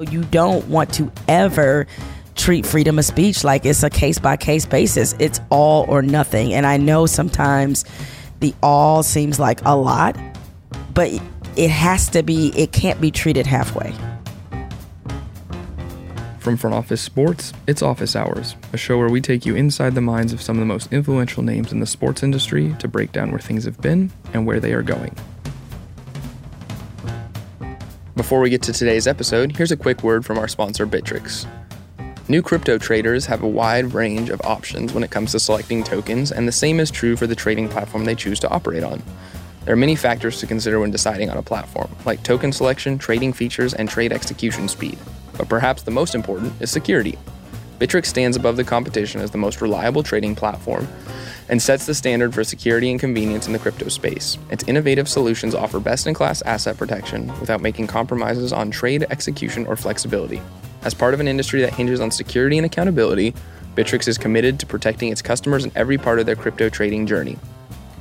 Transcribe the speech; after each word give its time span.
You 0.00 0.24
don't 0.24 0.66
want 0.68 0.92
to 0.94 1.10
ever 1.26 1.86
treat 2.34 2.66
freedom 2.66 2.98
of 2.98 3.04
speech 3.04 3.44
like 3.44 3.64
it's 3.64 3.82
a 3.82 3.90
case 3.90 4.18
by 4.18 4.36
case 4.36 4.66
basis. 4.66 5.14
It's 5.18 5.40
all 5.50 5.86
or 5.88 6.02
nothing. 6.02 6.52
And 6.52 6.66
I 6.66 6.76
know 6.76 7.06
sometimes 7.06 7.84
the 8.40 8.54
all 8.62 9.02
seems 9.02 9.40
like 9.40 9.64
a 9.64 9.74
lot, 9.74 10.16
but 10.92 11.10
it 11.56 11.70
has 11.70 12.10
to 12.10 12.22
be, 12.22 12.52
it 12.54 12.72
can't 12.72 13.00
be 13.00 13.10
treated 13.10 13.46
halfway. 13.46 13.94
From 16.38 16.56
Front 16.56 16.76
Office 16.76 17.00
Sports, 17.00 17.52
it's 17.66 17.82
Office 17.82 18.14
Hours, 18.14 18.54
a 18.72 18.76
show 18.76 18.98
where 18.98 19.08
we 19.08 19.20
take 19.20 19.44
you 19.46 19.56
inside 19.56 19.96
the 19.96 20.00
minds 20.00 20.32
of 20.32 20.40
some 20.40 20.56
of 20.56 20.60
the 20.60 20.66
most 20.66 20.92
influential 20.92 21.42
names 21.42 21.72
in 21.72 21.80
the 21.80 21.86
sports 21.86 22.22
industry 22.22 22.76
to 22.78 22.86
break 22.86 23.10
down 23.10 23.30
where 23.30 23.40
things 23.40 23.64
have 23.64 23.80
been 23.80 24.12
and 24.32 24.46
where 24.46 24.60
they 24.60 24.72
are 24.72 24.82
going. 24.82 25.16
Before 28.16 28.40
we 28.40 28.48
get 28.48 28.62
to 28.62 28.72
today's 28.72 29.06
episode, 29.06 29.54
here's 29.54 29.72
a 29.72 29.76
quick 29.76 30.02
word 30.02 30.24
from 30.24 30.38
our 30.38 30.48
sponsor, 30.48 30.86
Bittrex. 30.86 31.46
New 32.30 32.40
crypto 32.40 32.78
traders 32.78 33.26
have 33.26 33.42
a 33.42 33.46
wide 33.46 33.92
range 33.92 34.30
of 34.30 34.40
options 34.40 34.94
when 34.94 35.04
it 35.04 35.10
comes 35.10 35.32
to 35.32 35.38
selecting 35.38 35.84
tokens, 35.84 36.32
and 36.32 36.48
the 36.48 36.52
same 36.52 36.80
is 36.80 36.90
true 36.90 37.14
for 37.14 37.26
the 37.26 37.34
trading 37.34 37.68
platform 37.68 38.06
they 38.06 38.14
choose 38.14 38.40
to 38.40 38.48
operate 38.48 38.82
on. 38.82 39.02
There 39.66 39.74
are 39.74 39.76
many 39.76 39.94
factors 39.96 40.40
to 40.40 40.46
consider 40.46 40.80
when 40.80 40.90
deciding 40.90 41.28
on 41.28 41.36
a 41.36 41.42
platform, 41.42 41.94
like 42.06 42.22
token 42.22 42.52
selection, 42.52 42.96
trading 42.96 43.34
features, 43.34 43.74
and 43.74 43.86
trade 43.86 44.14
execution 44.14 44.66
speed. 44.66 44.98
But 45.36 45.50
perhaps 45.50 45.82
the 45.82 45.90
most 45.90 46.14
important 46.14 46.54
is 46.58 46.70
security. 46.70 47.18
Bittrex 47.78 48.06
stands 48.06 48.38
above 48.38 48.56
the 48.56 48.64
competition 48.64 49.20
as 49.20 49.30
the 49.30 49.36
most 49.36 49.60
reliable 49.60 50.02
trading 50.02 50.34
platform 50.34 50.88
and 51.48 51.60
sets 51.60 51.86
the 51.86 51.94
standard 51.94 52.34
for 52.34 52.44
security 52.44 52.90
and 52.90 53.00
convenience 53.00 53.46
in 53.46 53.52
the 53.52 53.58
crypto 53.58 53.88
space. 53.88 54.38
Its 54.50 54.64
innovative 54.64 55.08
solutions 55.08 55.54
offer 55.54 55.80
best 55.80 56.06
in 56.06 56.14
class 56.14 56.42
asset 56.42 56.76
protection 56.76 57.28
without 57.40 57.60
making 57.60 57.86
compromises 57.86 58.52
on 58.52 58.70
trade 58.70 59.06
execution 59.10 59.66
or 59.66 59.76
flexibility. 59.76 60.40
As 60.82 60.94
part 60.94 61.14
of 61.14 61.20
an 61.20 61.28
industry 61.28 61.60
that 61.62 61.74
hinges 61.74 62.00
on 62.00 62.10
security 62.10 62.56
and 62.58 62.66
accountability, 62.66 63.34
Bittrex 63.74 64.08
is 64.08 64.18
committed 64.18 64.58
to 64.60 64.66
protecting 64.66 65.10
its 65.10 65.20
customers 65.22 65.64
in 65.64 65.72
every 65.74 65.98
part 65.98 66.18
of 66.18 66.26
their 66.26 66.36
crypto 66.36 66.68
trading 66.68 67.06
journey. 67.06 67.38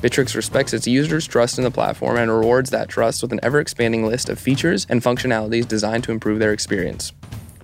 Bittrex 0.02 0.36
respects 0.36 0.74
its 0.74 0.88
users' 0.88 1.26
trust 1.26 1.58
in 1.58 1.64
the 1.64 1.72
platform 1.72 2.18
and 2.18 2.32
rewards 2.32 2.70
that 2.70 2.90
trust 2.90 3.22
with 3.22 3.32
an 3.32 3.40
ever 3.42 3.60
expanding 3.60 4.06
list 4.06 4.30
of 4.30 4.38
features 4.38 4.86
and 4.90 5.02
functionalities 5.02 5.68
designed 5.68 6.04
to 6.04 6.12
improve 6.12 6.40
their 6.40 6.54
experience. 6.54 7.12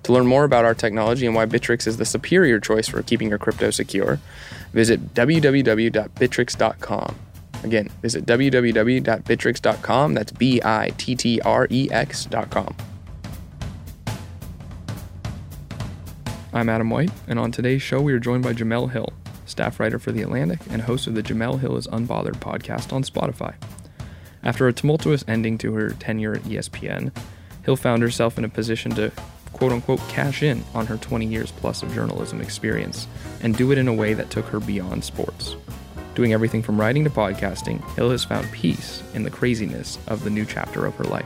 To 0.04 0.14
learn 0.14 0.26
more 0.26 0.44
about 0.44 0.66
our 0.66 0.74
technology 0.74 1.26
and 1.26 1.36
why 1.36 1.46
Bittrex 1.46 1.86
is 1.86 1.98
the 1.98 2.06
superior 2.06 2.60
choice 2.60 2.88
for 2.88 3.04
keeping 3.04 3.30
your 3.30 3.38
crypto 3.38 3.70
secure, 3.70 4.20
visit 4.74 5.14
www.bittrex.com. 5.14 7.16
Again, 7.64 7.90
visit 8.02 8.26
www.bittrex.com. 8.26 10.14
That's 10.16 10.32
B 10.32 10.62
I 10.64 10.92
T 10.98 11.16
T 11.16 11.40
R 11.42 11.68
E 11.70 11.90
X.com. 11.92 12.76
I'm 16.54 16.68
Adam 16.68 16.90
White, 16.90 17.12
and 17.28 17.40
on 17.40 17.52
today's 17.52 17.82
show, 17.82 18.02
we 18.02 18.12
are 18.12 18.20
joined 18.20 18.44
by 18.44 18.54
Jemele 18.54 18.92
Hill, 18.92 19.14
staff 19.46 19.80
writer 19.80 20.00
for 20.00 20.12
The 20.12 20.22
Atlantic 20.22 20.60
and 20.70 20.82
host 20.82 21.08
of 21.08 21.16
the 21.16 21.24
Jemele 21.24 21.60
Hill 21.60 21.78
is 21.78 21.88
Unbothered 21.88 22.40
podcast 22.40 22.92
on 22.92 23.04
Spotify. 23.04 23.54
After 24.44 24.68
a 24.68 24.74
tumultuous 24.74 25.24
ending 25.28 25.58
to 25.60 25.74
her 25.76 25.92
tenure 25.92 26.34
at 26.34 26.42
ESPN, 26.42 27.16
Hill 27.64 27.76
found 27.76 28.02
herself 28.02 28.38
in 28.38 28.44
a 28.44 28.50
position 28.50 28.92
to 28.96 29.12
quote 29.54 29.72
unquote 29.72 30.00
cash 30.10 30.44
in 30.44 30.64
on 30.74 30.86
her 30.88 30.98
20 30.98 31.26
years 31.26 31.52
plus 31.52 31.84
of 31.84 31.94
journalism 31.94 32.42
experience 32.42 33.08
and 33.42 33.56
do 33.56 33.72
it 33.72 33.78
in 33.78 33.88
a 33.88 33.94
way 33.94 34.14
that 34.14 34.30
took 34.30 34.46
her 34.46 34.60
beyond 34.60 35.04
sports. 35.04 35.56
Doing 36.16 36.34
everything 36.34 36.62
from 36.62 36.80
writing 36.80 37.04
to 37.04 37.10
podcasting, 37.10 37.84
Hill 37.96 38.12
has 38.12 38.24
found 38.24 38.52
peace 38.52 39.02
in 39.14 39.24
the 39.24 39.30
craziness 39.30 39.98
of 40.08 40.24
the 40.24 40.30
new 40.30 40.46
chapter 40.46 40.86
of 40.86 40.96
her 40.96 41.06
life. 41.06 41.26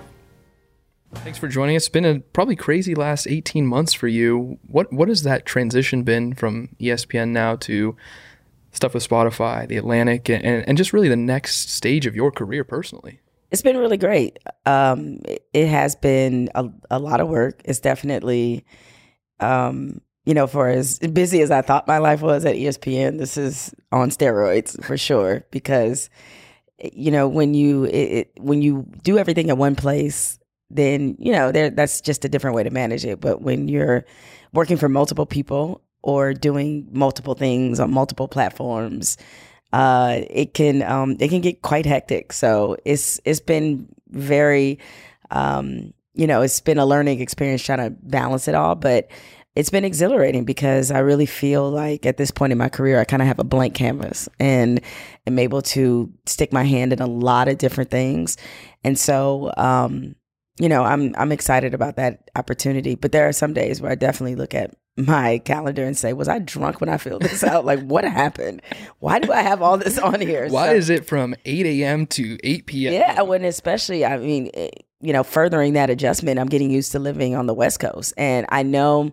Thanks 1.16 1.40
for 1.40 1.48
joining 1.48 1.76
us. 1.76 1.84
It's 1.84 1.90
been 1.90 2.06
a 2.06 2.20
probably 2.20 2.56
crazy 2.56 2.94
last 2.94 3.28
18 3.28 3.66
months 3.66 3.94
for 3.94 4.08
you. 4.08 4.60
What 4.68 4.92
what 4.92 5.08
has 5.08 5.24
that 5.24 5.46
transition 5.46 6.04
been 6.04 6.34
from 6.34 6.76
ESPN 6.80 7.30
now 7.30 7.56
to 7.58 7.96
stuff 8.72 8.94
with 8.94 9.08
Spotify, 9.08 9.68
The 9.68 9.78
Atlantic, 9.78 10.30
and, 10.30 10.46
and 10.46 10.78
just 10.78 10.94
really 10.94 11.08
the 11.08 11.16
next 11.16 11.72
stage 11.72 12.06
of 12.06 12.16
your 12.16 12.32
career 12.32 12.64
personally? 12.64 13.22
It's 13.56 13.62
been 13.62 13.78
really 13.78 13.96
great. 13.96 14.38
Um, 14.66 15.22
it 15.54 15.70
has 15.70 15.96
been 15.96 16.50
a, 16.56 16.70
a, 16.92 17.00
lot 17.00 17.22
of 17.22 17.30
work. 17.30 17.62
It's 17.64 17.80
definitely, 17.80 18.66
um, 19.40 20.02
you 20.26 20.34
know, 20.34 20.46
for 20.46 20.68
as 20.68 21.00
busy 21.00 21.40
as 21.40 21.52
I 21.52 21.62
thought 21.62 21.88
my 21.88 22.00
life 22.00 22.20
was 22.20 22.44
at 22.44 22.58
ESPN, 22.58 23.18
this 23.18 23.38
is 23.38 23.74
on 23.94 24.10
steroids 24.10 24.84
for 24.84 24.98
sure. 24.98 25.46
Because, 25.52 26.10
you 26.80 27.12
know, 27.12 27.30
when 27.30 27.54
you 27.54 27.86
it, 27.86 27.94
it, 27.96 28.32
when 28.42 28.62
you 28.62 28.86
do 29.04 29.18
everything 29.18 29.50
at 29.50 29.58
one 29.58 29.78
place, 29.78 30.38
then 30.70 31.16
you 31.18 31.32
know 31.32 31.54
there 31.54 31.70
that's 31.70 32.02
just 32.02 32.26
a 32.26 32.28
different 32.28 32.58
way 32.58 32.64
to 32.64 32.72
manage 32.72 33.06
it. 33.06 33.22
But 33.22 33.42
when 33.42 33.70
you're 33.70 34.04
working 34.52 34.76
for 34.76 34.90
multiple 34.90 35.26
people 35.26 35.82
or 36.04 36.34
doing 36.34 36.90
multiple 36.92 37.36
things 37.36 37.80
on 37.80 37.90
multiple 37.90 38.28
platforms, 38.28 39.16
uh, 39.76 40.22
it 40.30 40.54
can 40.54 40.82
um, 40.84 41.18
it 41.20 41.28
can 41.28 41.42
get 41.42 41.62
quite 41.62 41.86
hectic. 41.86 42.32
So 42.32 42.78
it's 42.86 43.20
it's 43.26 43.42
been 43.42 43.90
very, 44.08 44.80
um, 45.32 45.94
you 46.14 46.28
know, 46.28 46.44
it's 46.44 46.62
been 46.62 46.78
a 46.78 46.86
learning 46.86 47.20
experience 47.20 47.62
trying 47.62 47.80
to 47.80 47.90
balance 47.90 48.48
it 48.48 48.56
all, 48.56 48.76
but 48.76 49.10
it's 49.54 49.70
been 49.70 49.84
exhilarating 49.84 50.46
because 50.46 50.92
I 50.92 51.00
really 51.00 51.26
feel 51.26 51.70
like 51.70 52.06
at 52.06 52.16
this 52.16 52.32
point 52.32 52.54
in 52.54 52.58
my 52.58 52.70
career, 52.70 53.02
I 53.02 53.04
kind 53.04 53.22
of 53.22 53.28
have 53.28 53.40
a 53.40 53.44
blank 53.44 53.76
canvas 53.76 54.30
and 54.40 54.80
am 55.28 55.40
able 55.40 55.62
to 55.64 56.10
stick 56.26 56.54
my 56.54 56.64
hand 56.64 56.94
in 56.94 57.02
a 57.02 57.08
lot 57.08 57.50
of 57.50 57.58
different 57.58 57.92
things. 57.92 58.38
And 58.86 58.98
so, 58.98 59.52
um, 59.58 60.16
you 60.58 60.70
know, 60.70 60.86
I'm 60.86 61.14
I'm 61.18 61.34
excited 61.34 61.74
about 61.74 61.98
that 61.98 62.30
opportunity. 62.38 62.96
But 62.96 63.12
there 63.12 63.28
are 63.28 63.34
some 63.34 63.52
days 63.52 63.82
where 63.82 63.92
I 63.92 63.96
definitely 63.96 64.36
look 64.36 64.56
at 64.56 64.74
my 64.98 65.40
calendar 65.40 65.84
and 65.84 65.98
say, 65.98 66.14
was 66.14 66.28
I 66.28 66.40
drunk 66.40 66.80
when 66.80 66.90
I 66.90 66.98
filled 66.98 67.24
this 67.24 67.44
out? 67.44 67.66
like, 67.66 67.82
what 67.82 68.06
happened? 68.06 68.62
Why 69.00 69.20
do 69.20 69.32
I 69.32 69.42
have 69.42 69.62
all 69.62 69.78
this 69.78 69.98
on 69.98 70.22
here? 70.22 70.48
Why 70.48 70.70
so, 70.70 70.76
is 70.76 70.90
it 70.90 71.06
from 71.06 71.36
8 71.44 71.66
a.m. 71.66 72.08
to 72.08 72.38
8 72.44 72.66
p.m.? 72.66 72.94
Yeah, 72.94 73.22
when 73.24 73.44
especially, 73.44 74.06
I 74.06 74.18
mean, 74.18 74.52
eh, 74.54 74.70
you 75.02 75.12
know, 75.12 75.24
furthering 75.24 75.74
that 75.74 75.90
adjustment, 75.90 76.40
I'm 76.40 76.48
getting 76.48 76.72
used 76.72 76.94
to 76.94 77.00
living 77.00 77.36
on 77.36 77.46
the 77.46 77.54
West 77.54 77.80
Coast. 77.80 78.14
And 78.18 78.46
I 78.50 78.64
know 78.64 79.12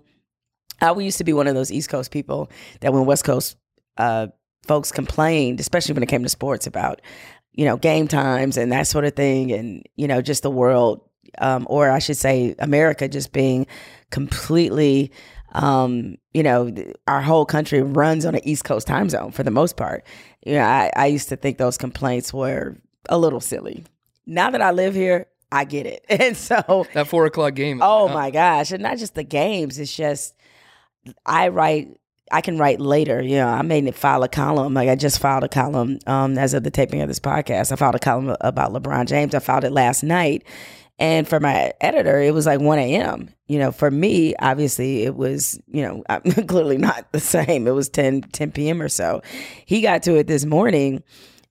I 0.81 0.97
used 0.99 1.19
to 1.19 1.25
be 1.25 1.33
one 1.33 1.49
of 1.49 1.55
those 1.55 1.73
East 1.73 1.89
Coast 1.89 2.11
people 2.13 2.51
that 2.81 2.93
when 2.93 3.05
West 3.05 3.25
Coast 3.25 3.57
uh, 3.99 4.29
folks 4.67 4.93
complained, 4.93 5.59
especially 5.59 5.95
when 5.95 6.03
it 6.03 6.09
came 6.09 6.23
to 6.23 6.29
sports, 6.29 6.67
about, 6.67 7.03
you 7.53 7.65
know, 7.65 7.77
game 7.77 8.07
times 8.07 8.57
and 8.57 8.71
that 8.71 8.87
sort 8.87 9.05
of 9.05 9.15
thing, 9.15 9.53
and, 9.53 9.85
you 9.97 10.07
know, 10.07 10.23
just 10.23 10.45
the 10.45 10.51
world, 10.51 11.03
um, 11.39 11.67
or 11.69 11.91
I 11.91 11.99
should 11.99 12.17
say, 12.17 12.55
America 12.61 13.09
just 13.09 13.33
being 13.33 13.67
completely 14.11 15.11
um, 15.53 16.17
you 16.33 16.43
know, 16.43 16.73
our 17.07 17.21
whole 17.21 17.45
country 17.45 17.83
runs 17.83 18.25
on 18.25 18.35
an 18.35 18.47
East 18.47 18.65
Coast 18.65 18.87
time 18.87 19.09
zone 19.09 19.33
for 19.33 19.43
the 19.43 19.51
most 19.51 19.77
part. 19.77 20.05
You 20.45 20.55
know, 20.55 20.63
I, 20.63 20.91
I 20.97 21.07
used 21.07 21.29
to 21.29 21.37
think 21.37 21.59
those 21.59 21.79
complaints 21.79 22.33
were 22.33 22.77
a 23.09 23.19
little 23.19 23.41
silly. 23.41 23.85
Now 24.27 24.51
that 24.51 24.63
I 24.63 24.71
live 24.71 24.95
here, 24.95 25.27
I 25.51 25.65
get 25.65 25.87
it. 25.87 26.05
And 26.09 26.37
so 26.37 26.87
that 26.95 27.09
four 27.09 27.27
o'clock 27.27 27.55
game. 27.55 27.81
Oh 27.83 28.09
my 28.09 28.31
gosh. 28.31 28.73
And 28.73 28.83
not 28.83 28.99
just 28.99 29.15
the 29.15 29.25
games, 29.25 29.79
it's 29.79 29.95
just 29.95 30.35
I 31.27 31.49
write 31.49 31.89
I 32.31 32.41
can 32.41 32.57
write 32.57 32.81
later. 32.81 33.21
You 33.21 33.37
know, 33.37 33.49
I 33.49 33.61
may 33.63 33.91
file 33.91 34.23
a 34.23 34.29
column. 34.29 34.73
Like 34.73 34.89
I 34.89 34.95
just 34.95 35.19
filed 35.19 35.45
a 35.45 35.49
column 35.49 35.99
um, 36.07 36.39
as 36.39 36.55
of 36.55 36.63
the 36.63 36.71
taping 36.71 37.03
of 37.03 37.09
this 37.09 37.21
podcast. 37.21 37.73
I 37.73 37.77
filed 37.77 37.95
a 37.95 37.99
column 37.99 38.35
about 38.41 38.73
LeBron 38.73 39.07
James. 39.07 39.35
I 39.35 39.39
filed 39.39 39.65
it 39.65 39.73
last 39.73 40.03
night. 40.03 40.45
And 41.03 41.27
for 41.27 41.41
my 41.41 41.73
editor, 41.81 42.21
it 42.21 42.33
was 42.33 42.47
like 42.47 42.61
1 42.61 42.79
a.m. 42.79 43.29
You 43.49 43.59
know, 43.59 43.73
for 43.73 43.91
me, 43.91 44.37
obviously, 44.37 45.03
it 45.03 45.17
was, 45.17 45.61
you 45.67 45.83
know, 45.83 46.05
clearly 46.47 46.79
not 46.79 47.11
the 47.11 47.19
same. 47.19 47.67
It 47.67 47.73
was 47.73 47.89
10, 47.89 48.21
10 48.21 48.53
p.m. 48.53 48.81
or 48.81 48.89
so. 48.89 49.21
He 49.67 49.81
got 49.81 50.05
to 50.05 50.15
it 50.15 50.29
this 50.29 50.45
morning. 50.45 51.03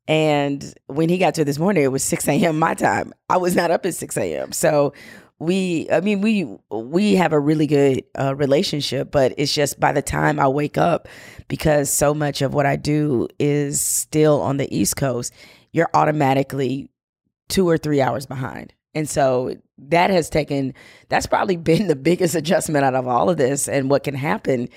And 0.08 0.74
when 0.88 1.10
he 1.10 1.18
got 1.18 1.36
to 1.36 1.42
it 1.42 1.46
this 1.46 1.60
morning, 1.60 1.84
it 1.84 1.90
was 1.90 2.02
6 2.02 2.30
a.m. 2.30 2.60
my 2.60 2.76
time. 2.76 3.14
I 3.30 3.36
was 3.36 3.54
not 3.54 3.72
up 3.72 3.86
at 3.86 3.94
6 3.94 4.16
a.m. 4.16 4.54
So 4.54 4.94
we, 5.38 5.86
I 5.92 6.00
mean, 6.00 6.22
we 6.22 6.48
we 6.70 7.16
have 7.16 7.34
a 7.34 7.40
really 7.40 7.68
good 7.68 8.06
uh, 8.18 8.34
relationship, 8.34 9.12
but 9.12 9.34
it's 9.38 9.54
just 9.54 9.82
by 9.82 9.92
the 9.92 10.02
time 10.02 10.40
I 10.40 10.48
wake 10.48 10.78
up, 10.78 11.10
because 11.50 11.90
so 11.92 12.14
much 12.14 12.42
of 12.42 12.54
what 12.54 12.66
I 12.66 12.78
do 12.78 13.28
is 13.38 13.82
still 13.82 14.40
on 14.40 14.56
the 14.56 14.74
East 14.74 14.96
Coast, 14.96 15.34
you're 15.74 15.90
automatically 15.94 16.90
two 17.50 17.68
or 17.68 17.78
three 17.78 18.00
hours 18.00 18.26
behind. 18.26 18.74
And 18.94 19.10
so 19.10 19.56
that 19.78 20.10
has 20.10 20.30
taken, 20.30 20.74
that's 21.10 21.26
probably 21.26 21.58
been 21.58 21.88
the 21.88 21.96
biggest 21.96 22.36
adjustment 22.36 22.86
out 22.86 22.96
of 22.96 23.08
all 23.08 23.30
of 23.30 23.38
this. 23.38 23.68
And 23.68 23.90
what 23.90 24.04
can 24.04 24.16
happen 24.16 24.70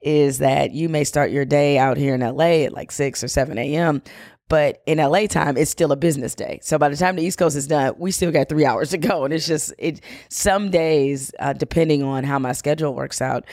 is 0.00 0.38
that 0.38 0.72
you 0.72 0.88
may 0.88 1.04
start 1.04 1.30
your 1.30 1.44
day 1.44 1.78
out 1.78 1.96
here 1.96 2.14
in 2.14 2.20
LA 2.20 2.64
at 2.64 2.72
like 2.72 2.90
6 2.90 3.22
or 3.22 3.28
7 3.28 3.56
a.m., 3.58 4.02
but 4.48 4.82
in 4.84 4.98
LA 4.98 5.26
time, 5.28 5.56
it's 5.56 5.70
still 5.70 5.92
a 5.92 5.96
business 5.96 6.34
day. 6.34 6.58
So 6.62 6.76
by 6.76 6.90
the 6.90 6.96
time 6.96 7.16
the 7.16 7.22
East 7.22 7.38
Coast 7.38 7.56
is 7.56 7.66
done, 7.66 7.94
we 7.96 8.10
still 8.10 8.30
got 8.30 8.50
three 8.50 8.66
hours 8.66 8.90
to 8.90 8.98
go. 8.98 9.24
And 9.24 9.32
it's 9.32 9.46
just, 9.46 9.72
it, 9.78 10.02
some 10.28 10.70
days, 10.70 11.32
uh, 11.38 11.54
depending 11.54 12.02
on 12.02 12.24
how 12.24 12.38
my 12.38 12.52
schedule 12.52 12.94
works 12.94 13.22
out, 13.22 13.46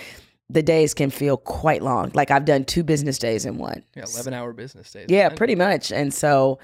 the 0.50 0.62
days 0.62 0.94
can 0.94 1.10
feel 1.10 1.38
quite 1.38 1.82
long. 1.84 2.12
Like 2.14 2.32
I've 2.32 2.44
done 2.44 2.66
two 2.66 2.84
business 2.84 3.18
days 3.18 3.46
in 3.46 3.58
one. 3.58 3.84
Yeah, 3.96 4.06
11 4.14 4.34
hour 4.34 4.52
business 4.52 4.92
days. 4.92 5.06
Yeah, 5.08 5.30
pretty 5.30 5.56
much. 5.56 5.92
And 5.92 6.14
so, 6.14 6.60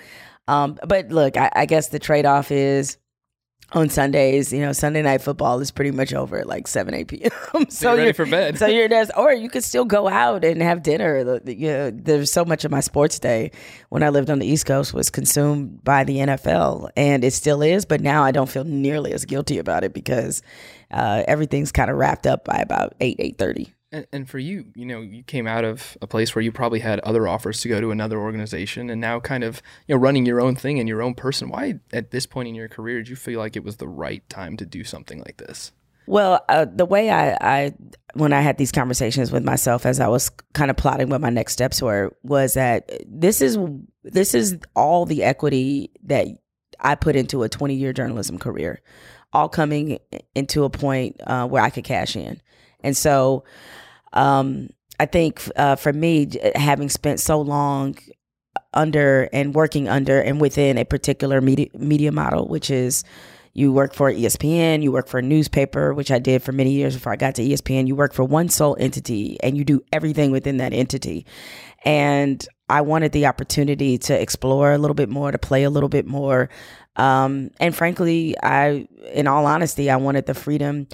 um, 0.49 0.77
but 0.85 1.09
look, 1.09 1.37
I, 1.37 1.49
I 1.55 1.65
guess 1.65 1.89
the 1.89 1.99
trade 1.99 2.25
off 2.25 2.51
is, 2.51 2.97
on 3.73 3.89
Sundays, 3.89 4.53
you 4.53 4.59
know, 4.62 4.71
Sunday 4.71 5.01
night 5.01 5.21
football 5.21 5.59
is 5.59 5.71
pretty 5.71 5.91
much 5.91 6.13
over 6.13 6.38
at 6.38 6.47
like 6.47 6.67
seven, 6.67 6.94
eight 6.94 7.07
p.m. 7.07 7.31
so 7.69 7.89
you're 7.89 7.97
ready 7.97 8.13
for 8.13 8.25
bed. 8.25 8.57
so 8.57 8.67
you're 8.67 8.88
there, 8.89 9.06
or 9.17 9.33
you 9.33 9.50
could 9.50 9.63
still 9.63 9.85
go 9.85 10.07
out 10.07 10.45
and 10.45 10.62
have 10.62 10.83
dinner. 10.83 11.39
You 11.45 11.67
know, 11.67 11.91
there's 11.91 12.31
so 12.31 12.45
much 12.45 12.63
of 12.63 12.71
my 12.71 12.79
sports 12.79 13.19
day 13.19 13.51
when 13.89 14.03
I 14.03 14.09
lived 14.09 14.29
on 14.29 14.39
the 14.39 14.47
East 14.47 14.65
Coast 14.65 14.94
was 14.94 15.09
consumed 15.09 15.83
by 15.83 16.03
the 16.03 16.17
NFL, 16.17 16.89
and 16.95 17.23
it 17.23 17.33
still 17.33 17.62
is. 17.62 17.85
But 17.85 18.01
now 18.01 18.23
I 18.23 18.31
don't 18.31 18.50
feel 18.50 18.63
nearly 18.63 19.13
as 19.13 19.25
guilty 19.25 19.57
about 19.57 19.83
it 19.83 19.94
because 19.94 20.41
uh, 20.91 21.23
everything's 21.27 21.71
kind 21.71 21.89
of 21.89 21.97
wrapped 21.97 22.27
up 22.27 22.45
by 22.45 22.57
about 22.57 22.95
eight, 23.01 23.17
eight 23.19 23.38
thirty. 23.38 23.75
And, 23.95 24.07
and 24.12 24.30
for 24.30 24.39
you, 24.39 24.65
you 24.75 24.86
know, 24.86 25.00
you 25.00 25.24
came 25.24 25.47
out 25.47 25.63
of 25.63 25.97
a 26.01 26.07
place 26.07 26.36
where 26.36 26.42
you 26.42 26.51
probably 26.51 26.80
had 26.80 27.00
other 27.00 27.30
offers 27.30 27.62
to 27.62 27.69
go 27.69 27.80
to 27.80 27.92
another 27.92 28.19
organization, 28.19 28.89
and 28.89 29.00
now 29.00 29.21
kind 29.21 29.42
of 29.42 29.62
you 29.88 29.95
know 29.95 30.01
running 30.01 30.25
your 30.25 30.42
own 30.42 30.56
thing 30.56 30.80
and 30.80 30.89
your 30.89 31.01
own 31.01 31.13
person. 31.13 31.47
Why, 31.47 31.80
at 31.94 32.12
this 32.12 32.25
point 32.25 32.50
in 32.50 32.56
your 32.56 32.68
career, 32.68 32.97
did 32.97 33.07
you 33.07 33.15
feel 33.15 33.39
like 33.39 33.56
it 33.56 33.63
was 33.63 33.77
the 33.77 33.88
right 33.88 34.27
time 34.30 34.57
to 34.57 34.65
do 34.65 34.83
something 34.83 35.19
like 35.19 35.38
this? 35.38 35.71
Well, 36.07 36.44
uh, 36.50 36.65
the 36.65 36.86
way 36.86 37.09
I, 37.09 37.38
I, 37.42 37.74
when 38.13 38.31
I 38.33 38.42
had 38.42 38.57
these 38.57 38.71
conversations 38.71 39.31
with 39.31 39.44
myself 39.44 39.86
as 39.86 40.00
I 40.00 40.07
was 40.07 40.30
kind 40.53 40.69
of 40.69 40.77
plotting 40.77 41.09
what 41.09 41.21
my 41.21 41.31
next 41.31 41.53
steps 41.53 41.81
were, 41.81 42.15
was 42.21 42.56
that 42.56 42.91
this 43.07 43.41
is 43.41 43.57
this 44.03 44.33
is 44.33 44.57
all 44.75 45.06
the 45.06 45.24
equity 45.24 45.91
that 46.03 46.27
I 46.81 46.95
put 46.95 47.15
into 47.15 47.44
a 47.44 47.50
20 47.50 47.75
year 47.75 47.94
journalism 47.94 48.39
career, 48.39 48.81
all 49.31 49.48
coming 49.48 50.00
into 50.36 50.65
a 50.65 50.69
point 50.69 51.21
uh, 51.25 51.48
where 51.48 51.63
I 51.63 51.69
could 51.69 51.86
cash 51.86 52.18
in, 52.18 52.41
and 52.81 52.95
so 52.95 53.45
um, 54.15 54.69
I 55.00 55.06
think 55.06 55.50
uh, 55.56 55.75
for 55.75 55.94
me, 55.94 56.31
having 56.56 56.89
spent 56.89 57.19
so 57.19 57.39
long 57.39 57.97
under 58.73 59.29
and 59.33 59.53
working 59.53 59.88
under 59.88 60.19
and 60.19 60.39
within 60.41 60.77
a 60.77 60.85
particular 60.85 61.41
media, 61.41 61.67
media 61.73 62.12
model, 62.12 62.47
which 62.47 62.69
is 62.69 63.03
you 63.53 63.71
work 63.71 63.94
for 63.94 64.12
ESPN, 64.12 64.83
you 64.83 64.91
work 64.91 65.07
for 65.07 65.17
a 65.17 65.21
newspaper, 65.21 65.94
which 65.94 66.12
I 66.12 66.19
did 66.19 66.44
for 66.44 66.51
many 66.51 66.71
years 66.71 66.94
before 66.94 67.13
I 67.13 67.15
got 67.15 67.35
to 67.35 67.41
ESPN. 67.41 67.88
You 67.88 67.95
work 67.95 68.13
for 68.13 68.25
one 68.25 68.50
sole 68.50 68.75
entity 68.77 69.38
and 69.41 69.57
you 69.57 69.63
do 69.63 69.81
everything 69.94 70.31
within 70.31 70.57
that 70.57 70.73
entity. 70.73 71.25
And 71.85 72.45
I 72.67 72.81
wanted 72.81 73.13
the 73.13 73.27
opportunity 73.27 73.97
to 74.00 74.19
explore 74.19 74.73
a 74.73 74.77
little 74.77 74.95
bit 74.95 75.07
more, 75.07 75.31
to 75.31 75.38
play 75.38 75.63
a 75.63 75.69
little 75.69 75.88
bit 75.88 76.06
more. 76.06 76.50
Um, 76.97 77.51
and 77.59 77.73
frankly, 77.73 78.35
I, 78.44 78.88
in 79.13 79.27
all 79.27 79.45
honesty, 79.45 79.89
I 79.89 79.95
wanted 79.97 80.25
the 80.25 80.33
freedom 80.33 80.88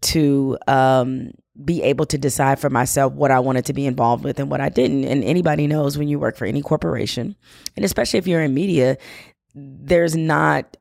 to 0.00 0.58
um, 0.66 1.30
be 1.64 1.82
able 1.82 2.06
to 2.06 2.18
decide 2.18 2.58
for 2.60 2.70
myself 2.70 3.12
what 3.12 3.30
I 3.30 3.40
wanted 3.40 3.66
to 3.66 3.72
be 3.72 3.86
involved 3.86 4.24
with 4.24 4.38
and 4.38 4.50
what 4.50 4.60
I 4.60 4.68
didn't. 4.68 5.04
And 5.04 5.24
anybody 5.24 5.66
knows 5.66 5.98
when 5.98 6.08
you 6.08 6.18
work 6.18 6.36
for 6.36 6.44
any 6.44 6.62
corporation, 6.62 7.36
and 7.76 7.84
especially 7.84 8.18
if 8.18 8.26
you're 8.26 8.42
in 8.42 8.54
media, 8.54 8.96
there's 9.54 10.16
not 10.16 10.76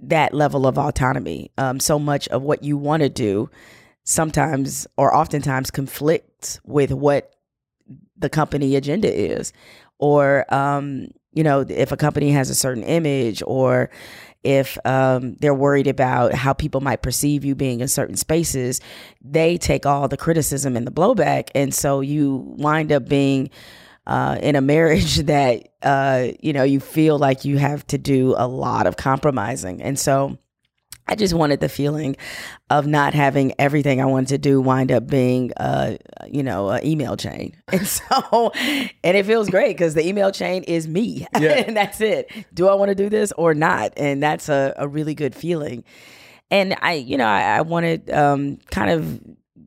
that 0.00 0.34
level 0.34 0.66
of 0.66 0.78
autonomy. 0.78 1.50
Um, 1.56 1.80
so 1.80 1.98
much 1.98 2.28
of 2.28 2.42
what 2.42 2.62
you 2.62 2.76
want 2.76 3.02
to 3.02 3.08
do 3.08 3.50
sometimes 4.04 4.86
or 4.96 5.14
oftentimes 5.14 5.70
conflicts 5.70 6.60
with 6.64 6.92
what 6.92 7.32
the 8.16 8.28
company 8.28 8.76
agenda 8.76 9.12
is. 9.12 9.52
Or, 9.98 10.52
um, 10.52 11.08
you 11.32 11.42
know, 11.42 11.64
if 11.68 11.92
a 11.92 11.96
company 11.96 12.30
has 12.32 12.50
a 12.50 12.54
certain 12.54 12.82
image 12.82 13.42
or 13.46 13.90
if 14.42 14.78
um, 14.86 15.34
they're 15.40 15.54
worried 15.54 15.86
about 15.86 16.34
how 16.34 16.52
people 16.52 16.80
might 16.80 17.02
perceive 17.02 17.44
you 17.44 17.54
being 17.54 17.80
in 17.80 17.88
certain 17.88 18.16
spaces, 18.16 18.80
they 19.20 19.58
take 19.58 19.86
all 19.86 20.08
the 20.08 20.16
criticism 20.16 20.76
and 20.76 20.86
the 20.86 20.92
blowback. 20.92 21.50
And 21.54 21.74
so 21.74 22.00
you 22.00 22.54
wind 22.58 22.92
up 22.92 23.08
being 23.08 23.50
uh, 24.06 24.38
in 24.40 24.56
a 24.56 24.60
marriage 24.60 25.16
that, 25.26 25.68
uh, 25.82 26.28
you 26.40 26.52
know, 26.52 26.62
you 26.62 26.80
feel 26.80 27.18
like 27.18 27.44
you 27.44 27.58
have 27.58 27.86
to 27.88 27.98
do 27.98 28.34
a 28.36 28.46
lot 28.46 28.86
of 28.86 28.96
compromising. 28.96 29.82
And 29.82 29.98
so, 29.98 30.38
I 31.08 31.14
just 31.14 31.34
wanted 31.34 31.60
the 31.60 31.68
feeling 31.68 32.16
of 32.70 32.86
not 32.86 33.14
having 33.14 33.54
everything 33.58 34.00
I 34.00 34.06
wanted 34.06 34.28
to 34.28 34.38
do 34.38 34.60
wind 34.60 34.90
up 34.90 35.06
being, 35.06 35.52
uh, 35.56 35.96
you 36.26 36.42
know, 36.42 36.70
an 36.70 36.84
email 36.84 37.16
chain. 37.16 37.56
And 37.72 37.86
so, 37.86 38.50
and 39.04 39.16
it 39.16 39.26
feels 39.26 39.48
great 39.50 39.76
because 39.76 39.94
the 39.94 40.06
email 40.06 40.32
chain 40.32 40.62
is 40.64 40.88
me. 40.88 41.26
Yeah. 41.38 41.64
and 41.66 41.76
that's 41.76 42.00
it. 42.00 42.30
Do 42.54 42.68
I 42.68 42.74
want 42.74 42.88
to 42.88 42.94
do 42.94 43.08
this 43.08 43.30
or 43.32 43.54
not? 43.54 43.92
And 43.96 44.22
that's 44.22 44.48
a, 44.48 44.72
a 44.76 44.88
really 44.88 45.14
good 45.14 45.34
feeling. 45.34 45.84
And 46.50 46.74
I, 46.80 46.94
you 46.94 47.16
know, 47.18 47.26
I, 47.26 47.58
I 47.58 47.60
wanted 47.60 48.10
um, 48.10 48.58
kind 48.70 48.90
of 48.90 49.20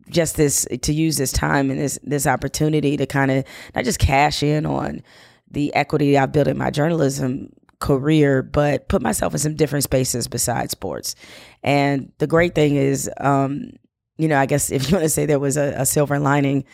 just 0.10 0.36
this 0.36 0.66
to 0.82 0.94
use 0.94 1.18
this 1.18 1.32
time 1.32 1.70
and 1.70 1.80
this 1.80 2.00
this 2.04 2.26
opportunity 2.26 2.98
to 2.98 3.06
kind 3.06 3.30
of 3.30 3.46
not 3.76 3.84
just 3.84 4.00
cash 4.00 4.42
in 4.42 4.66
on 4.66 5.04
the 5.52 5.74
equity 5.76 6.18
I've 6.18 6.32
built 6.32 6.48
in 6.48 6.58
my 6.58 6.72
journalism 6.72 7.52
career, 7.80 8.42
but 8.42 8.88
put 8.88 9.02
myself 9.02 9.34
in 9.34 9.40
some 9.40 9.56
different 9.56 9.84
spaces 9.84 10.28
besides 10.28 10.72
sports. 10.72 11.16
And 11.64 12.12
the 12.18 12.28
great 12.28 12.56
thing 12.56 12.76
is, 12.76 13.10
um, 13.18 13.72
you 14.18 14.28
know, 14.28 14.38
I 14.38 14.46
guess 14.46 14.72
if 14.72 14.90
you 14.90 14.96
want 14.96 15.04
to 15.04 15.10
say 15.10 15.26
there 15.26 15.40
was 15.40 15.58
a, 15.58 15.74
a 15.78 15.86
silver 15.86 16.20
lining 16.20 16.66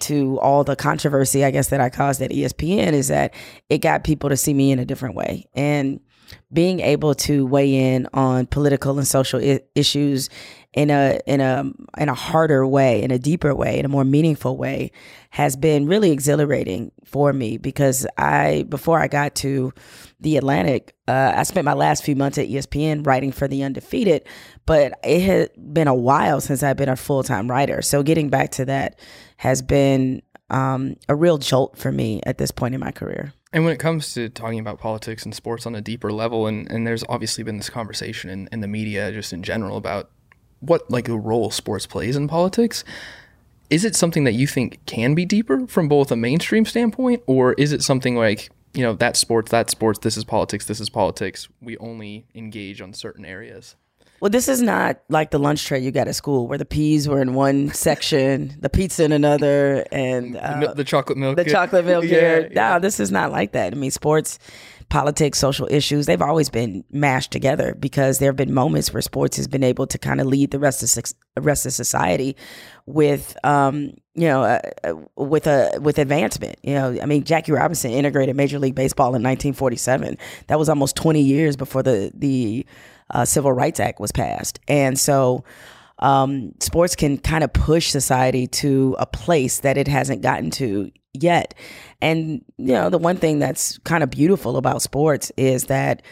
to 0.00 0.38
all 0.40 0.64
the 0.64 0.76
controversy, 0.76 1.44
I 1.44 1.50
guess 1.50 1.70
that 1.70 1.80
I 1.80 1.90
caused 1.90 2.22
at 2.22 2.30
ESPN 2.30 2.92
is 2.92 3.08
that 3.08 3.34
it 3.68 3.78
got 3.78 4.04
people 4.04 4.30
to 4.30 4.36
see 4.36 4.54
me 4.54 4.70
in 4.70 4.78
a 4.78 4.84
different 4.84 5.16
way. 5.16 5.48
And 5.54 6.00
being 6.52 6.80
able 6.80 7.14
to 7.14 7.46
weigh 7.46 7.94
in 7.94 8.06
on 8.12 8.46
political 8.46 8.98
and 8.98 9.06
social 9.06 9.40
I- 9.40 9.60
issues 9.74 10.28
in 10.74 10.90
a 10.90 11.18
in 11.26 11.40
a 11.40 11.64
in 11.96 12.08
a 12.08 12.14
harder 12.14 12.66
way, 12.66 13.02
in 13.02 13.10
a 13.10 13.18
deeper 13.18 13.54
way, 13.54 13.78
in 13.78 13.84
a 13.84 13.88
more 13.88 14.04
meaningful 14.04 14.56
way, 14.56 14.92
has 15.30 15.56
been 15.56 15.86
really 15.86 16.10
exhilarating 16.10 16.92
for 17.04 17.32
me 17.32 17.56
because 17.56 18.06
I 18.16 18.66
before 18.68 19.00
I 19.00 19.08
got 19.08 19.34
to 19.36 19.72
the 20.20 20.36
Atlantic, 20.36 20.94
uh, 21.06 21.32
I 21.36 21.44
spent 21.44 21.64
my 21.64 21.74
last 21.74 22.04
few 22.04 22.16
months 22.16 22.38
at 22.38 22.48
ESPN 22.48 23.06
writing 23.06 23.30
for 23.30 23.46
the 23.46 23.62
Undefeated, 23.62 24.26
but 24.66 24.98
it 25.04 25.22
had 25.22 25.50
been 25.72 25.88
a 25.88 25.94
while 25.94 26.40
since 26.40 26.62
I've 26.62 26.76
been 26.76 26.88
a 26.88 26.96
full 26.96 27.22
time 27.22 27.48
writer. 27.48 27.82
So 27.82 28.02
getting 28.02 28.28
back 28.28 28.50
to 28.52 28.64
that 28.64 28.98
has 29.36 29.62
been 29.62 30.22
um, 30.50 30.96
a 31.08 31.14
real 31.14 31.38
jolt 31.38 31.78
for 31.78 31.92
me 31.92 32.20
at 32.26 32.38
this 32.38 32.50
point 32.50 32.74
in 32.74 32.80
my 32.80 32.90
career. 32.90 33.32
And 33.52 33.64
when 33.64 33.72
it 33.72 33.78
comes 33.78 34.12
to 34.14 34.28
talking 34.28 34.58
about 34.58 34.78
politics 34.78 35.24
and 35.24 35.34
sports 35.34 35.66
on 35.66 35.74
a 35.74 35.80
deeper 35.80 36.12
level, 36.12 36.46
and, 36.46 36.70
and 36.70 36.86
there's 36.86 37.04
obviously 37.08 37.44
been 37.44 37.56
this 37.56 37.70
conversation 37.70 38.28
in, 38.28 38.48
in 38.52 38.60
the 38.60 38.68
media 38.68 39.10
just 39.12 39.32
in 39.32 39.42
general 39.42 39.76
about 39.76 40.10
what 40.60 40.90
like 40.90 41.06
the 41.06 41.16
role 41.16 41.50
sports 41.50 41.86
plays 41.86 42.16
in 42.16 42.28
politics. 42.28 42.84
Is 43.70 43.84
it 43.84 43.94
something 43.94 44.24
that 44.24 44.32
you 44.32 44.46
think 44.46 44.84
can 44.86 45.14
be 45.14 45.24
deeper 45.24 45.66
from 45.66 45.88
both 45.88 46.10
a 46.10 46.16
mainstream 46.16 46.64
standpoint, 46.64 47.22
or 47.26 47.52
is 47.54 47.72
it 47.72 47.82
something 47.82 48.16
like 48.16 48.50
you 48.74 48.82
know 48.82 48.94
that 48.94 49.16
sports, 49.16 49.50
that 49.50 49.70
sports, 49.70 49.98
this 50.00 50.16
is 50.16 50.24
politics, 50.24 50.66
this 50.66 50.80
is 50.80 50.90
politics. 50.90 51.48
We 51.60 51.76
only 51.78 52.26
engage 52.34 52.80
on 52.80 52.92
certain 52.92 53.24
areas. 53.24 53.76
Well, 54.20 54.30
this 54.30 54.48
is 54.48 54.60
not 54.60 55.00
like 55.08 55.30
the 55.30 55.38
lunch 55.38 55.64
tray 55.64 55.78
you 55.78 55.90
got 55.90 56.08
at 56.08 56.14
school 56.14 56.48
where 56.48 56.58
the 56.58 56.64
peas 56.64 57.08
were 57.08 57.20
in 57.20 57.34
one 57.34 57.68
section, 57.72 58.56
the 58.60 58.68
pizza 58.68 59.04
in 59.04 59.12
another, 59.12 59.84
and 59.92 60.36
uh, 60.36 60.74
the 60.74 60.84
chocolate 60.84 61.18
milk. 61.18 61.36
The 61.36 61.44
chocolate 61.44 61.84
milk 61.84 62.04
yeah, 62.06 62.10
here. 62.10 62.50
Yeah. 62.52 62.72
No, 62.72 62.80
this 62.80 62.98
is 63.00 63.12
not 63.12 63.30
like 63.30 63.52
that. 63.52 63.72
I 63.72 63.76
mean, 63.76 63.90
sports 63.90 64.38
politics, 64.88 65.38
social 65.38 65.68
issues, 65.70 66.06
they've 66.06 66.22
always 66.22 66.48
been 66.48 66.82
mashed 66.90 67.30
together 67.30 67.74
because 67.74 68.18
there 68.18 68.30
have 68.30 68.36
been 68.36 68.54
moments 68.54 68.92
where 68.92 69.02
sports 69.02 69.36
has 69.36 69.46
been 69.46 69.62
able 69.62 69.86
to 69.86 69.98
kind 69.98 70.20
of 70.20 70.26
lead 70.26 70.50
the 70.50 70.58
rest 70.58 70.82
of 70.82 71.12
the 71.34 71.40
rest 71.42 71.66
of 71.66 71.72
society 71.72 72.36
with 72.86 73.36
um, 73.44 73.92
you 74.14 74.26
know 74.26 74.42
uh, 74.44 74.60
uh, 74.84 74.94
with 75.16 75.46
a 75.46 75.78
with 75.80 75.98
advancement. 75.98 76.58
You 76.62 76.74
know, 76.74 76.98
I 77.02 77.06
mean 77.06 77.24
Jackie 77.24 77.52
Robinson 77.52 77.90
integrated 77.90 78.34
Major 78.34 78.58
League 78.58 78.74
Baseball 78.74 79.08
in 79.08 79.22
1947. 79.22 80.16
That 80.46 80.58
was 80.58 80.68
almost 80.68 80.96
20 80.96 81.20
years 81.20 81.56
before 81.56 81.82
the 81.82 82.10
the 82.14 82.66
uh, 83.10 83.24
Civil 83.24 83.52
Rights 83.52 83.80
Act 83.80 84.00
was 84.00 84.12
passed, 84.12 84.60
and 84.68 84.98
so. 84.98 85.44
Um, 86.00 86.54
sports 86.60 86.94
can 86.94 87.18
kind 87.18 87.42
of 87.42 87.52
push 87.52 87.90
society 87.90 88.46
to 88.46 88.94
a 89.00 89.06
place 89.06 89.58
that 89.62 89.76
it 89.76 89.88
hasn't 89.88 90.22
gotten 90.22 90.52
to 90.52 90.92
yet. 91.12 91.54
And, 92.00 92.44
you 92.56 92.72
know, 92.72 92.90
the 92.90 92.98
one 92.98 93.16
thing 93.16 93.40
that's 93.40 93.78
kind 93.78 94.04
of 94.04 94.10
beautiful 94.10 94.56
about 94.56 94.82
sports 94.82 95.32
is 95.36 95.64
that 95.64 96.02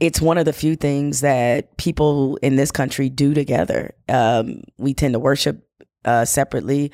it's 0.00 0.20
one 0.20 0.38
of 0.38 0.44
the 0.44 0.52
few 0.52 0.76
things 0.76 1.20
that 1.20 1.76
people 1.76 2.36
in 2.42 2.56
this 2.56 2.70
country 2.70 3.08
do 3.08 3.34
together. 3.34 3.94
Um, 4.08 4.62
we 4.78 4.94
tend 4.94 5.12
to 5.12 5.18
worship 5.18 5.66
uh, 6.04 6.24
separately. 6.24 6.90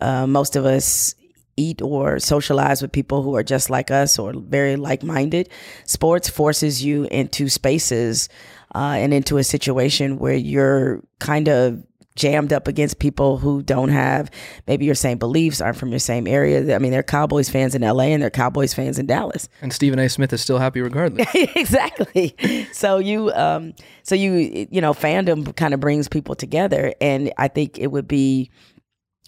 Uh, 0.00 0.26
most 0.26 0.56
of 0.56 0.64
us 0.64 1.14
eat 1.56 1.80
or 1.80 2.18
socialize 2.18 2.82
with 2.82 2.90
people 2.90 3.22
who 3.22 3.36
are 3.36 3.44
just 3.44 3.70
like 3.70 3.90
us 3.90 4.18
or 4.18 4.32
very 4.34 4.76
like 4.76 5.02
minded. 5.02 5.48
Sports 5.84 6.28
forces 6.28 6.84
you 6.84 7.04
into 7.04 7.48
spaces 7.48 8.28
uh, 8.74 8.96
and 8.98 9.14
into 9.14 9.38
a 9.38 9.44
situation 9.44 10.18
where 10.18 10.34
you're 10.34 11.02
kind 11.18 11.48
of 11.48 11.84
jammed 12.16 12.52
up 12.52 12.68
against 12.68 12.98
people 12.98 13.38
who 13.38 13.62
don't 13.62 13.88
have 13.88 14.30
maybe 14.68 14.84
your 14.84 14.94
same 14.94 15.18
beliefs, 15.18 15.60
aren't 15.60 15.76
from 15.76 15.90
your 15.90 15.98
same 15.98 16.26
area. 16.26 16.74
I 16.74 16.78
mean, 16.78 16.92
they're 16.92 17.02
Cowboys 17.02 17.48
fans 17.48 17.74
in 17.74 17.82
LA 17.82 18.04
and 18.04 18.22
they're 18.22 18.30
Cowboys 18.30 18.72
fans 18.72 18.98
in 18.98 19.06
Dallas. 19.06 19.48
And 19.60 19.72
Stephen 19.72 19.98
A. 19.98 20.08
Smith 20.08 20.32
is 20.32 20.40
still 20.40 20.58
happy 20.58 20.80
regardless. 20.80 21.26
exactly. 21.34 22.36
So 22.72 22.98
you, 22.98 23.32
um, 23.32 23.74
so 24.02 24.14
you, 24.14 24.68
you 24.70 24.80
know, 24.80 24.94
fandom 24.94 25.54
kind 25.56 25.74
of 25.74 25.80
brings 25.80 26.08
people 26.08 26.34
together, 26.34 26.94
and 27.00 27.32
I 27.38 27.48
think 27.48 27.78
it 27.78 27.88
would 27.88 28.06
be 28.06 28.50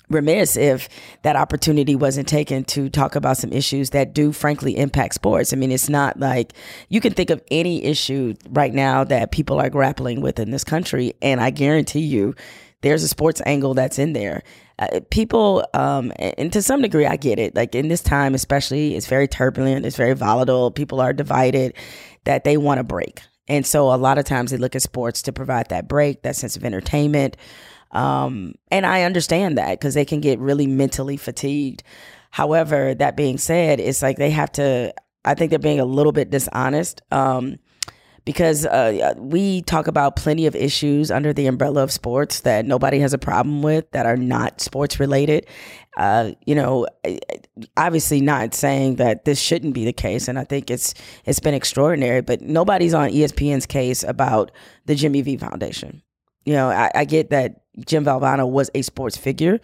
remiss 0.09 0.57
if 0.57 0.89
that 1.23 1.37
opportunity 1.37 1.97
wasn't 1.97 2.29
taken 2.29 2.65
to 2.65 2.89
talk 2.89 3.17
about 3.17 3.37
some 3.37 3.53
issues 3.53 3.91
that 3.91 4.15
do 4.15 4.33
frankly 4.33 4.77
impact 4.77 5.15
sports. 5.15 5.53
I 5.53 5.57
mean, 5.57 5.73
it's 5.73 5.89
not 5.89 6.19
like 6.19 6.53
you 6.89 7.01
can 7.01 7.13
think 7.13 7.31
of 7.31 7.43
any 7.51 7.85
issue 7.85 8.35
right 8.51 8.73
now 8.73 9.05
that 9.05 9.33
people 9.33 9.61
are 9.61 9.71
grappling 9.71 10.21
with 10.21 10.39
in 10.39 10.51
this 10.51 10.65
country, 10.65 11.15
and 11.23 11.41
I 11.41 11.51
guarantee 11.51 12.01
you 12.01 12.35
there's 12.83 13.03
a 13.03 13.09
sports 13.09 13.43
angle 13.47 13.75
that's 13.75 13.99
in 13.99 14.13
there. 14.13 14.43
Uh, 14.79 15.01
people, 15.11 15.67
um, 15.75 16.13
and 16.19 16.53
to 16.53 16.61
some 16.61 16.83
degree, 16.83 17.07
I 17.07 17.17
get 17.17 17.39
it. 17.39 17.57
Like 17.57 17.75
in 17.75 17.89
this 17.89 18.03
time, 18.03 18.35
especially, 18.35 18.95
it's 18.95 19.07
very 19.07 19.27
turbulent, 19.27 19.87
it's 19.87 19.97
very 19.97 20.13
volatile. 20.13 20.71
People 20.71 21.01
are 21.01 21.13
divided 21.13 21.75
that 22.25 22.45
they 22.45 22.57
want 22.57 22.81
a 22.81 22.85
break. 22.85 23.23
And 23.49 23.67
so 23.67 23.93
a 23.93 23.97
lot 23.97 24.19
of 24.19 24.25
times 24.25 24.51
they 24.51 24.57
look 24.57 24.77
at 24.77 24.83
sports 24.83 25.23
to 25.23 25.33
provide 25.33 25.69
that 25.71 25.89
break, 25.89 26.23
that 26.23 26.37
sense 26.37 26.57
of 26.57 26.65
entertainment. 26.65 27.37
Um, 27.93 28.55
and 28.71 28.85
I 28.85 29.03
understand 29.03 29.59
that 29.59 29.79
because 29.79 29.95
they 29.95 30.05
can 30.05 30.21
get 30.21 30.39
really 30.39 30.67
mentally 30.67 31.17
fatigued. 31.17 31.83
However, 32.31 32.95
that 32.95 33.17
being 33.17 33.39
said, 33.39 33.81
it's 33.81 34.03
like 34.03 34.19
they 34.19 34.31
have 34.31 34.53
to, 34.53 34.93
I 35.25 35.35
think 35.35 35.51
they're 35.51 35.59
being 35.59 35.81
a 35.81 35.85
little 35.85 36.13
bit 36.13 36.31
dishonest. 36.31 37.03
Um, 37.11 37.59
because 38.27 38.67
uh, 38.67 39.15
we 39.17 39.63
talk 39.63 39.87
about 39.87 40.17
plenty 40.17 40.47
of 40.47 40.57
issues 40.57 41.13
under 41.13 41.33
the 41.33 41.47
umbrella 41.47 41.85
of 41.85 41.93
sports 41.93 42.41
that 42.41 42.67
nobody 42.67 42.99
has 42.99 43.15
a 43.15 43.19
problem 43.19 43.63
with 43.63 43.89
that 43.93 44.05
are 44.05 44.17
not 44.17 44.61
sports 44.61 44.99
related. 44.99 45.47
Uh, 45.97 46.33
you 46.45 46.57
know, 46.57 46.89
obviously 47.77 48.21
not 48.21 48.53
saying 48.53 48.97
that 48.97 49.25
this 49.25 49.41
shouldn't 49.41 49.75
be 49.75 49.85
the 49.85 49.93
case, 49.93 50.27
and 50.27 50.41
I 50.41 50.45
think 50.45 50.71
it's 50.71 50.93
it's 51.25 51.41
been 51.41 51.55
extraordinary. 51.55 52.21
But 52.21 52.43
nobody's 52.43 52.95
on 52.95 53.11
ESPN's 53.11 53.65
case 53.65 54.03
about 54.03 54.51
the 54.87 54.97
Jimmy 54.97 55.23
V 55.23 55.37
Foundation. 55.37 56.03
You 56.45 56.55
know, 56.55 56.69
I, 56.69 56.91
I 56.95 57.05
get 57.05 57.31
that 57.31 57.63
Jim 57.85 58.05
Valvano 58.05 58.49
was 58.49 58.71
a 58.75 58.83
sports 58.83 59.17
figure, 59.17 59.61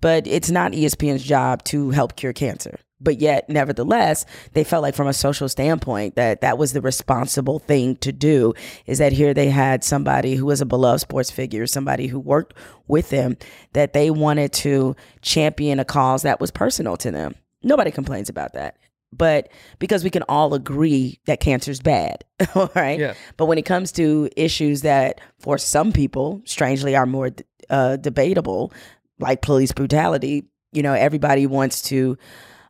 but 0.00 0.26
it's 0.26 0.50
not 0.50 0.72
ESPN's 0.72 1.24
job 1.24 1.64
to 1.64 1.90
help 1.90 2.16
cure 2.16 2.32
cancer. 2.32 2.78
But 2.98 3.20
yet, 3.20 3.48
nevertheless, 3.50 4.24
they 4.52 4.64
felt 4.64 4.82
like 4.82 4.94
from 4.94 5.06
a 5.06 5.12
social 5.12 5.48
standpoint 5.50 6.16
that 6.16 6.40
that 6.40 6.56
was 6.56 6.72
the 6.72 6.80
responsible 6.80 7.58
thing 7.58 7.96
to 7.96 8.10
do. 8.10 8.54
Is 8.86 8.98
that 8.98 9.12
here 9.12 9.34
they 9.34 9.50
had 9.50 9.84
somebody 9.84 10.34
who 10.34 10.46
was 10.46 10.62
a 10.62 10.66
beloved 10.66 11.02
sports 11.02 11.30
figure, 11.30 11.66
somebody 11.66 12.06
who 12.06 12.18
worked 12.18 12.54
with 12.88 13.10
them, 13.10 13.36
that 13.74 13.92
they 13.92 14.10
wanted 14.10 14.52
to 14.54 14.96
champion 15.20 15.78
a 15.78 15.84
cause 15.84 16.22
that 16.22 16.40
was 16.40 16.50
personal 16.50 16.96
to 16.98 17.10
them. 17.10 17.34
Nobody 17.62 17.90
complains 17.90 18.30
about 18.30 18.54
that 18.54 18.78
but 19.12 19.48
because 19.78 20.04
we 20.04 20.10
can 20.10 20.22
all 20.28 20.54
agree 20.54 21.20
that 21.26 21.40
cancer 21.40 21.70
is 21.70 21.80
bad, 21.80 22.24
right? 22.74 22.98
Yeah. 22.98 23.14
But 23.36 23.46
when 23.46 23.58
it 23.58 23.64
comes 23.64 23.92
to 23.92 24.28
issues 24.36 24.82
that 24.82 25.20
for 25.38 25.58
some 25.58 25.92
people, 25.92 26.42
strangely, 26.44 26.94
are 26.96 27.06
more 27.06 27.30
uh, 27.70 27.96
debatable, 27.96 28.72
like 29.18 29.42
police 29.42 29.72
brutality, 29.72 30.44
you 30.72 30.82
know, 30.82 30.92
everybody 30.92 31.46
wants 31.46 31.82
to 31.82 32.18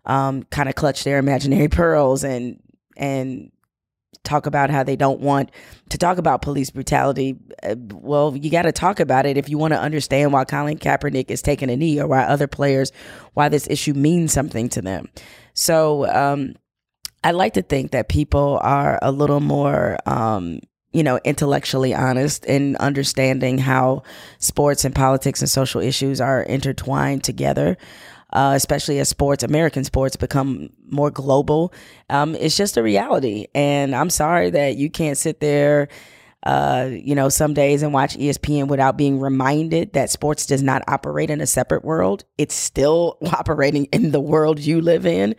um, 0.04 0.44
kind 0.44 0.68
of 0.68 0.74
clutch 0.74 1.04
their 1.04 1.18
imaginary 1.18 1.68
pearls 1.80 2.24
and 2.24 2.60
and 2.96 3.50
talk 4.26 4.46
about 4.46 4.70
how 4.70 4.82
they 4.82 4.96
don't 4.96 5.20
want 5.20 5.50
to 5.88 5.98
talk 5.98 6.18
about 6.18 6.42
police 6.42 6.70
brutality. 6.70 7.36
Uh, 7.62 7.76
well, 7.92 8.36
you 8.36 8.50
got 8.50 8.62
to 8.62 8.72
talk 8.72 9.00
about 9.00 9.24
it 9.24 9.36
if 9.36 9.48
you 9.48 9.56
want 9.56 9.72
to 9.72 9.80
understand 9.80 10.32
why 10.32 10.44
Colin 10.44 10.78
Kaepernick 10.78 11.30
is 11.30 11.40
taking 11.40 11.70
a 11.70 11.76
knee 11.76 12.00
or 12.00 12.06
why 12.06 12.24
other 12.24 12.46
players, 12.46 12.92
why 13.34 13.48
this 13.48 13.68
issue 13.70 13.94
means 13.94 14.32
something 14.32 14.68
to 14.70 14.82
them. 14.82 15.08
So 15.54 16.06
um, 16.12 16.54
I 17.24 17.30
like 17.30 17.54
to 17.54 17.62
think 17.62 17.92
that 17.92 18.08
people 18.08 18.58
are 18.62 18.98
a 19.00 19.12
little 19.12 19.40
more, 19.40 19.96
um, 20.06 20.60
you 20.96 21.02
know, 21.02 21.20
intellectually 21.24 21.94
honest 21.94 22.46
in 22.46 22.74
understanding 22.76 23.58
how 23.58 24.02
sports 24.38 24.82
and 24.82 24.94
politics 24.94 25.42
and 25.42 25.50
social 25.50 25.82
issues 25.82 26.22
are 26.22 26.42
intertwined 26.44 27.22
together. 27.22 27.76
Uh, 28.32 28.54
especially 28.56 28.98
as 28.98 29.08
sports, 29.08 29.44
American 29.44 29.84
sports 29.84 30.16
become 30.16 30.70
more 30.88 31.10
global. 31.10 31.72
Um, 32.08 32.34
it's 32.34 32.56
just 32.56 32.78
a 32.78 32.82
reality. 32.82 33.46
And 33.54 33.94
I'm 33.94 34.08
sorry 34.08 34.48
that 34.50 34.76
you 34.76 34.90
can't 34.90 35.18
sit 35.18 35.40
there 35.40 35.88
uh, 36.46 36.88
you 36.92 37.16
know, 37.16 37.28
some 37.28 37.54
days 37.54 37.82
and 37.82 37.92
watch 37.92 38.16
ESPN 38.16 38.68
without 38.68 38.96
being 38.96 39.18
reminded 39.18 39.92
that 39.94 40.10
sports 40.10 40.46
does 40.46 40.62
not 40.62 40.80
operate 40.86 41.28
in 41.28 41.40
a 41.40 41.46
separate 41.46 41.84
world. 41.84 42.24
It's 42.38 42.54
still 42.54 43.18
operating 43.32 43.86
in 43.86 44.12
the 44.12 44.20
world 44.20 44.60
you 44.60 44.80
live 44.80 45.06
in. 45.06 45.34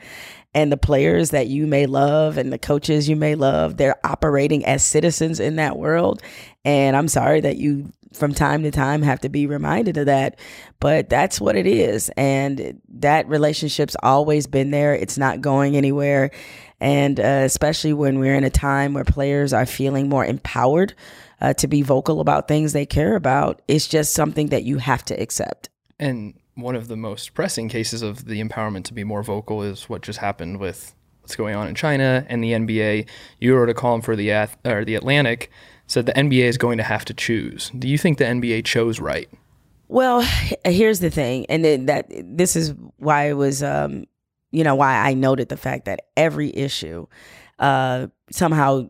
And 0.53 0.69
the 0.69 0.77
players 0.77 1.29
that 1.29 1.47
you 1.47 1.65
may 1.65 1.85
love 1.85 2.37
and 2.37 2.51
the 2.51 2.57
coaches 2.57 3.07
you 3.07 3.15
may 3.15 3.35
love, 3.35 3.77
they're 3.77 4.05
operating 4.05 4.65
as 4.65 4.83
citizens 4.83 5.39
in 5.39 5.55
that 5.57 5.77
world. 5.77 6.21
And 6.65 6.97
I'm 6.97 7.07
sorry 7.07 7.39
that 7.39 7.55
you 7.55 7.93
from 8.13 8.33
time 8.33 8.63
to 8.63 8.71
time 8.71 9.01
have 9.01 9.19
to 9.19 9.29
be 9.29 9.47
reminded 9.47 9.97
of 9.97 10.05
that 10.05 10.39
but 10.79 11.09
that's 11.09 11.41
what 11.41 11.55
it 11.55 11.67
is 11.67 12.09
and 12.17 12.81
that 12.89 13.27
relationship's 13.27 13.95
always 14.01 14.47
been 14.47 14.71
there 14.71 14.93
it's 14.93 15.17
not 15.17 15.41
going 15.41 15.75
anywhere 15.75 16.31
and 16.79 17.19
uh, 17.19 17.23
especially 17.23 17.93
when 17.93 18.19
we're 18.19 18.35
in 18.35 18.43
a 18.43 18.49
time 18.49 18.93
where 18.93 19.03
players 19.03 19.51
are 19.51 19.65
feeling 19.65 20.09
more 20.09 20.25
empowered 20.25 20.93
uh, 21.41 21.53
to 21.53 21.67
be 21.67 21.81
vocal 21.81 22.19
about 22.19 22.47
things 22.47 22.73
they 22.73 22.85
care 22.85 23.15
about, 23.15 23.61
it's 23.67 23.87
just 23.87 24.13
something 24.13 24.47
that 24.47 24.63
you 24.63 24.77
have 24.77 25.03
to 25.05 25.19
accept. 25.19 25.69
And 25.99 26.35
one 26.55 26.75
of 26.75 26.87
the 26.87 26.97
most 26.97 27.33
pressing 27.33 27.69
cases 27.69 28.01
of 28.01 28.25
the 28.25 28.41
empowerment 28.43 28.85
to 28.85 28.93
be 28.93 29.03
more 29.03 29.23
vocal 29.23 29.61
is 29.61 29.89
what 29.89 30.01
just 30.01 30.19
happened 30.19 30.59
with 30.59 30.95
what's 31.21 31.35
going 31.35 31.55
on 31.55 31.67
in 31.67 31.75
China 31.75 32.25
and 32.29 32.43
the 32.43 32.53
NBA. 32.53 33.07
You 33.39 33.55
wrote 33.55 33.69
a 33.69 33.73
column 33.73 34.01
for 34.01 34.15
the 34.15 34.31
or 34.65 34.85
the 34.85 34.95
Atlantic 34.95 35.51
said 35.87 36.05
the 36.05 36.13
NBA 36.13 36.43
is 36.43 36.57
going 36.57 36.77
to 36.77 36.83
have 36.83 37.05
to 37.05 37.13
choose. 37.13 37.71
Do 37.77 37.87
you 37.87 37.97
think 37.97 38.17
the 38.17 38.25
NBA 38.25 38.65
chose 38.65 38.99
right? 38.99 39.29
Well, 39.89 40.21
here's 40.65 40.99
the 40.99 41.09
thing, 41.09 41.45
and 41.47 41.87
that 41.87 42.07
this 42.09 42.55
is 42.55 42.73
why 42.97 43.29
it 43.29 43.33
was 43.33 43.63
um, 43.63 44.05
you 44.51 44.63
know, 44.63 44.75
why 44.75 44.95
I 44.97 45.13
noted 45.13 45.49
the 45.49 45.57
fact 45.57 45.85
that 45.85 46.01
every 46.15 46.55
issue 46.55 47.07
uh, 47.59 48.07
somehow 48.31 48.89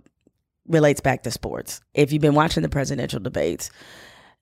relates 0.68 1.00
back 1.00 1.24
to 1.24 1.32
sports. 1.32 1.82
If 1.94 2.12
you've 2.12 2.22
been 2.22 2.36
watching 2.36 2.64
the 2.64 2.70
presidential 2.70 3.20
debates, 3.20 3.70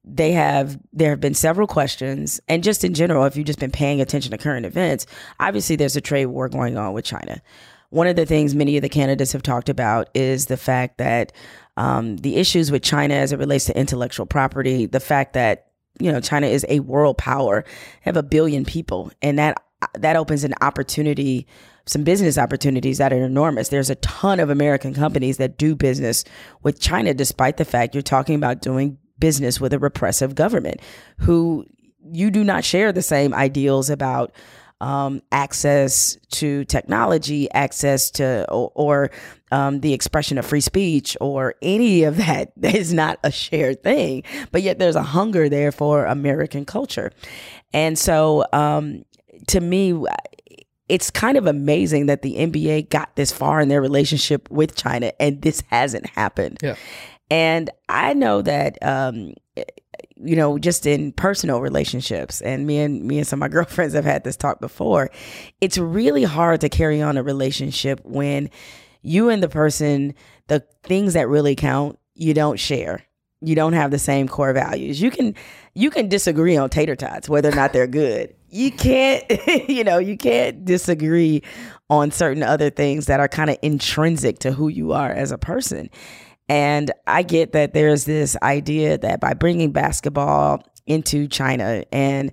they 0.03 0.31
have 0.33 0.79
there 0.93 1.09
have 1.09 1.19
been 1.19 1.33
several 1.33 1.67
questions 1.67 2.39
and 2.47 2.63
just 2.63 2.83
in 2.83 2.93
general 2.93 3.25
if 3.25 3.35
you've 3.35 3.47
just 3.47 3.59
been 3.59 3.71
paying 3.71 3.99
attention 4.01 4.29
to 4.29 4.37
current 4.37 4.63
events 4.63 5.07
obviously 5.39 5.75
there's 5.75 5.95
a 5.95 6.01
trade 6.01 6.27
war 6.27 6.47
going 6.47 6.77
on 6.77 6.93
with 6.93 7.03
china 7.03 7.41
one 7.89 8.05
of 8.05 8.15
the 8.15 8.25
things 8.25 8.53
many 8.53 8.77
of 8.77 8.83
the 8.83 8.89
candidates 8.89 9.31
have 9.31 9.41
talked 9.41 9.67
about 9.67 10.07
is 10.13 10.45
the 10.45 10.57
fact 10.57 10.99
that 10.99 11.33
um, 11.77 12.17
the 12.17 12.35
issues 12.35 12.71
with 12.71 12.83
china 12.83 13.13
as 13.13 13.31
it 13.31 13.39
relates 13.39 13.65
to 13.65 13.77
intellectual 13.77 14.25
property 14.25 14.85
the 14.85 14.99
fact 14.99 15.33
that 15.33 15.67
you 15.99 16.11
know 16.11 16.19
china 16.19 16.47
is 16.47 16.65
a 16.69 16.79
world 16.81 17.17
power 17.17 17.63
have 18.01 18.17
a 18.17 18.23
billion 18.23 18.65
people 18.65 19.11
and 19.21 19.39
that 19.39 19.61
that 19.93 20.15
opens 20.15 20.43
an 20.43 20.53
opportunity 20.61 21.47
some 21.87 22.03
business 22.03 22.37
opportunities 22.37 22.97
that 22.97 23.13
are 23.13 23.23
enormous. 23.23 23.69
There's 23.69 23.89
a 23.89 23.95
ton 23.95 24.39
of 24.39 24.49
American 24.49 24.93
companies 24.93 25.37
that 25.37 25.57
do 25.57 25.75
business 25.75 26.23
with 26.63 26.79
China, 26.79 27.13
despite 27.13 27.57
the 27.57 27.65
fact 27.65 27.93
you're 27.93 28.01
talking 28.01 28.35
about 28.35 28.61
doing 28.61 28.97
business 29.19 29.61
with 29.61 29.73
a 29.73 29.79
repressive 29.79 30.35
government 30.35 30.81
who 31.19 31.65
you 32.11 32.31
do 32.31 32.43
not 32.43 32.63
share 32.63 32.91
the 32.91 33.01
same 33.01 33.33
ideals 33.33 33.89
about 33.89 34.33
um, 34.81 35.21
access 35.31 36.17
to 36.31 36.65
technology, 36.65 37.49
access 37.51 38.11
to, 38.11 38.49
or, 38.51 38.71
or 38.75 39.11
um, 39.51 39.79
the 39.79 39.93
expression 39.93 40.37
of 40.37 40.45
free 40.45 40.61
speech, 40.61 41.15
or 41.21 41.55
any 41.61 42.03
of 42.03 42.17
that 42.25 42.51
is 42.61 42.93
not 42.93 43.19
a 43.23 43.31
shared 43.31 43.83
thing. 43.83 44.23
But 44.51 44.61
yet 44.61 44.79
there's 44.79 44.95
a 44.95 45.03
hunger 45.03 45.49
there 45.49 45.71
for 45.71 46.05
American 46.05 46.65
culture. 46.65 47.11
And 47.73 47.97
so 47.97 48.45
um, 48.53 49.05
to 49.47 49.59
me, 49.59 49.93
it's 50.87 51.09
kind 51.09 51.37
of 51.37 51.47
amazing 51.47 52.05
that 52.07 52.21
the 52.21 52.35
NBA 52.35 52.89
got 52.89 53.15
this 53.15 53.31
far 53.31 53.59
in 53.59 53.69
their 53.69 53.81
relationship 53.81 54.49
with 54.51 54.75
China 54.75 55.11
and 55.19 55.41
this 55.41 55.63
hasn't 55.69 56.07
happened. 56.07 56.59
Yeah. 56.61 56.75
And 57.31 57.71
I 57.89 58.13
know 58.13 58.41
that 58.43 58.77
um, 58.83 59.33
you 60.15 60.35
know, 60.35 60.57
just 60.57 60.85
in 60.85 61.11
personal 61.11 61.61
relationships, 61.61 62.41
and 62.41 62.65
me 62.65 62.79
and 62.79 63.03
me 63.03 63.17
and 63.17 63.27
some 63.27 63.37
of 63.37 63.41
my 63.41 63.47
girlfriends 63.53 63.93
have 63.93 64.05
had 64.05 64.23
this 64.23 64.35
talk 64.35 64.59
before. 64.59 65.09
It's 65.61 65.77
really 65.77 66.23
hard 66.23 66.61
to 66.61 66.69
carry 66.69 67.01
on 67.01 67.17
a 67.17 67.23
relationship 67.23 68.01
when 68.03 68.49
you 69.01 69.29
and 69.29 69.41
the 69.41 69.49
person, 69.49 70.13
the 70.47 70.63
things 70.83 71.13
that 71.13 71.27
really 71.27 71.55
count, 71.55 71.99
you 72.13 72.33
don't 72.33 72.59
share. 72.59 73.03
You 73.41 73.53
don't 73.53 73.73
have 73.73 73.91
the 73.91 73.99
same 73.99 74.27
core 74.27 74.53
values. 74.53 75.01
You 75.01 75.11
can 75.11 75.35
you 75.73 75.91
can 75.91 76.09
disagree 76.09 76.57
on 76.57 76.69
tater 76.69 76.95
tots, 76.95 77.29
whether 77.29 77.49
or 77.49 77.55
not 77.55 77.73
they're 77.73 77.85
good 77.85 78.33
you 78.55 78.71
can't 78.71 79.23
you 79.69 79.83
know 79.83 79.97
you 79.97 80.17
can't 80.17 80.63
disagree 80.65 81.43
on 81.89 82.09
certain 82.09 82.41
other 82.41 82.69
things 82.69 83.05
that 83.05 83.19
are 83.19 83.27
kind 83.27 83.49
of 83.49 83.57
intrinsic 83.61 84.39
to 84.39 84.51
who 84.51 84.69
you 84.69 84.93
are 84.93 85.11
as 85.11 85.31
a 85.31 85.37
person 85.37 85.89
and 86.49 86.91
i 87.07 87.23
get 87.23 87.51
that 87.53 87.73
there's 87.73 88.05
this 88.05 88.37
idea 88.41 88.97
that 88.97 89.19
by 89.19 89.33
bringing 89.33 89.71
basketball 89.71 90.63
into 90.85 91.27
china 91.27 91.83
and 91.91 92.31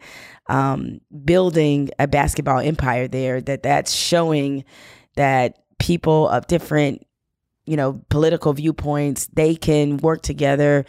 um, 0.48 1.00
building 1.24 1.88
a 1.98 2.06
basketball 2.06 2.58
empire 2.58 3.08
there 3.08 3.40
that 3.40 3.62
that's 3.62 3.92
showing 3.92 4.64
that 5.16 5.58
people 5.78 6.28
of 6.28 6.46
different 6.46 7.06
you 7.64 7.76
know 7.76 8.02
political 8.10 8.52
viewpoints 8.52 9.28
they 9.32 9.54
can 9.54 9.96
work 9.98 10.20
together 10.20 10.84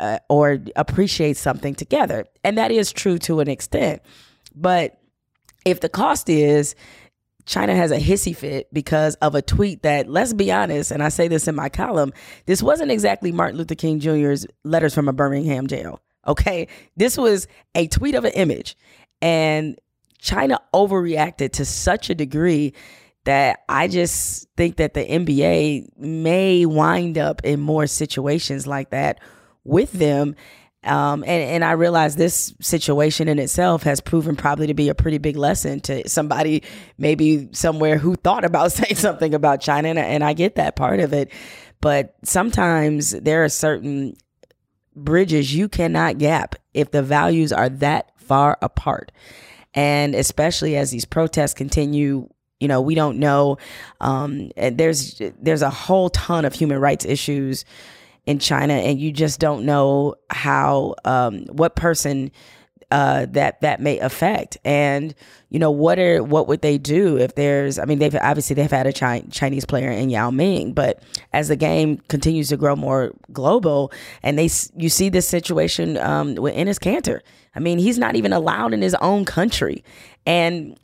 uh, 0.00 0.18
or 0.28 0.58
appreciate 0.76 1.36
something 1.36 1.74
together. 1.74 2.24
And 2.44 2.56
that 2.58 2.70
is 2.70 2.92
true 2.92 3.18
to 3.18 3.40
an 3.40 3.48
extent. 3.48 4.02
But 4.54 4.98
if 5.64 5.80
the 5.80 5.88
cost 5.88 6.28
is 6.28 6.74
China 7.48 7.74
has 7.74 7.90
a 7.90 7.98
hissy 7.98 8.36
fit 8.36 8.72
because 8.74 9.14
of 9.16 9.34
a 9.34 9.40
tweet 9.40 9.82
that, 9.82 10.06
let's 10.06 10.34
be 10.34 10.52
honest, 10.52 10.90
and 10.90 11.02
I 11.02 11.08
say 11.08 11.28
this 11.28 11.48
in 11.48 11.54
my 11.54 11.70
column, 11.70 12.12
this 12.44 12.62
wasn't 12.62 12.90
exactly 12.90 13.32
Martin 13.32 13.56
Luther 13.56 13.74
King 13.74 14.00
Jr.'s 14.00 14.46
letters 14.64 14.94
from 14.94 15.08
a 15.08 15.14
Birmingham 15.14 15.66
jail. 15.66 16.02
Okay. 16.26 16.68
This 16.98 17.16
was 17.16 17.48
a 17.74 17.86
tweet 17.86 18.14
of 18.14 18.26
an 18.26 18.32
image. 18.32 18.76
And 19.22 19.78
China 20.18 20.60
overreacted 20.74 21.52
to 21.52 21.64
such 21.64 22.10
a 22.10 22.14
degree 22.14 22.74
that 23.24 23.60
I 23.66 23.88
just 23.88 24.46
think 24.58 24.76
that 24.76 24.92
the 24.92 25.06
NBA 25.06 25.96
may 25.96 26.66
wind 26.66 27.16
up 27.16 27.40
in 27.44 27.60
more 27.60 27.86
situations 27.86 28.66
like 28.66 28.90
that 28.90 29.20
with 29.64 29.92
them 29.92 30.36
um, 30.84 31.24
and, 31.24 31.42
and 31.42 31.64
I 31.64 31.72
realize 31.72 32.14
this 32.14 32.54
situation 32.60 33.28
in 33.28 33.38
itself 33.38 33.82
has 33.82 34.00
proven 34.00 34.36
probably 34.36 34.68
to 34.68 34.74
be 34.74 34.88
a 34.88 34.94
pretty 34.94 35.18
big 35.18 35.36
lesson 35.36 35.80
to 35.80 36.08
somebody 36.08 36.62
maybe 36.98 37.48
somewhere 37.52 37.98
who 37.98 38.14
thought 38.14 38.44
about 38.44 38.72
saying 38.72 38.94
something 38.94 39.34
about 39.34 39.60
China. 39.60 39.88
And, 39.88 39.98
and 39.98 40.24
I 40.24 40.34
get 40.34 40.54
that 40.54 40.76
part 40.76 41.00
of 41.00 41.12
it. 41.12 41.32
But 41.80 42.14
sometimes 42.24 43.10
there 43.10 43.44
are 43.44 43.48
certain 43.48 44.16
bridges 44.94 45.54
you 45.54 45.68
cannot 45.68 46.18
gap 46.18 46.54
if 46.74 46.90
the 46.90 47.02
values 47.02 47.52
are 47.52 47.68
that 47.68 48.12
far 48.16 48.56
apart. 48.62 49.10
And 49.74 50.14
especially 50.14 50.76
as 50.76 50.90
these 50.90 51.04
protests 51.04 51.54
continue, 51.54 52.28
you 52.60 52.68
know, 52.68 52.80
we 52.80 52.94
don't 52.94 53.18
know. 53.18 53.58
Um, 54.00 54.50
there's 54.56 55.20
there's 55.40 55.62
a 55.62 55.70
whole 55.70 56.10
ton 56.10 56.44
of 56.44 56.54
human 56.54 56.78
rights 56.80 57.04
issues 57.04 57.64
in 58.28 58.38
China, 58.38 58.74
and 58.74 59.00
you 59.00 59.10
just 59.10 59.40
don't 59.40 59.64
know 59.64 60.14
how 60.28 60.94
um, 61.06 61.46
what 61.46 61.74
person 61.74 62.30
uh, 62.90 63.24
that 63.30 63.58
that 63.62 63.80
may 63.80 63.98
affect. 64.00 64.58
And 64.66 65.14
you 65.48 65.58
know 65.58 65.70
what 65.70 65.98
are 65.98 66.22
what 66.22 66.46
would 66.46 66.60
they 66.60 66.76
do 66.76 67.16
if 67.16 67.36
there's? 67.36 67.78
I 67.78 67.86
mean, 67.86 67.98
they've 67.98 68.14
obviously 68.20 68.52
they've 68.52 68.70
had 68.70 68.86
a 68.86 68.92
Chi- 68.92 69.24
Chinese 69.30 69.64
player 69.64 69.90
in 69.90 70.10
Yao 70.10 70.30
Ming, 70.30 70.74
but 70.74 71.02
as 71.32 71.48
the 71.48 71.56
game 71.56 72.02
continues 72.08 72.50
to 72.50 72.58
grow 72.58 72.76
more 72.76 73.14
global, 73.32 73.90
and 74.22 74.38
they 74.38 74.50
you 74.76 74.90
see 74.90 75.08
this 75.08 75.26
situation 75.26 75.96
um, 75.96 76.34
with 76.34 76.54
Enes 76.54 76.78
Kanter. 76.78 77.20
I 77.54 77.60
mean, 77.60 77.78
he's 77.78 77.98
not 77.98 78.14
even 78.14 78.34
allowed 78.34 78.74
in 78.74 78.82
his 78.82 78.94
own 78.96 79.24
country, 79.24 79.82
and 80.26 80.78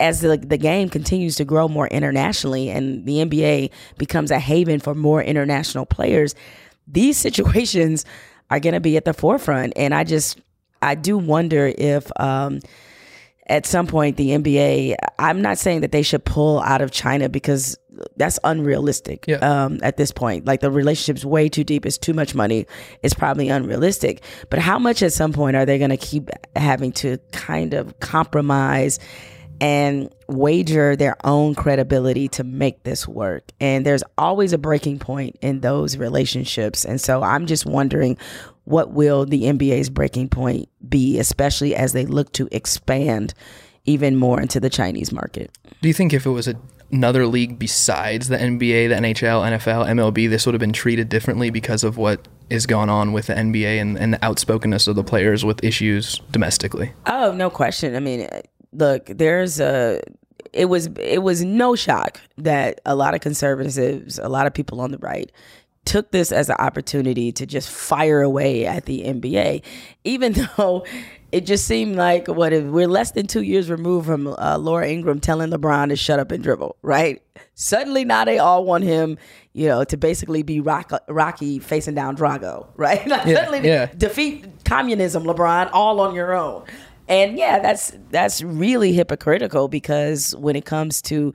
as 0.00 0.20
the, 0.20 0.36
the 0.38 0.56
game 0.56 0.88
continues 0.88 1.36
to 1.36 1.44
grow 1.44 1.68
more 1.68 1.86
internationally 1.88 2.70
and 2.70 3.04
the 3.04 3.18
NBA 3.18 3.70
becomes 3.98 4.30
a 4.30 4.38
haven 4.38 4.80
for 4.80 4.94
more 4.94 5.22
international 5.22 5.84
players, 5.84 6.34
these 6.86 7.16
situations 7.26 8.04
are 8.50 8.60
going 8.60 8.74
to 8.74 8.80
be 8.80 8.96
at 8.96 9.04
the 9.04 9.14
forefront. 9.14 9.72
And 9.76 9.94
I 9.94 10.04
just, 10.04 10.40
I 10.82 10.94
do 10.94 11.18
wonder 11.18 11.72
if, 11.76 12.10
um, 12.20 12.60
at 13.48 13.64
some 13.64 13.86
point 13.86 14.16
the 14.16 14.30
NBA 14.30 14.96
I'm 15.18 15.40
not 15.40 15.58
saying 15.58 15.80
that 15.80 15.92
they 15.92 16.02
should 16.02 16.24
pull 16.24 16.60
out 16.60 16.82
of 16.82 16.90
China 16.90 17.28
because 17.28 17.78
that's 18.16 18.38
unrealistic 18.44 19.24
yeah. 19.26 19.36
um, 19.36 19.78
at 19.82 19.96
this 19.96 20.12
point. 20.12 20.44
Like 20.44 20.60
the 20.60 20.70
relationship's 20.70 21.24
way 21.24 21.48
too 21.48 21.64
deep, 21.64 21.86
it's 21.86 21.96
too 21.96 22.12
much 22.12 22.34
money. 22.34 22.66
It's 23.02 23.14
probably 23.14 23.48
unrealistic. 23.48 24.22
But 24.50 24.58
how 24.58 24.78
much 24.78 25.02
at 25.02 25.12
some 25.12 25.32
point 25.32 25.56
are 25.56 25.64
they 25.64 25.78
going 25.78 25.90
to 25.90 25.96
keep 25.96 26.28
having 26.54 26.92
to 26.92 27.18
kind 27.32 27.72
of 27.72 27.98
compromise 28.00 28.98
and 29.60 30.12
wager 30.28 30.96
their 30.96 31.16
own 31.24 31.54
credibility 31.54 32.28
to 32.28 32.44
make 32.44 32.82
this 32.82 33.06
work. 33.06 33.44
And 33.60 33.86
there's 33.86 34.02
always 34.18 34.52
a 34.52 34.58
breaking 34.58 34.98
point 34.98 35.36
in 35.40 35.60
those 35.60 35.96
relationships. 35.96 36.84
And 36.84 37.00
so 37.00 37.22
I'm 37.22 37.46
just 37.46 37.66
wondering 37.66 38.18
what 38.64 38.92
will 38.92 39.24
the 39.24 39.44
NBA's 39.44 39.90
breaking 39.90 40.28
point 40.28 40.68
be, 40.88 41.18
especially 41.18 41.74
as 41.74 41.92
they 41.92 42.06
look 42.06 42.32
to 42.32 42.48
expand 42.50 43.34
even 43.86 44.16
more 44.16 44.40
into 44.40 44.58
the 44.60 44.68
Chinese 44.68 45.12
market. 45.12 45.56
Do 45.80 45.88
you 45.88 45.94
think 45.94 46.12
if 46.12 46.26
it 46.26 46.30
was 46.30 46.48
a, 46.48 46.56
another 46.90 47.26
league 47.26 47.58
besides 47.58 48.28
the 48.28 48.36
NBA, 48.36 48.88
the 48.88 48.96
NHL, 48.96 49.58
NFL, 49.58 49.86
MLB, 49.86 50.28
this 50.28 50.44
would 50.44 50.54
have 50.54 50.60
been 50.60 50.72
treated 50.72 51.08
differently 51.08 51.50
because 51.50 51.84
of 51.84 51.96
what 51.96 52.26
is 52.50 52.66
going 52.66 52.88
on 52.88 53.12
with 53.12 53.28
the 53.28 53.34
NBA 53.34 53.80
and, 53.80 53.96
and 53.96 54.14
the 54.14 54.24
outspokenness 54.24 54.88
of 54.88 54.96
the 54.96 55.04
players 55.04 55.44
with 55.44 55.62
issues 55.62 56.20
domestically? 56.32 56.92
Oh, 57.06 57.32
no 57.32 57.50
question. 57.50 57.94
I 57.94 58.00
mean, 58.00 58.28
look, 58.72 59.06
there's 59.06 59.60
a 59.60 60.02
it 60.52 60.66
was 60.66 60.86
it 60.98 61.22
was 61.22 61.44
no 61.44 61.74
shock 61.76 62.20
that 62.38 62.80
a 62.86 62.94
lot 62.94 63.14
of 63.14 63.20
conservatives, 63.20 64.18
a 64.18 64.28
lot 64.28 64.46
of 64.46 64.54
people 64.54 64.80
on 64.80 64.90
the 64.90 64.98
right 64.98 65.30
took 65.84 66.10
this 66.10 66.32
as 66.32 66.50
an 66.50 66.56
opportunity 66.58 67.32
to 67.32 67.46
just 67.46 67.70
fire 67.70 68.20
away 68.20 68.66
at 68.66 68.84
the 68.84 69.04
NBA, 69.04 69.62
even 70.04 70.32
though 70.56 70.84
it 71.32 71.46
just 71.46 71.66
seemed 71.66 71.96
like 71.96 72.28
what 72.28 72.52
if 72.52 72.64
we're 72.64 72.88
less 72.88 73.12
than 73.12 73.26
two 73.26 73.42
years 73.42 73.70
removed 73.70 74.06
from 74.06 74.26
uh, 74.26 74.58
Laura 74.58 74.88
Ingraham 74.88 75.20
telling 75.20 75.50
LeBron 75.50 75.88
to 75.88 75.96
shut 75.96 76.20
up 76.20 76.30
and 76.30 76.42
dribble, 76.42 76.76
right? 76.82 77.22
Suddenly 77.54 78.04
now 78.04 78.24
they 78.24 78.38
all 78.38 78.64
want 78.64 78.84
him, 78.84 79.16
you 79.52 79.68
know, 79.68 79.84
to 79.84 79.96
basically 79.96 80.42
be 80.42 80.60
rock, 80.60 80.90
Rocky 81.08 81.58
facing 81.58 81.94
down 81.94 82.16
Drago, 82.16 82.66
right? 82.76 83.06
yeah, 83.06 83.24
Suddenly 83.24 83.66
yeah. 83.66 83.86
defeat 83.96 84.46
communism, 84.64 85.24
LeBron, 85.24 85.70
all 85.72 86.00
on 86.00 86.14
your 86.14 86.34
own. 86.34 86.64
And 87.08 87.38
yeah, 87.38 87.60
that's 87.60 87.92
that's 88.10 88.42
really 88.42 88.92
hypocritical 88.92 89.68
because 89.68 90.34
when 90.36 90.56
it 90.56 90.64
comes 90.64 91.00
to 91.02 91.32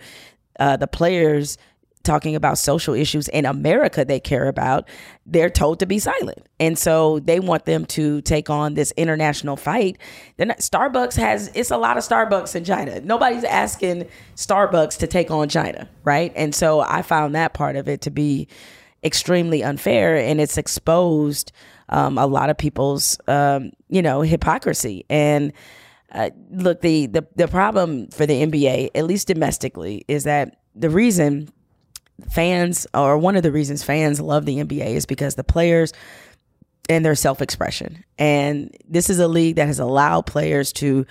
uh, 0.60 0.78
the 0.78 0.88
players 0.88 1.58
talking 2.04 2.36
about 2.36 2.58
social 2.58 2.94
issues 2.94 3.28
in 3.28 3.46
America 3.46 4.04
they 4.04 4.20
care 4.20 4.48
about, 4.48 4.88
they're 5.26 5.50
told 5.50 5.80
to 5.80 5.86
be 5.86 6.00
silent. 6.00 6.46
And 6.60 6.78
so 6.78 7.20
they 7.20 7.40
want 7.40 7.66
them 7.66 7.86
to 7.88 8.22
take 8.22 8.50
on 8.50 8.74
this 8.74 8.92
international 8.98 9.56
fight. 9.56 9.98
Then 10.38 10.50
Starbucks 10.50 11.16
has 11.18 11.52
it's 11.54 11.72
a 11.72 11.78
lot 11.78 11.98
of 11.98 12.04
Starbucks 12.04 12.56
in 12.56 12.64
China. 12.64 13.00
Nobody's 13.02 13.44
asking 13.44 14.08
Starbucks 14.36 14.98
to 15.00 15.08
take 15.08 15.32
on 15.32 15.50
China, 15.50 15.88
right? 16.04 16.34
And 16.36 16.54
so 16.54 16.82
I 16.82 17.02
found 17.02 17.36
that 17.36 17.54
part 17.54 17.76
of 17.76 17.88
it 17.88 18.02
to 18.02 18.12
be 18.12 18.48
extremely 19.04 19.64
unfair 19.64 20.16
and 20.16 20.40
it's 20.40 20.58
exposed 20.58 21.52
um, 21.90 22.18
a 22.18 22.26
lot 22.26 22.50
of 22.50 22.58
people's 22.58 23.20
um, 23.28 23.72
you 23.92 24.02
know 24.02 24.22
hypocrisy. 24.22 25.06
And 25.10 25.54
uh, 26.12 26.32
look 26.50 26.82
the, 26.82 27.06
the 27.06 27.28
the 27.36 27.48
problem 27.48 28.08
for 28.08 28.26
the 28.26 28.44
NBA 28.46 28.90
at 28.96 29.06
least 29.06 29.28
domestically 29.28 30.04
is 30.08 30.24
that 30.24 30.58
the 30.76 30.90
reason 30.90 31.50
fans 32.30 32.88
or 32.94 33.18
one 33.18 33.36
of 33.36 33.44
the 33.44 33.52
reasons 33.52 33.84
fans 33.84 34.20
love 34.20 34.46
the 34.46 34.58
NBA 34.58 34.88
is 34.88 35.06
because 35.06 35.36
the 35.36 35.44
players 35.44 35.94
and 36.90 37.06
their 37.06 37.16
self-expression. 37.16 38.04
And 38.18 38.76
this 38.88 39.10
is 39.10 39.20
a 39.20 39.28
league 39.28 39.56
that 39.56 39.68
has 39.68 39.80
allowed 39.80 40.26
players 40.26 40.74
to 40.74 41.06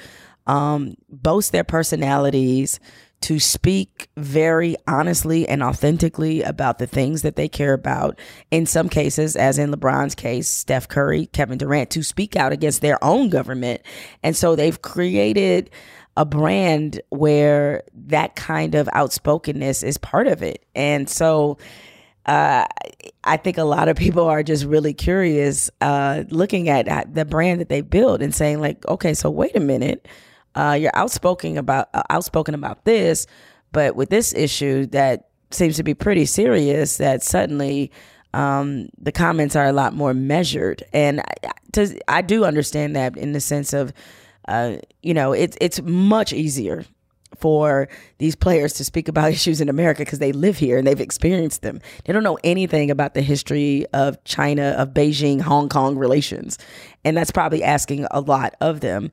um, 0.46 0.96
boast 1.08 1.52
their 1.52 1.64
personalities 1.64 2.80
to 3.22 3.38
speak 3.38 4.08
very 4.16 4.76
honestly 4.86 5.46
and 5.48 5.62
authentically 5.62 6.42
about 6.42 6.78
the 6.78 6.86
things 6.86 7.22
that 7.22 7.36
they 7.36 7.48
care 7.48 7.74
about. 7.74 8.18
In 8.50 8.64
some 8.66 8.88
cases, 8.88 9.36
as 9.36 9.58
in 9.58 9.70
LeBron's 9.70 10.14
case, 10.14 10.48
Steph 10.48 10.88
Curry, 10.88 11.26
Kevin 11.26 11.58
Durant, 11.58 11.90
to 11.90 12.02
speak 12.02 12.34
out 12.34 12.52
against 12.52 12.80
their 12.80 13.02
own 13.04 13.28
government. 13.28 13.82
And 14.22 14.34
so 14.34 14.56
they've 14.56 14.80
created 14.80 15.70
a 16.16 16.24
brand 16.24 17.00
where 17.10 17.82
that 17.94 18.36
kind 18.36 18.74
of 18.74 18.88
outspokenness 18.88 19.82
is 19.82 19.98
part 19.98 20.26
of 20.26 20.42
it. 20.42 20.64
And 20.74 21.08
so, 21.08 21.58
uh, 22.26 22.66
I 23.24 23.36
think 23.38 23.58
a 23.58 23.64
lot 23.64 23.88
of 23.88 23.96
people 23.96 24.24
are 24.24 24.42
just 24.42 24.64
really 24.64 24.92
curious, 24.92 25.70
uh, 25.80 26.24
looking 26.28 26.68
at, 26.68 26.88
at 26.88 27.14
the 27.14 27.24
brand 27.24 27.60
that 27.60 27.68
they 27.68 27.80
built 27.80 28.22
and 28.22 28.34
saying, 28.34 28.60
like, 28.60 28.86
okay, 28.88 29.14
so 29.14 29.30
wait 29.30 29.56
a 29.56 29.60
minute 29.60 30.06
uh, 30.54 30.76
you're 30.80 30.90
outspoken 30.94 31.58
about 31.58 31.88
uh, 31.94 32.02
outspoken 32.10 32.54
about 32.54 32.84
this, 32.84 33.26
but 33.72 33.96
with 33.96 34.10
this 34.10 34.34
issue 34.34 34.86
that 34.86 35.28
seems 35.50 35.76
to 35.76 35.82
be 35.82 35.94
pretty 35.94 36.26
serious, 36.26 36.96
that 36.98 37.22
suddenly 37.22 37.90
um, 38.34 38.88
the 38.98 39.12
comments 39.12 39.56
are 39.56 39.66
a 39.66 39.72
lot 39.72 39.94
more 39.94 40.14
measured, 40.14 40.82
and 40.92 41.20
I, 41.20 41.50
to, 41.72 42.00
I 42.08 42.22
do 42.22 42.44
understand 42.44 42.96
that 42.96 43.16
in 43.16 43.32
the 43.32 43.40
sense 43.40 43.72
of, 43.72 43.92
uh, 44.48 44.76
you 45.02 45.14
know, 45.14 45.32
it's 45.32 45.56
it's 45.60 45.80
much 45.82 46.32
easier 46.32 46.84
for 47.38 47.88
these 48.18 48.34
players 48.34 48.74
to 48.74 48.84
speak 48.84 49.08
about 49.08 49.32
issues 49.32 49.60
in 49.60 49.68
America 49.68 50.02
because 50.02 50.18
they 50.18 50.32
live 50.32 50.58
here 50.58 50.78
and 50.78 50.86
they've 50.86 51.00
experienced 51.00 51.62
them. 51.62 51.80
They 52.04 52.12
don't 52.12 52.22
know 52.22 52.38
anything 52.44 52.90
about 52.90 53.14
the 53.14 53.22
history 53.22 53.86
of 53.92 54.22
China, 54.24 54.74
of 54.76 54.90
Beijing, 54.90 55.40
Hong 55.40 55.68
Kong 55.68 55.96
relations. 55.96 56.58
And 57.04 57.16
that's 57.16 57.30
probably 57.30 57.62
asking 57.62 58.06
a 58.10 58.20
lot 58.20 58.54
of 58.60 58.80
them. 58.80 59.10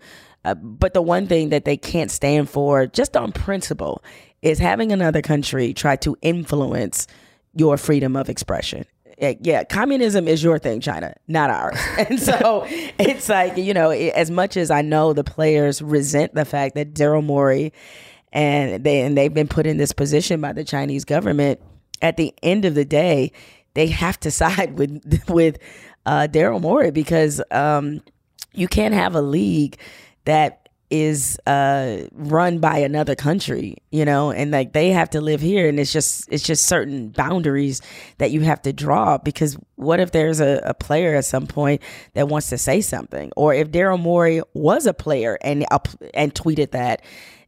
Uh, 0.47 0.53
but 0.55 0.93
the 0.93 1.01
one 1.01 1.27
thing 1.27 1.49
that 1.49 1.65
they 1.65 1.75
can't 1.75 2.10
stand 2.10 2.49
for, 2.49 2.88
just 2.88 3.17
on 3.17 3.33
principle, 3.33 4.01
is 4.41 4.60
having 4.60 4.93
another 4.93 5.21
country 5.21 5.73
try 5.73 5.97
to 5.97 6.15
influence 6.21 7.05
your 7.53 7.75
freedom 7.75 8.15
of 8.15 8.29
expression. 8.29 8.86
Uh, 9.21 9.33
yeah, 9.41 9.65
communism 9.65 10.25
is 10.25 10.41
your 10.41 10.57
thing, 10.57 10.79
China, 10.79 11.13
not 11.27 11.49
ours. 11.49 11.77
And 11.97 12.17
so 12.17 12.65
it's 12.69 13.27
like, 13.27 13.57
you 13.57 13.73
know, 13.73 13.89
as 13.89 14.31
much 14.31 14.55
as 14.55 14.71
I 14.71 14.81
know 14.81 15.12
the 15.12 15.25
players 15.25 15.81
resent 15.81 16.33
the 16.33 16.45
fact 16.45 16.75
that 16.75 16.93
Daryl 16.93 17.23
Morey 17.23 17.73
and 18.31 18.81
they 18.86 19.01
and 19.01 19.17
they've 19.17 19.33
been 19.33 19.49
put 19.49 19.65
in 19.65 19.75
this 19.75 19.91
position 19.91 20.39
by 20.39 20.53
the 20.53 20.63
Chinese 20.63 21.03
government, 21.03 21.60
at 22.01 22.15
the 22.15 22.33
end 22.41 22.63
of 22.63 22.73
the 22.73 22.86
day, 22.86 23.33
they 23.73 23.88
have 23.88 24.17
to 24.21 24.31
side 24.41 24.77
with 24.77 25.25
with 25.27 25.57
uh, 26.05 26.29
Daryl 26.31 26.62
Morey 26.62 26.91
because 26.91 27.41
um, 27.51 28.01
you 28.53 28.69
can't 28.69 28.93
have 28.93 29.13
a 29.13 29.21
league 29.21 29.77
that 30.27 30.69
is 30.89 31.37
uh 31.45 32.07
run 32.13 32.59
by 32.59 32.77
another 32.77 33.13
country 33.13 33.75
you 33.91 34.05
know 34.05 34.31
and 34.31 34.51
like 34.51 34.71
they 34.71 34.91
have 34.91 35.09
to 35.09 35.19
live 35.19 35.41
here 35.41 35.67
and 35.67 35.81
it's 35.81 35.91
just 35.91 36.31
it's 36.31 36.43
just 36.43 36.65
certain 36.65 37.09
boundaries 37.09 37.81
that 38.19 38.31
you 38.31 38.39
have 38.39 38.61
to 38.61 38.71
draw 38.71 39.17
because 39.17 39.57
what 39.77 39.99
if 39.99 40.11
there's 40.11 40.39
a, 40.41 40.61
a 40.65 40.73
player 40.73 41.15
at 41.15 41.25
some 41.25 41.47
point 41.47 41.81
that 42.13 42.27
wants 42.27 42.49
to 42.49 42.57
say 42.57 42.81
something? 42.81 43.31
Or 43.37 43.53
if 43.53 43.71
daryl 43.71 43.99
morey 43.99 44.41
was 44.53 44.85
a 44.85 44.93
player 44.93 45.37
and 45.41 45.65
and 46.13 46.33
tweeted 46.33 46.71
that 46.71 47.01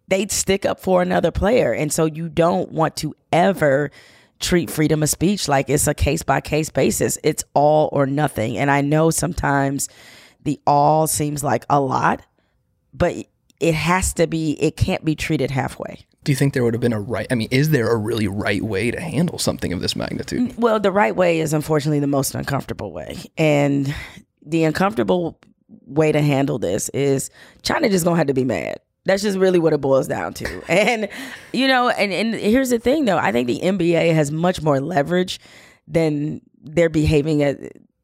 they'd 0.07 0.31
stick 0.31 0.65
up 0.65 0.79
for 0.79 1.01
another 1.01 1.31
player. 1.31 1.73
And 1.73 1.91
so 1.91 2.05
you 2.05 2.29
don't 2.29 2.71
want 2.71 2.95
to 2.97 3.15
ever 3.31 3.91
treat 4.39 4.71
freedom 4.71 5.03
of 5.03 5.09
speech 5.09 5.47
like 5.47 5.69
it's 5.69 5.87
a 5.87 5.93
case 5.93 6.23
by 6.23 6.39
case 6.41 6.69
basis. 6.69 7.17
It's 7.23 7.43
all 7.53 7.89
or 7.91 8.05
nothing. 8.05 8.57
And 8.57 8.71
i 8.71 8.81
know 8.81 9.09
sometimes 9.09 9.89
the 10.43 10.59
all 10.65 11.07
seems 11.07 11.43
like 11.43 11.65
a 11.69 11.81
lot 11.81 12.21
but 12.93 13.15
it 13.59 13.73
has 13.73 14.13
to 14.13 14.27
be 14.27 14.51
it 14.61 14.77
can't 14.77 15.03
be 15.03 15.15
treated 15.15 15.51
halfway. 15.51 15.99
Do 16.23 16.31
you 16.31 16.35
think 16.35 16.53
there 16.53 16.63
would 16.63 16.73
have 16.73 16.81
been 16.81 16.93
a 16.93 16.99
right 16.99 17.27
i 17.31 17.35
mean 17.35 17.47
is 17.51 17.69
there 17.69 17.89
a 17.89 17.95
really 17.95 18.27
right 18.27 18.61
way 18.61 18.91
to 18.91 18.99
handle 18.99 19.37
something 19.37 19.73
of 19.73 19.81
this 19.81 19.95
magnitude? 19.95 20.51
Mm, 20.51 20.57
well 20.57 20.79
the 20.79 20.91
right 20.91 21.15
way 21.15 21.39
is 21.39 21.53
unfortunately 21.53 21.99
the 21.99 22.07
most 22.07 22.35
uncomfortable 22.35 22.91
way. 22.91 23.17
And 23.37 23.93
the 24.45 24.63
uncomfortable 24.63 25.39
way 25.85 26.11
to 26.11 26.21
handle 26.21 26.59
this 26.59 26.89
is 26.89 27.29
china 27.61 27.89
just 27.89 28.05
gonna 28.05 28.17
have 28.17 28.27
to 28.27 28.33
be 28.33 28.45
mad. 28.45 28.79
That's 29.05 29.23
just 29.23 29.37
really 29.37 29.59
what 29.59 29.73
it 29.73 29.81
boils 29.81 30.07
down 30.07 30.33
to. 30.35 30.63
And 30.69 31.09
you 31.53 31.67
know 31.67 31.89
and, 31.89 32.11
and 32.11 32.35
here's 32.35 32.69
the 32.69 32.79
thing 32.79 33.05
though. 33.05 33.17
I 33.17 33.31
think 33.31 33.47
the 33.47 33.59
nba 33.59 34.13
has 34.13 34.31
much 34.31 34.61
more 34.61 34.79
leverage 34.79 35.39
than 35.87 36.41
they're 36.61 36.89
behaving 36.89 37.43
at 37.43 37.57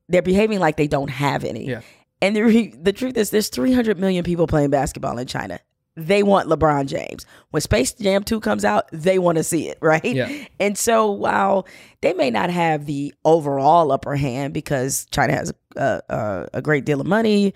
they're 0.08 0.22
behaving 0.22 0.60
like 0.60 0.78
they 0.78 0.88
don't 0.88 1.10
have 1.10 1.44
any. 1.44 1.68
Yeah. 1.68 1.82
And 2.26 2.36
the, 2.36 2.74
the 2.82 2.92
truth 2.92 3.18
is, 3.18 3.30
there's 3.30 3.50
300 3.50 4.00
million 4.00 4.24
people 4.24 4.48
playing 4.48 4.72
basketball 4.72 5.20
in 5.20 5.28
China. 5.28 5.60
They 5.96 6.24
want 6.24 6.50
LeBron 6.50 6.88
James. 6.88 7.24
When 7.52 7.62
Space 7.62 7.94
Jam 7.94 8.24
2 8.24 8.40
comes 8.40 8.66
out, 8.66 8.90
they 8.92 9.20
want 9.20 9.38
to 9.38 9.44
see 9.44 9.70
it, 9.70 9.78
right? 9.82 10.04
Yeah. 10.04 10.46
And 10.60 10.76
so 10.76 11.12
while 11.12 11.68
they 12.02 12.14
may 12.14 12.32
not 12.32 12.50
have 12.50 12.88
the 12.88 13.14
overall 13.24 13.92
upper 13.92 14.16
hand 14.16 14.56
because 14.56 15.06
China 15.12 15.34
has 15.34 15.54
a, 15.76 16.02
a, 16.10 16.48
a 16.56 16.62
great 16.64 16.84
deal 16.84 17.00
of 17.00 17.06
money, 17.06 17.54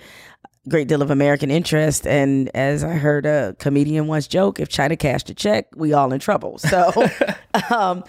great 0.69 0.88
deal 0.88 1.01
of 1.01 1.10
American 1.10 1.49
interest. 1.49 2.05
And 2.05 2.49
as 2.55 2.84
I 2.84 2.93
heard 2.93 3.25
a 3.25 3.55
comedian 3.58 4.05
once 4.05 4.27
joke, 4.27 4.60
if 4.60 4.69
China 4.69 4.95
cashed 4.95 5.32
a 5.32 5.34
check, 5.34 5.65
we 5.75 5.93
all 5.93 6.13
in 6.13 6.19
trouble. 6.19 6.60
So, 6.60 6.91
um, 7.71 8.03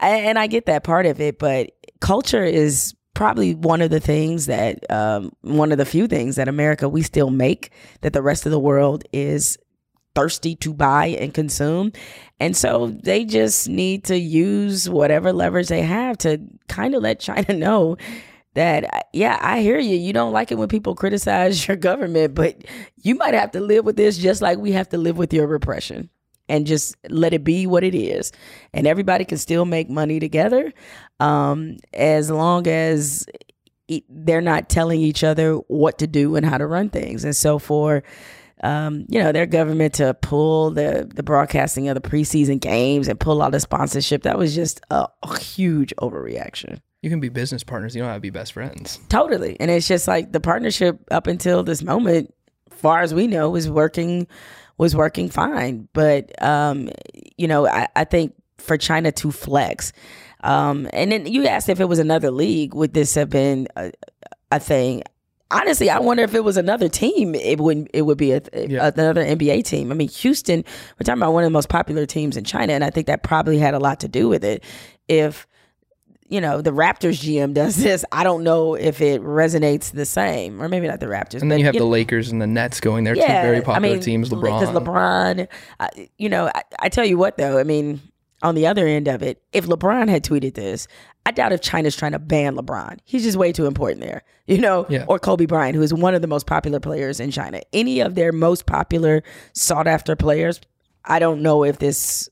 and 0.00 0.40
I 0.40 0.48
get 0.48 0.66
that 0.66 0.82
part 0.82 1.06
of 1.06 1.20
it, 1.20 1.38
but 1.38 1.70
culture 2.00 2.44
is 2.44 2.96
probably 3.20 3.54
one 3.54 3.82
of 3.82 3.90
the 3.90 4.00
things 4.00 4.46
that 4.46 4.90
um, 4.90 5.30
one 5.42 5.72
of 5.72 5.76
the 5.76 5.84
few 5.84 6.06
things 6.06 6.36
that 6.36 6.48
America 6.48 6.88
we 6.88 7.02
still 7.02 7.28
make 7.28 7.70
that 8.00 8.14
the 8.14 8.22
rest 8.22 8.46
of 8.46 8.50
the 8.50 8.58
world 8.58 9.04
is 9.12 9.58
thirsty 10.14 10.56
to 10.56 10.72
buy 10.72 11.08
and 11.08 11.34
consume. 11.34 11.92
And 12.40 12.56
so 12.56 12.86
they 13.02 13.26
just 13.26 13.68
need 13.68 14.04
to 14.04 14.18
use 14.18 14.88
whatever 14.88 15.34
leverage 15.34 15.68
they 15.68 15.82
have 15.82 16.16
to 16.18 16.40
kind 16.68 16.94
of 16.94 17.02
let 17.02 17.20
China 17.20 17.52
know 17.58 17.98
that 18.54 19.08
yeah, 19.12 19.38
I 19.38 19.60
hear 19.60 19.78
you. 19.78 19.96
You 19.96 20.14
don't 20.14 20.32
like 20.32 20.50
it 20.50 20.56
when 20.56 20.68
people 20.68 20.94
criticize 20.94 21.68
your 21.68 21.76
government, 21.76 22.34
but 22.34 22.64
you 23.02 23.16
might 23.16 23.34
have 23.34 23.50
to 23.50 23.60
live 23.60 23.84
with 23.84 23.96
this 23.96 24.16
just 24.16 24.40
like 24.40 24.56
we 24.56 24.72
have 24.72 24.88
to 24.88 24.96
live 24.96 25.18
with 25.18 25.34
your 25.34 25.46
repression 25.46 26.08
and 26.50 26.66
just 26.66 26.96
let 27.08 27.32
it 27.32 27.44
be 27.44 27.66
what 27.66 27.84
it 27.84 27.94
is. 27.94 28.32
And 28.74 28.86
everybody 28.86 29.24
can 29.24 29.38
still 29.38 29.64
make 29.64 29.88
money 29.88 30.20
together 30.20 30.72
um, 31.20 31.76
as 31.94 32.30
long 32.30 32.66
as 32.66 33.26
they're 34.08 34.40
not 34.40 34.68
telling 34.68 35.00
each 35.00 35.24
other 35.24 35.54
what 35.54 35.98
to 35.98 36.06
do 36.06 36.36
and 36.36 36.44
how 36.44 36.58
to 36.58 36.66
run 36.66 36.90
things. 36.90 37.24
And 37.24 37.34
so 37.34 37.58
for 37.58 38.02
um, 38.62 39.06
you 39.08 39.22
know, 39.22 39.32
their 39.32 39.46
government 39.46 39.94
to 39.94 40.12
pull 40.12 40.70
the 40.70 41.10
the 41.14 41.22
broadcasting 41.22 41.88
of 41.88 41.94
the 41.94 42.06
preseason 42.06 42.60
games 42.60 43.08
and 43.08 43.18
pull 43.18 43.40
all 43.40 43.50
the 43.50 43.58
sponsorship, 43.58 44.24
that 44.24 44.36
was 44.36 44.54
just 44.54 44.82
a, 44.90 45.08
a 45.22 45.38
huge 45.38 45.94
overreaction. 45.98 46.80
You 47.00 47.08
can 47.08 47.20
be 47.20 47.30
business 47.30 47.64
partners. 47.64 47.96
You 47.96 48.02
don't 48.02 48.10
have 48.10 48.18
to 48.18 48.20
be 48.20 48.28
best 48.28 48.52
friends. 48.52 49.00
Totally. 49.08 49.56
And 49.58 49.70
it's 49.70 49.88
just 49.88 50.06
like 50.06 50.32
the 50.32 50.40
partnership 50.40 51.00
up 51.10 51.26
until 51.26 51.62
this 51.62 51.82
moment, 51.82 52.34
far 52.68 53.00
as 53.00 53.14
we 53.14 53.26
know, 53.26 53.56
is 53.56 53.70
working 53.70 54.26
was 54.80 54.96
working 54.96 55.28
fine. 55.28 55.88
But 55.92 56.42
um, 56.42 56.88
you 57.36 57.46
know, 57.46 57.66
I, 57.66 57.86
I 57.94 58.04
think 58.04 58.34
for 58.56 58.78
China 58.78 59.12
to 59.12 59.30
flex, 59.30 59.92
um, 60.42 60.88
and 60.94 61.12
then 61.12 61.26
you 61.26 61.46
asked 61.46 61.68
if 61.68 61.80
it 61.80 61.84
was 61.84 61.98
another 61.98 62.30
league, 62.30 62.74
would 62.74 62.94
this 62.94 63.14
have 63.14 63.28
been 63.28 63.68
a, 63.76 63.92
a 64.50 64.58
thing? 64.58 65.02
honestly, 65.52 65.90
I 65.90 65.98
wonder 65.98 66.22
if 66.22 66.32
it 66.34 66.44
was 66.44 66.56
another 66.56 66.88
team, 66.88 67.34
it 67.34 67.58
would 67.58 67.90
it 67.92 68.02
would 68.02 68.16
be 68.16 68.32
a, 68.32 68.40
yeah. 68.54 68.90
another 68.94 69.24
NBA 69.24 69.64
team. 69.64 69.90
I 69.90 69.94
mean, 69.94 70.08
Houston, 70.08 70.64
we're 70.64 71.04
talking 71.04 71.20
about 71.20 71.32
one 71.32 71.42
of 71.42 71.48
the 71.48 71.52
most 71.52 71.68
popular 71.68 72.06
teams 72.06 72.36
in 72.36 72.44
China, 72.44 72.72
and 72.72 72.84
I 72.84 72.90
think 72.90 73.08
that 73.08 73.22
probably 73.22 73.58
had 73.58 73.74
a 73.74 73.80
lot 73.80 74.00
to 74.00 74.08
do 74.08 74.28
with 74.28 74.44
it. 74.44 74.64
If 75.08 75.46
you 76.30 76.40
know, 76.40 76.62
the 76.62 76.70
Raptors 76.70 77.20
GM 77.20 77.52
does 77.52 77.76
this. 77.76 78.04
I 78.12 78.22
don't 78.22 78.44
know 78.44 78.74
if 78.74 79.00
it 79.00 79.20
resonates 79.20 79.90
the 79.90 80.06
same, 80.06 80.62
or 80.62 80.68
maybe 80.68 80.86
not 80.86 81.00
the 81.00 81.06
Raptors. 81.06 81.42
And 81.42 81.50
then 81.50 81.58
you 81.58 81.64
have 81.64 81.74
the 81.74 81.80
know, 81.80 81.88
Lakers 81.88 82.30
and 82.30 82.40
the 82.40 82.46
Nets 82.46 82.80
going 82.80 83.04
there, 83.04 83.16
yeah, 83.16 83.42
two 83.42 83.48
very 83.48 83.60
popular 83.60 83.88
I 83.88 83.92
mean, 83.94 84.00
teams. 84.00 84.30
LeBron, 84.30 84.60
because 84.60 84.74
LeBron, 84.74 85.48
uh, 85.80 85.88
you 86.18 86.28
know, 86.28 86.50
I, 86.54 86.62
I 86.78 86.88
tell 86.88 87.04
you 87.04 87.18
what 87.18 87.36
though, 87.36 87.58
I 87.58 87.64
mean, 87.64 88.00
on 88.42 88.54
the 88.54 88.68
other 88.68 88.86
end 88.86 89.08
of 89.08 89.22
it, 89.22 89.42
if 89.52 89.66
LeBron 89.66 90.08
had 90.08 90.24
tweeted 90.24 90.54
this, 90.54 90.86
I 91.26 91.32
doubt 91.32 91.52
if 91.52 91.60
China's 91.60 91.96
trying 91.96 92.12
to 92.12 92.18
ban 92.18 92.54
LeBron. 92.54 92.98
He's 93.04 93.24
just 93.24 93.36
way 93.36 93.52
too 93.52 93.66
important 93.66 94.00
there, 94.00 94.22
you 94.46 94.58
know, 94.58 94.86
yeah. 94.88 95.04
or 95.08 95.18
Kobe 95.18 95.46
Bryant, 95.46 95.74
who 95.74 95.82
is 95.82 95.92
one 95.92 96.14
of 96.14 96.22
the 96.22 96.28
most 96.28 96.46
popular 96.46 96.80
players 96.80 97.18
in 97.18 97.32
China. 97.32 97.60
Any 97.72 98.00
of 98.00 98.14
their 98.14 98.32
most 98.32 98.66
popular, 98.66 99.22
sought 99.52 99.88
after 99.88 100.14
players, 100.14 100.60
I 101.04 101.18
don't 101.18 101.42
know 101.42 101.64
if 101.64 101.78
this 101.78 102.30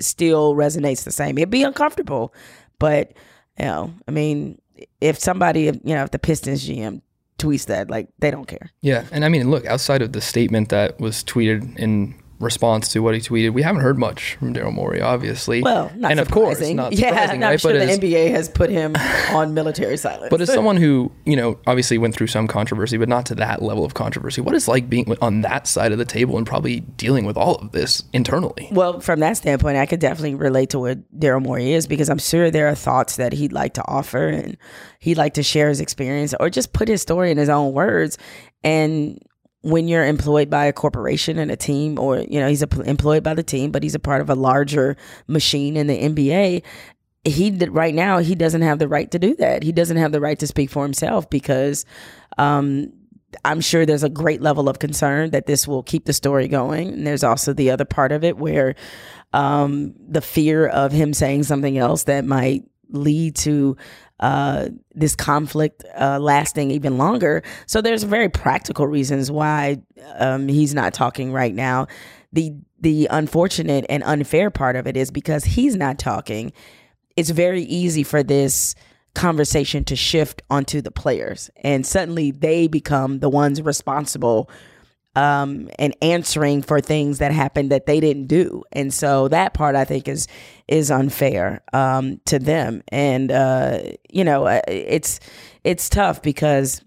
still 0.00 0.54
resonates 0.54 1.04
the 1.04 1.12
same. 1.12 1.38
It'd 1.38 1.48
be 1.48 1.62
uncomfortable, 1.62 2.34
but 2.78 3.12
you 3.58 3.66
know, 3.66 3.92
I 4.06 4.10
mean, 4.10 4.60
if 5.00 5.18
somebody, 5.18 5.62
you 5.62 5.94
know, 5.94 6.04
if 6.04 6.10
the 6.10 6.18
Pistons 6.18 6.68
GM 6.68 7.00
tweets 7.38 7.66
that, 7.66 7.90
like, 7.90 8.08
they 8.18 8.30
don't 8.30 8.46
care. 8.46 8.70
Yeah, 8.82 9.04
and 9.12 9.24
I 9.24 9.28
mean, 9.28 9.50
look, 9.50 9.66
outside 9.66 10.02
of 10.02 10.12
the 10.12 10.20
statement 10.20 10.70
that 10.70 10.98
was 11.00 11.22
tweeted 11.24 11.78
in 11.78 12.14
response 12.38 12.88
to 12.90 13.00
what 13.00 13.14
he 13.14 13.20
tweeted. 13.20 13.52
We 13.52 13.62
haven't 13.62 13.82
heard 13.82 13.98
much 13.98 14.34
from 14.34 14.52
Daryl 14.52 14.72
Morey, 14.72 15.00
obviously. 15.00 15.62
Well, 15.62 15.90
not 15.96 16.12
and 16.12 16.20
surprising. 16.20 16.20
of 16.20 16.30
course, 16.30 16.70
not 16.74 16.92
yeah, 16.98 17.38
right? 17.38 17.60
sure 17.60 17.72
but 17.72 17.78
the 17.78 17.92
as, 17.92 17.98
NBA 17.98 18.30
has 18.30 18.48
put 18.48 18.70
him 18.70 18.94
on 19.30 19.54
military 19.54 19.96
silence. 19.96 20.28
But 20.30 20.40
as 20.40 20.48
someone 20.54 20.76
who, 20.76 21.12
you 21.24 21.36
know, 21.36 21.58
obviously 21.66 21.98
went 21.98 22.14
through 22.14 22.26
some 22.26 22.46
controversy, 22.46 22.96
but 22.96 23.08
not 23.08 23.26
to 23.26 23.34
that 23.36 23.62
level 23.62 23.84
of 23.84 23.94
controversy, 23.94 24.40
what 24.40 24.54
is 24.54 24.68
like 24.68 24.88
being 24.88 25.16
on 25.22 25.40
that 25.42 25.66
side 25.66 25.92
of 25.92 25.98
the 25.98 26.04
table 26.04 26.36
and 26.36 26.46
probably 26.46 26.80
dealing 26.80 27.24
with 27.24 27.36
all 27.36 27.56
of 27.56 27.72
this 27.72 28.02
internally? 28.12 28.68
Well, 28.70 29.00
from 29.00 29.20
that 29.20 29.36
standpoint, 29.36 29.76
I 29.76 29.86
could 29.86 30.00
definitely 30.00 30.34
relate 30.34 30.70
to 30.70 30.78
what 30.78 31.18
Daryl 31.18 31.42
Morey 31.42 31.72
is 31.72 31.86
because 31.86 32.10
I'm 32.10 32.18
sure 32.18 32.50
there 32.50 32.68
are 32.68 32.74
thoughts 32.74 33.16
that 33.16 33.32
he'd 33.32 33.52
like 33.52 33.74
to 33.74 33.84
offer 33.86 34.28
and 34.28 34.56
he'd 34.98 35.18
like 35.18 35.34
to 35.34 35.42
share 35.42 35.68
his 35.68 35.80
experience 35.80 36.34
or 36.38 36.50
just 36.50 36.72
put 36.72 36.88
his 36.88 37.00
story 37.02 37.30
in 37.30 37.38
his 37.38 37.48
own 37.48 37.72
words. 37.72 38.18
And 38.62 39.20
when 39.66 39.88
you're 39.88 40.06
employed 40.06 40.48
by 40.48 40.66
a 40.66 40.72
corporation 40.72 41.40
and 41.40 41.50
a 41.50 41.56
team, 41.56 41.98
or 41.98 42.18
you 42.18 42.38
know, 42.38 42.46
he's 42.46 42.62
a, 42.62 42.80
employed 42.82 43.24
by 43.24 43.34
the 43.34 43.42
team, 43.42 43.72
but 43.72 43.82
he's 43.82 43.96
a 43.96 43.98
part 43.98 44.20
of 44.20 44.30
a 44.30 44.36
larger 44.36 44.96
machine 45.26 45.76
in 45.76 45.88
the 45.88 45.98
NBA. 45.98 46.62
He 47.24 47.50
right 47.68 47.92
now 47.92 48.18
he 48.18 48.36
doesn't 48.36 48.62
have 48.62 48.78
the 48.78 48.86
right 48.86 49.10
to 49.10 49.18
do 49.18 49.34
that. 49.36 49.64
He 49.64 49.72
doesn't 49.72 49.96
have 49.96 50.12
the 50.12 50.20
right 50.20 50.38
to 50.38 50.46
speak 50.46 50.70
for 50.70 50.84
himself 50.84 51.28
because 51.28 51.84
um, 52.38 52.92
I'm 53.44 53.60
sure 53.60 53.84
there's 53.84 54.04
a 54.04 54.08
great 54.08 54.40
level 54.40 54.68
of 54.68 54.78
concern 54.78 55.30
that 55.30 55.46
this 55.46 55.66
will 55.66 55.82
keep 55.82 56.04
the 56.04 56.12
story 56.12 56.46
going. 56.46 56.92
And 56.92 57.04
there's 57.04 57.24
also 57.24 57.52
the 57.52 57.72
other 57.72 57.84
part 57.84 58.12
of 58.12 58.22
it 58.22 58.36
where 58.36 58.76
um, 59.32 59.94
the 60.08 60.20
fear 60.20 60.68
of 60.68 60.92
him 60.92 61.12
saying 61.12 61.42
something 61.42 61.76
else 61.76 62.04
that 62.04 62.24
might 62.24 62.62
lead 62.90 63.34
to 63.34 63.76
uh, 64.20 64.68
this 64.94 65.14
conflict 65.14 65.84
uh, 65.98 66.18
lasting 66.18 66.70
even 66.70 66.98
longer. 66.98 67.42
So 67.66 67.80
there's 67.80 68.02
very 68.02 68.28
practical 68.28 68.86
reasons 68.86 69.30
why 69.30 69.82
um, 70.14 70.48
he's 70.48 70.74
not 70.74 70.94
talking 70.94 71.32
right 71.32 71.54
now. 71.54 71.86
The 72.32 72.54
the 72.78 73.08
unfortunate 73.10 73.86
and 73.88 74.02
unfair 74.04 74.50
part 74.50 74.76
of 74.76 74.86
it 74.86 74.96
is 74.96 75.10
because 75.10 75.44
he's 75.44 75.76
not 75.76 75.98
talking. 75.98 76.52
It's 77.16 77.30
very 77.30 77.62
easy 77.62 78.02
for 78.02 78.22
this 78.22 78.74
conversation 79.14 79.82
to 79.84 79.96
shift 79.96 80.42
onto 80.50 80.82
the 80.82 80.90
players, 80.90 81.50
and 81.62 81.86
suddenly 81.86 82.30
they 82.30 82.68
become 82.68 83.20
the 83.20 83.30
ones 83.30 83.62
responsible 83.62 84.50
um, 85.16 85.70
and 85.78 85.96
answering 86.02 86.62
for 86.62 86.80
things 86.80 87.18
that 87.18 87.32
happened 87.32 87.72
that 87.72 87.86
they 87.86 87.98
didn't 88.00 88.26
do. 88.26 88.62
And 88.70 88.92
so 88.92 89.28
that 89.28 89.54
part 89.54 89.74
I 89.74 89.84
think 89.84 90.06
is 90.06 90.28
is 90.68 90.90
unfair 90.90 91.62
um, 91.72 92.20
to 92.26 92.38
them. 92.38 92.82
And 92.88 93.32
uh, 93.32 93.80
you 94.10 94.24
know, 94.24 94.46
uh, 94.46 94.60
it's 94.68 95.18
it's 95.64 95.88
tough 95.88 96.22
because 96.22 96.82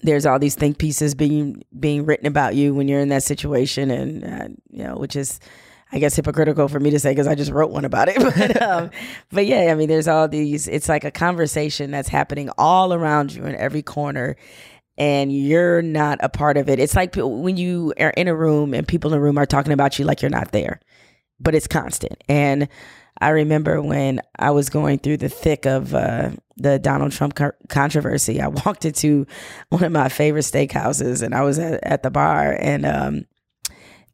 there's 0.00 0.26
all 0.26 0.38
these 0.38 0.54
think 0.54 0.78
pieces 0.78 1.14
being 1.14 1.62
being 1.78 2.06
written 2.06 2.26
about 2.26 2.54
you 2.54 2.74
when 2.74 2.88
you're 2.88 3.00
in 3.00 3.10
that 3.10 3.22
situation, 3.22 3.90
and 3.90 4.24
uh, 4.24 4.48
you 4.70 4.82
know, 4.82 4.96
which 4.96 5.14
is. 5.14 5.38
I 5.94 5.98
guess 5.98 6.16
hypocritical 6.16 6.68
for 6.68 6.80
me 6.80 6.88
to 6.88 6.98
say 6.98 7.10
because 7.10 7.26
I 7.26 7.34
just 7.34 7.50
wrote 7.50 7.70
one 7.70 7.84
about 7.84 8.08
it. 8.08 8.16
But, 8.34 8.62
um, 8.62 8.90
but 9.30 9.44
yeah, 9.44 9.70
I 9.70 9.74
mean, 9.74 9.90
there's 9.90 10.08
all 10.08 10.26
these. 10.26 10.66
It's 10.66 10.88
like 10.88 11.04
a 11.04 11.10
conversation 11.10 11.90
that's 11.90 12.08
happening 12.08 12.48
all 12.56 12.94
around 12.94 13.34
you 13.34 13.44
in 13.44 13.54
every 13.56 13.82
corner, 13.82 14.36
and 14.98 15.32
you're 15.32 15.82
not 15.82 16.18
a 16.22 16.28
part 16.28 16.56
of 16.56 16.68
it. 16.68 16.78
It's 16.78 16.94
like 16.94 17.14
when 17.16 17.56
you 17.56 17.94
are 17.98 18.10
in 18.10 18.28
a 18.28 18.34
room 18.34 18.74
and 18.74 18.86
people 18.86 19.12
in 19.12 19.18
the 19.18 19.22
room 19.22 19.38
are 19.38 19.46
talking 19.46 19.72
about 19.72 19.98
you 19.98 20.04
like 20.04 20.22
you're 20.22 20.30
not 20.30 20.52
there, 20.52 20.80
but 21.40 21.54
it's 21.54 21.66
constant. 21.66 22.22
And 22.28 22.68
I 23.20 23.30
remember 23.30 23.80
when 23.80 24.20
I 24.38 24.50
was 24.50 24.68
going 24.68 24.98
through 24.98 25.18
the 25.18 25.28
thick 25.28 25.66
of 25.66 25.94
uh, 25.94 26.30
the 26.56 26.78
Donald 26.78 27.12
Trump 27.12 27.38
controversy, 27.68 28.40
I 28.40 28.48
walked 28.66 28.84
into 28.84 29.26
one 29.68 29.84
of 29.84 29.92
my 29.92 30.08
favorite 30.08 30.42
steakhouses 30.42 31.22
and 31.22 31.34
I 31.34 31.42
was 31.42 31.58
at, 31.58 31.82
at 31.84 32.02
the 32.02 32.10
bar 32.10 32.56
and 32.58 32.84
um, 32.84 33.26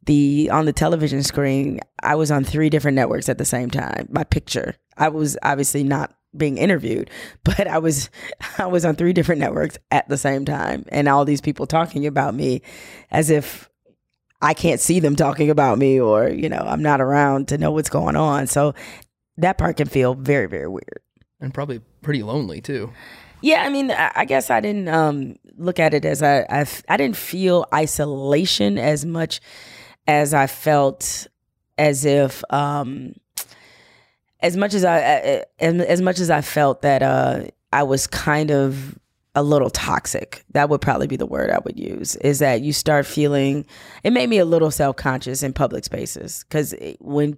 the 0.05 0.49
on 0.51 0.65
the 0.65 0.73
television 0.73 1.23
screen, 1.23 1.79
I 2.01 2.15
was 2.15 2.31
on 2.31 2.43
three 2.43 2.69
different 2.69 2.95
networks 2.95 3.29
at 3.29 3.37
the 3.37 3.45
same 3.45 3.69
time. 3.69 4.07
My 4.09 4.23
picture, 4.23 4.75
I 4.97 5.09
was 5.09 5.37
obviously 5.43 5.83
not 5.83 6.13
being 6.35 6.57
interviewed, 6.57 7.09
but 7.43 7.67
I 7.67 7.79
was 7.79 8.09
I 8.57 8.67
was 8.67 8.85
on 8.85 8.95
three 8.95 9.13
different 9.13 9.39
networks 9.39 9.77
at 9.91 10.07
the 10.09 10.17
same 10.17 10.45
time 10.45 10.85
and 10.89 11.07
all 11.07 11.25
these 11.25 11.41
people 11.41 11.65
talking 11.65 12.05
about 12.05 12.35
me 12.35 12.61
as 13.11 13.29
if 13.29 13.69
I 14.41 14.53
can't 14.53 14.79
see 14.79 14.99
them 15.01 15.15
talking 15.15 15.49
about 15.49 15.77
me 15.77 15.99
or, 15.99 16.29
you 16.29 16.47
know, 16.47 16.63
I'm 16.65 16.81
not 16.81 17.01
around 17.01 17.49
to 17.49 17.57
know 17.57 17.71
what's 17.71 17.89
going 17.89 18.15
on. 18.15 18.47
So 18.47 18.73
that 19.37 19.57
part 19.57 19.77
can 19.77 19.87
feel 19.87 20.13
very 20.13 20.47
very 20.47 20.67
weird 20.67 21.01
and 21.39 21.53
probably 21.53 21.79
pretty 22.01 22.23
lonely 22.23 22.61
too. 22.61 22.91
Yeah, 23.41 23.63
I 23.63 23.69
mean, 23.69 23.89
I 23.91 24.25
guess 24.25 24.49
I 24.49 24.59
didn't 24.59 24.89
um, 24.89 25.37
look 25.57 25.79
at 25.79 25.93
it 25.93 26.03
as 26.03 26.21
I, 26.21 26.41
I 26.49 26.65
I 26.89 26.97
didn't 26.97 27.15
feel 27.15 27.65
isolation 27.73 28.77
as 28.77 29.05
much 29.05 29.39
as 30.07 30.33
I 30.33 30.47
felt 30.47 31.27
as 31.77 32.03
if 32.03 32.43
um, 32.51 33.13
as 34.41 34.55
much 34.55 34.73
as 34.73 34.85
I 34.85 35.45
as, 35.59 36.01
much 36.01 36.19
as 36.19 36.29
I 36.29 36.41
felt 36.41 36.81
that 36.81 37.01
uh, 37.01 37.43
I 37.73 37.83
was 37.83 38.07
kind 38.07 38.51
of 38.51 38.97
a 39.35 39.43
little 39.43 39.69
toxic. 39.69 40.43
That 40.51 40.69
would 40.69 40.81
probably 40.81 41.07
be 41.07 41.15
the 41.15 41.25
word 41.25 41.49
I 41.49 41.59
would 41.59 41.79
use. 41.79 42.15
Is 42.17 42.39
that 42.39 42.61
you 42.61 42.73
start 42.73 43.05
feeling 43.05 43.65
it 44.03 44.11
made 44.11 44.29
me 44.29 44.37
a 44.37 44.45
little 44.45 44.71
self 44.71 44.95
conscious 44.95 45.43
in 45.43 45.53
public 45.53 45.83
spaces 45.83 46.45
because 46.47 46.73
when 46.99 47.37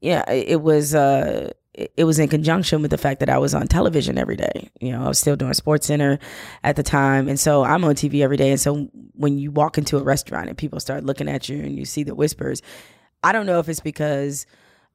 yeah 0.00 0.30
it 0.30 0.62
was 0.62 0.94
uh 0.94 1.50
it 1.96 2.04
was 2.04 2.18
in 2.18 2.28
conjunction 2.28 2.82
with 2.82 2.90
the 2.90 2.98
fact 2.98 3.20
that 3.20 3.30
I 3.30 3.38
was 3.38 3.54
on 3.54 3.68
television 3.68 4.18
every 4.18 4.34
day. 4.34 4.68
You 4.80 4.90
know, 4.90 5.04
I 5.04 5.08
was 5.08 5.18
still 5.18 5.36
doing 5.36 5.54
Sports 5.54 5.86
Center 5.86 6.18
at 6.64 6.74
the 6.74 6.82
time, 6.82 7.28
and 7.28 7.38
so 7.38 7.62
I'm 7.62 7.84
on 7.84 7.94
TV 7.94 8.20
every 8.22 8.36
day. 8.36 8.50
And 8.50 8.58
so 8.58 8.88
when 9.14 9.38
you 9.38 9.52
walk 9.52 9.78
into 9.78 9.96
a 9.96 10.02
restaurant 10.02 10.48
and 10.48 10.58
people 10.58 10.80
start 10.80 11.04
looking 11.04 11.28
at 11.28 11.48
you 11.48 11.58
and 11.58 11.78
you 11.78 11.84
see 11.84 12.02
the 12.02 12.16
whispers, 12.16 12.62
I 13.22 13.30
don't 13.30 13.46
know 13.46 13.60
if 13.60 13.68
it's 13.68 13.78
because 13.78 14.44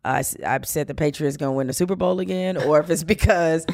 I, 0.06 0.24
I 0.46 0.60
said 0.64 0.88
the 0.88 0.96
Patriots 0.96 1.38
going 1.38 1.52
to 1.54 1.58
win 1.58 1.68
the 1.68 1.74
Super 1.74 1.96
Bowl 1.96 2.20
again, 2.20 2.58
or 2.58 2.80
if 2.80 2.90
it's 2.90 3.04
because 3.04 3.66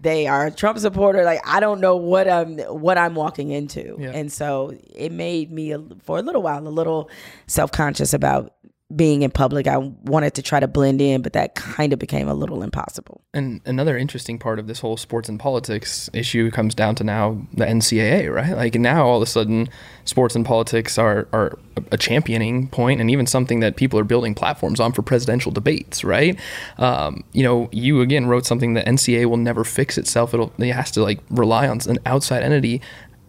they 0.00 0.26
are 0.26 0.46
a 0.46 0.50
Trump 0.50 0.78
supporter. 0.78 1.24
Like 1.24 1.40
I 1.46 1.60
don't 1.60 1.80
know 1.80 1.96
what 1.96 2.28
I'm 2.28 2.58
what 2.58 2.98
I'm 2.98 3.14
walking 3.14 3.50
into, 3.50 3.96
yeah. 3.98 4.10
and 4.10 4.32
so 4.32 4.72
it 4.94 5.12
made 5.12 5.50
me 5.50 5.74
for 6.02 6.18
a 6.18 6.22
little 6.22 6.42
while 6.42 6.66
a 6.66 6.68
little 6.68 7.10
self 7.46 7.72
conscious 7.72 8.12
about 8.12 8.54
being 8.94 9.20
in 9.20 9.30
public. 9.30 9.66
I 9.66 9.76
wanted 9.76 10.34
to 10.34 10.42
try 10.42 10.60
to 10.60 10.66
blend 10.66 11.02
in, 11.02 11.20
but 11.20 11.34
that 11.34 11.54
kind 11.54 11.92
of 11.92 11.98
became 11.98 12.26
a 12.26 12.32
little 12.32 12.62
impossible. 12.62 13.20
And 13.34 13.60
another 13.66 13.98
interesting 13.98 14.38
part 14.38 14.58
of 14.58 14.66
this 14.66 14.80
whole 14.80 14.96
sports 14.96 15.28
and 15.28 15.38
politics 15.38 16.08
issue 16.14 16.50
comes 16.50 16.74
down 16.74 16.94
to 16.96 17.04
now 17.04 17.46
the 17.52 17.66
NCAA, 17.66 18.34
right? 18.34 18.56
Like 18.56 18.74
now 18.76 19.06
all 19.06 19.18
of 19.18 19.22
a 19.22 19.26
sudden 19.26 19.68
sports 20.06 20.34
and 20.34 20.44
politics 20.44 20.96
are, 20.96 21.28
are 21.34 21.58
a 21.92 21.98
championing 21.98 22.68
point 22.68 23.00
and 23.00 23.10
even 23.10 23.26
something 23.26 23.60
that 23.60 23.76
people 23.76 23.98
are 23.98 24.04
building 24.04 24.34
platforms 24.34 24.80
on 24.80 24.92
for 24.92 25.02
presidential 25.02 25.52
debates, 25.52 26.02
right? 26.02 26.38
Um, 26.78 27.24
you 27.32 27.42
know, 27.42 27.68
you 27.72 28.00
again 28.00 28.26
wrote 28.26 28.46
something 28.46 28.72
that 28.72 28.86
NCAA 28.86 29.26
will 29.26 29.36
never 29.36 29.64
fix 29.64 29.98
itself. 29.98 30.32
It'll, 30.32 30.52
it 30.56 30.72
has 30.72 30.90
to 30.92 31.02
like 31.02 31.20
rely 31.28 31.68
on 31.68 31.80
an 31.88 31.98
outside 32.06 32.42
entity. 32.42 32.80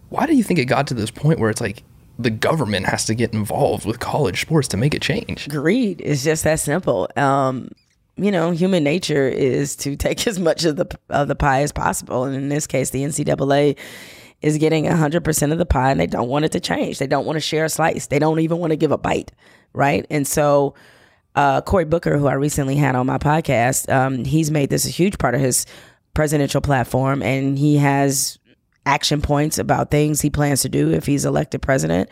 Why 0.08 0.26
do 0.26 0.34
you 0.34 0.42
think 0.42 0.58
it 0.58 0.64
got 0.64 0.86
to 0.86 0.94
this 0.94 1.10
point 1.10 1.38
where 1.38 1.50
it's 1.50 1.60
like 1.60 1.84
the 2.22 2.30
government 2.30 2.86
has 2.86 3.04
to 3.06 3.14
get 3.14 3.32
involved 3.32 3.86
with 3.86 4.00
college 4.00 4.42
sports 4.42 4.68
to 4.68 4.76
make 4.76 4.94
a 4.94 4.98
change. 4.98 5.48
Greed 5.48 6.00
is 6.00 6.24
just 6.24 6.44
that 6.44 6.60
simple. 6.60 7.08
Um, 7.16 7.70
you 8.16 8.30
know, 8.30 8.50
human 8.50 8.84
nature 8.84 9.28
is 9.28 9.76
to 9.76 9.96
take 9.96 10.26
as 10.26 10.38
much 10.38 10.64
of 10.64 10.76
the 10.76 10.86
of 11.08 11.28
the 11.28 11.34
pie 11.34 11.62
as 11.62 11.72
possible, 11.72 12.24
and 12.24 12.34
in 12.34 12.48
this 12.48 12.66
case, 12.66 12.90
the 12.90 13.02
NCAA 13.02 13.78
is 14.42 14.58
getting 14.58 14.84
hundred 14.86 15.24
percent 15.24 15.52
of 15.52 15.58
the 15.58 15.66
pie, 15.66 15.90
and 15.90 16.00
they 16.00 16.06
don't 16.06 16.28
want 16.28 16.44
it 16.44 16.52
to 16.52 16.60
change. 16.60 16.98
They 16.98 17.06
don't 17.06 17.26
want 17.26 17.36
to 17.36 17.40
share 17.40 17.64
a 17.64 17.68
slice. 17.68 18.06
They 18.06 18.18
don't 18.18 18.40
even 18.40 18.58
want 18.58 18.70
to 18.72 18.76
give 18.76 18.92
a 18.92 18.98
bite, 18.98 19.32
right? 19.72 20.06
And 20.10 20.26
so, 20.26 20.74
uh, 21.34 21.62
Cory 21.62 21.84
Booker, 21.84 22.18
who 22.18 22.26
I 22.26 22.34
recently 22.34 22.76
had 22.76 22.94
on 22.94 23.06
my 23.06 23.18
podcast, 23.18 23.92
um, 23.92 24.24
he's 24.24 24.50
made 24.50 24.70
this 24.70 24.86
a 24.86 24.90
huge 24.90 25.18
part 25.18 25.34
of 25.34 25.40
his 25.40 25.66
presidential 26.14 26.60
platform, 26.60 27.22
and 27.22 27.58
he 27.58 27.76
has 27.76 28.38
action 28.86 29.20
points 29.20 29.58
about 29.58 29.90
things 29.90 30.20
he 30.20 30.30
plans 30.30 30.62
to 30.62 30.68
do 30.68 30.90
if 30.90 31.06
he's 31.06 31.24
elected 31.24 31.62
president. 31.62 32.08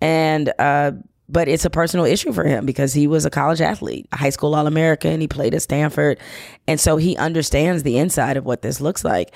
And, 0.00 0.52
uh, 0.58 0.92
but 1.28 1.46
it's 1.46 1.64
a 1.64 1.70
personal 1.70 2.06
issue 2.06 2.32
for 2.32 2.44
him 2.44 2.66
because 2.66 2.92
he 2.92 3.06
was 3.06 3.24
a 3.24 3.30
college 3.30 3.60
athlete, 3.60 4.08
a 4.12 4.16
high 4.16 4.30
school 4.30 4.54
All 4.54 4.66
American. 4.66 5.20
He 5.20 5.28
played 5.28 5.54
at 5.54 5.62
Stanford. 5.62 6.18
And 6.66 6.80
so 6.80 6.96
he 6.96 7.16
understands 7.16 7.84
the 7.84 7.98
inside 7.98 8.36
of 8.36 8.44
what 8.44 8.62
this 8.62 8.80
looks 8.80 9.04
like. 9.04 9.32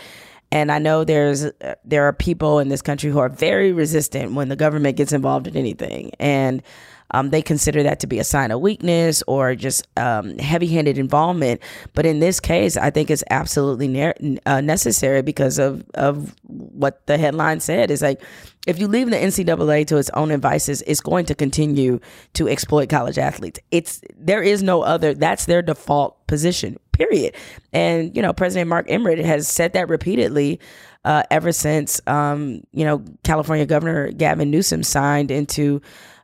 And 0.54 0.70
I 0.70 0.78
know 0.78 1.02
there's 1.02 1.50
there 1.84 2.04
are 2.04 2.12
people 2.12 2.60
in 2.60 2.68
this 2.68 2.80
country 2.80 3.10
who 3.10 3.18
are 3.18 3.28
very 3.28 3.72
resistant 3.72 4.34
when 4.34 4.48
the 4.48 4.56
government 4.56 4.96
gets 4.96 5.12
involved 5.12 5.48
in 5.48 5.56
anything. 5.56 6.12
And 6.20 6.62
um, 7.10 7.30
they 7.30 7.42
consider 7.42 7.82
that 7.82 8.00
to 8.00 8.06
be 8.06 8.20
a 8.20 8.24
sign 8.24 8.52
of 8.52 8.60
weakness 8.60 9.22
or 9.26 9.56
just 9.56 9.86
um, 9.96 10.38
heavy-handed 10.38 10.96
involvement. 10.96 11.60
But 11.92 12.06
in 12.06 12.20
this 12.20 12.38
case, 12.38 12.76
I 12.76 12.90
think 12.90 13.10
it's 13.10 13.24
absolutely 13.30 13.88
ne- 13.88 14.38
uh, 14.46 14.60
necessary 14.60 15.22
because 15.22 15.58
of 15.58 15.84
of 15.94 16.32
what 16.44 17.04
the 17.06 17.18
headline 17.18 17.58
said. 17.58 17.90
Is 17.90 18.00
like 18.00 18.22
if 18.64 18.78
you 18.78 18.86
leave 18.86 19.10
the 19.10 19.16
NCAA 19.16 19.88
to 19.88 19.96
its 19.96 20.10
own 20.10 20.28
devices, 20.28 20.82
it's 20.86 21.00
going 21.00 21.26
to 21.26 21.34
continue 21.34 21.98
to 22.34 22.48
exploit 22.48 22.88
college 22.88 23.18
athletes. 23.18 23.58
It's 23.72 24.00
there 24.16 24.42
is 24.42 24.62
no 24.62 24.82
other. 24.82 25.14
That's 25.14 25.46
their 25.46 25.62
default 25.62 26.24
position. 26.28 26.76
Period. 26.94 27.35
And 27.72 28.14
you 28.16 28.22
know, 28.22 28.33
President 28.33 28.68
Mark 28.68 28.87
Emmert 28.88 29.18
has 29.18 29.48
said 29.48 29.72
that 29.74 29.88
repeatedly. 29.88 30.61
Uh, 31.04 31.22
ever 31.30 31.52
since 31.52 32.00
um, 32.07 32.62
you 32.72 32.83
know 32.83 33.04
California 33.24 33.66
Governor 33.66 34.11
Gavin 34.11 34.50
Newsom 34.50 34.83
signed 34.83 35.30
into 35.30 35.83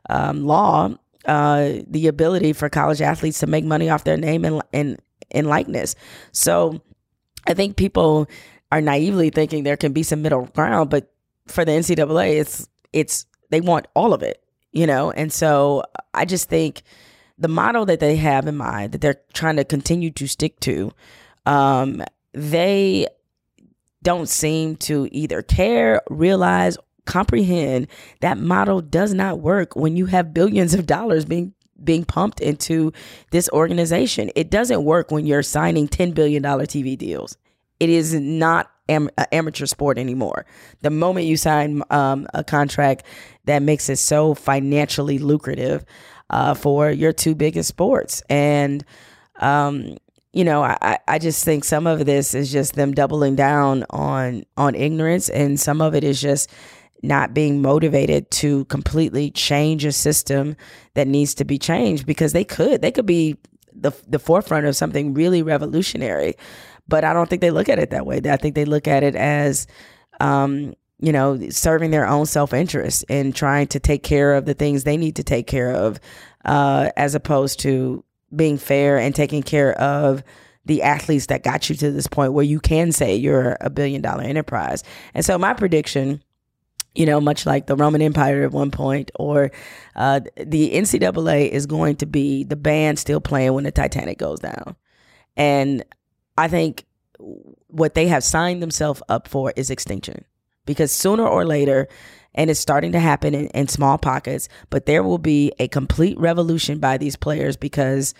um, 0.09 0.43
law 0.43 0.89
uh, 1.25 1.73
the 1.87 2.07
ability 2.07 2.53
for 2.53 2.69
college 2.69 3.01
athletes 3.01 3.39
to 3.39 3.47
make 3.47 3.63
money 3.63 3.89
off 3.89 4.03
their 4.03 4.17
name 4.17 4.45
and, 4.45 4.61
and, 4.73 4.99
and 5.31 5.47
likeness. 5.47 5.95
So 6.31 6.81
I 7.45 7.53
think 7.53 7.75
people 7.75 8.27
are 8.71 8.81
naively 8.81 9.29
thinking 9.29 9.63
there 9.63 9.77
can 9.77 9.93
be 9.93 10.03
some 10.03 10.21
middle 10.21 10.45
ground, 10.45 10.89
but 10.89 11.11
for 11.47 11.65
the 11.65 11.71
NCAA, 11.71 12.39
it's 12.39 12.67
it's 12.93 13.25
they 13.49 13.61
want 13.61 13.87
all 13.93 14.13
of 14.13 14.23
it, 14.23 14.41
you 14.71 14.87
know. 14.87 15.11
And 15.11 15.31
so 15.31 15.83
I 16.13 16.25
just 16.25 16.49
think 16.49 16.83
the 17.41 17.47
model 17.47 17.85
that 17.87 17.99
they 17.99 18.15
have 18.15 18.47
in 18.47 18.55
mind 18.55 18.93
that 18.93 19.01
they're 19.01 19.21
trying 19.33 19.55
to 19.57 19.65
continue 19.65 20.11
to 20.11 20.27
stick 20.27 20.59
to, 20.61 20.91
um, 21.45 22.03
they 22.33 23.07
don't 24.03 24.29
seem 24.29 24.75
to 24.75 25.09
either 25.11 25.41
care, 25.41 26.01
realize, 26.09 26.77
comprehend 27.05 27.87
that 28.19 28.37
model 28.37 28.79
does 28.79 29.13
not 29.13 29.39
work 29.39 29.75
when 29.75 29.97
you 29.97 30.05
have 30.05 30.33
billions 30.33 30.73
of 30.73 30.85
dollars 30.85 31.25
being 31.25 31.53
being 31.83 32.05
pumped 32.05 32.39
into 32.39 32.93
this 33.31 33.49
organization. 33.49 34.29
It 34.35 34.51
doesn't 34.51 34.83
work 34.83 35.09
when 35.09 35.25
you're 35.25 35.41
signing 35.41 35.87
$10 35.87 36.13
billion 36.13 36.43
TV 36.43 36.95
deals. 36.95 37.37
It 37.79 37.89
is 37.89 38.13
not 38.13 38.69
am- 38.87 39.09
amateur 39.31 39.65
sport 39.65 39.97
anymore. 39.97 40.45
The 40.81 40.91
moment 40.91 41.25
you 41.25 41.37
sign 41.37 41.81
um, 41.89 42.27
a 42.35 42.43
contract 42.43 43.03
that 43.45 43.63
makes 43.63 43.89
it 43.89 43.97
so 43.97 44.35
financially 44.35 45.17
lucrative 45.17 45.83
uh, 46.31 46.53
for 46.53 46.89
your 46.89 47.13
two 47.13 47.35
biggest 47.35 47.69
sports. 47.69 48.23
And, 48.29 48.83
um, 49.39 49.97
you 50.33 50.43
know, 50.45 50.63
I, 50.63 50.97
I 51.07 51.19
just 51.19 51.43
think 51.43 51.65
some 51.65 51.85
of 51.85 52.05
this 52.05 52.33
is 52.33 52.51
just 52.51 52.75
them 52.75 52.93
doubling 52.93 53.35
down 53.35 53.85
on 53.89 54.43
on 54.55 54.75
ignorance, 54.75 55.27
and 55.29 55.59
some 55.59 55.81
of 55.81 55.93
it 55.93 56.05
is 56.05 56.21
just 56.21 56.49
not 57.03 57.33
being 57.33 57.61
motivated 57.61 58.31
to 58.31 58.63
completely 58.65 59.29
change 59.31 59.83
a 59.83 59.91
system 59.91 60.55
that 60.93 61.07
needs 61.07 61.33
to 61.35 61.43
be 61.43 61.57
changed 61.57 62.05
because 62.05 62.31
they 62.31 62.45
could 62.45 62.81
they 62.81 62.91
could 62.91 63.05
be 63.05 63.35
the 63.73 63.91
the 64.07 64.19
forefront 64.19 64.65
of 64.65 64.75
something 64.75 65.13
really 65.13 65.43
revolutionary. 65.43 66.35
But 66.87 67.03
I 67.03 67.11
don't 67.11 67.29
think 67.29 67.41
they 67.41 67.51
look 67.51 67.67
at 67.67 67.79
it 67.79 67.89
that 67.89 68.05
way. 68.05 68.21
I 68.23 68.37
think 68.37 68.55
they 68.55 68.65
look 68.65 68.87
at 68.87 69.03
it 69.03 69.15
as 69.15 69.67
um, 70.21 70.75
you 71.01 71.11
know 71.11 71.49
serving 71.49 71.91
their 71.91 72.07
own 72.07 72.25
self-interest 72.25 73.05
and 73.09 73.35
trying 73.35 73.67
to 73.67 73.79
take 73.79 74.03
care 74.03 74.35
of 74.35 74.45
the 74.45 74.53
things 74.53 74.83
they 74.83 74.97
need 74.97 75.15
to 75.17 75.23
take 75.23 75.47
care 75.47 75.71
of 75.71 75.99
uh, 76.45 76.89
as 76.95 77.15
opposed 77.15 77.59
to 77.59 78.03
being 78.35 78.57
fair 78.57 78.97
and 78.97 79.13
taking 79.13 79.43
care 79.43 79.73
of 79.79 80.23
the 80.65 80.83
athletes 80.83 81.25
that 81.25 81.43
got 81.43 81.69
you 81.69 81.75
to 81.75 81.91
this 81.91 82.07
point 82.07 82.33
where 82.33 82.45
you 82.45 82.59
can 82.59 82.91
say 82.91 83.15
you're 83.15 83.57
a 83.61 83.69
billion 83.69 84.01
dollar 84.01 84.23
enterprise 84.23 84.83
and 85.13 85.25
so 85.25 85.37
my 85.37 85.53
prediction 85.53 86.23
you 86.93 87.05
know, 87.05 87.21
much 87.21 87.45
like 87.45 87.67
the 87.67 87.75
Roman 87.75 88.01
Empire 88.01 88.43
at 88.43 88.51
one 88.51 88.69
point, 88.69 89.11
or 89.15 89.51
uh, 89.95 90.19
the 90.35 90.71
NCAA 90.71 91.49
is 91.49 91.65
going 91.65 91.95
to 91.97 92.05
be 92.05 92.43
the 92.43 92.55
band 92.57 92.99
still 92.99 93.21
playing 93.21 93.53
when 93.53 93.63
the 93.63 93.71
Titanic 93.71 94.17
goes 94.17 94.39
down. 94.39 94.75
And 95.37 95.85
I 96.37 96.47
think 96.47 96.85
what 97.67 97.93
they 97.93 98.07
have 98.07 98.23
signed 98.23 98.61
themselves 98.61 99.01
up 99.07 99.27
for 99.27 99.53
is 99.55 99.69
extinction. 99.69 100.25
Because 100.65 100.91
sooner 100.91 101.27
or 101.27 101.45
later, 101.45 101.87
and 102.33 102.49
it's 102.49 102.59
starting 102.59 102.91
to 102.93 102.99
happen 102.99 103.35
in, 103.35 103.47
in 103.47 103.67
small 103.67 103.97
pockets, 103.97 104.47
but 104.69 104.85
there 104.85 105.03
will 105.03 105.17
be 105.17 105.51
a 105.59 105.67
complete 105.67 106.17
revolution 106.19 106.79
by 106.79 106.97
these 106.97 107.15
players 107.15 107.57
because 107.57 108.13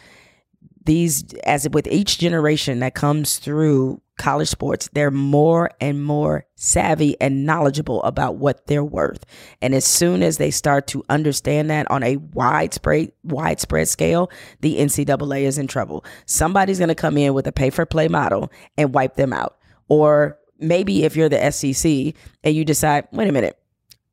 these 0.86 1.34
as 1.46 1.70
with 1.70 1.88
each 1.88 2.18
generation 2.18 2.80
that 2.80 2.96
comes 2.96 3.38
through 3.38 4.02
college 4.18 4.48
sports 4.48 4.90
they're 4.94 5.12
more 5.12 5.72
and 5.80 6.04
more 6.04 6.46
savvy 6.56 7.20
and 7.20 7.46
knowledgeable 7.46 8.04
about 8.04 8.36
what 8.36 8.68
they're 8.68 8.84
worth. 8.84 9.26
And 9.62 9.74
as 9.74 9.86
soon 9.86 10.22
as 10.22 10.38
they 10.38 10.52
start 10.52 10.88
to 10.88 11.04
understand 11.10 11.70
that 11.70 11.90
on 11.90 12.04
a 12.04 12.18
widespread 12.18 13.12
widespread 13.24 13.88
scale 13.88 14.32
the 14.62 14.78
ncaa 14.80 15.42
is 15.42 15.58
in 15.58 15.68
trouble. 15.68 16.04
Somebody's 16.26 16.80
going 16.80 16.90
to 16.90 16.96
come 16.96 17.18
in 17.18 17.34
with 17.34 17.48
a 17.48 17.52
pay 17.52 17.70
for 17.70 17.86
play 17.86 18.08
model 18.08 18.52
and 18.78 18.94
wipe 18.94 19.16
them 19.16 19.34
out. 19.34 19.58
Or 19.88 20.38
maybe 20.62 21.04
if 21.04 21.15
you're 21.15 21.30
the 21.30 21.52
SEC 21.52 22.15
and 22.43 22.56
you 22.56 22.63
decide 22.63 23.08
wait 23.12 23.28
a 23.28 23.32
minute 23.32 23.58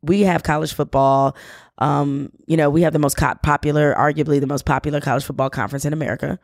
we 0.02 0.22
have 0.22 0.42
college 0.42 0.72
football 0.72 1.36
um, 1.78 2.30
you 2.46 2.56
know, 2.56 2.70
we 2.70 2.82
have 2.82 2.92
the 2.92 2.98
most 2.98 3.16
popular, 3.16 3.94
arguably 3.94 4.40
the 4.40 4.46
most 4.46 4.64
popular 4.64 5.00
college 5.00 5.24
football 5.24 5.48
conference 5.48 5.84
in 5.84 5.92
America. 5.92 6.38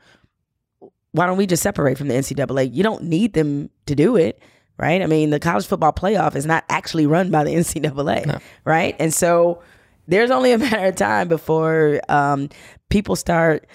Why 1.12 1.26
don't 1.26 1.36
we 1.36 1.46
just 1.46 1.62
separate 1.62 1.98
from 1.98 2.08
the 2.08 2.14
NCAA? 2.14 2.74
You 2.74 2.82
don't 2.82 3.04
need 3.04 3.34
them 3.34 3.70
to 3.86 3.94
do 3.94 4.16
it, 4.16 4.40
right? 4.78 5.02
I 5.02 5.06
mean, 5.06 5.30
the 5.30 5.40
college 5.40 5.66
football 5.66 5.92
playoff 5.92 6.36
is 6.36 6.46
not 6.46 6.64
actually 6.68 7.06
run 7.06 7.30
by 7.30 7.44
the 7.44 7.50
NCAA, 7.54 8.26
no. 8.26 8.38
right? 8.64 8.94
And 8.98 9.12
so 9.12 9.62
there's 10.06 10.30
only 10.30 10.52
a 10.52 10.58
matter 10.58 10.86
of 10.86 10.96
time 10.96 11.28
before 11.28 12.00
um, 12.08 12.48
people 12.88 13.16
start 13.16 13.66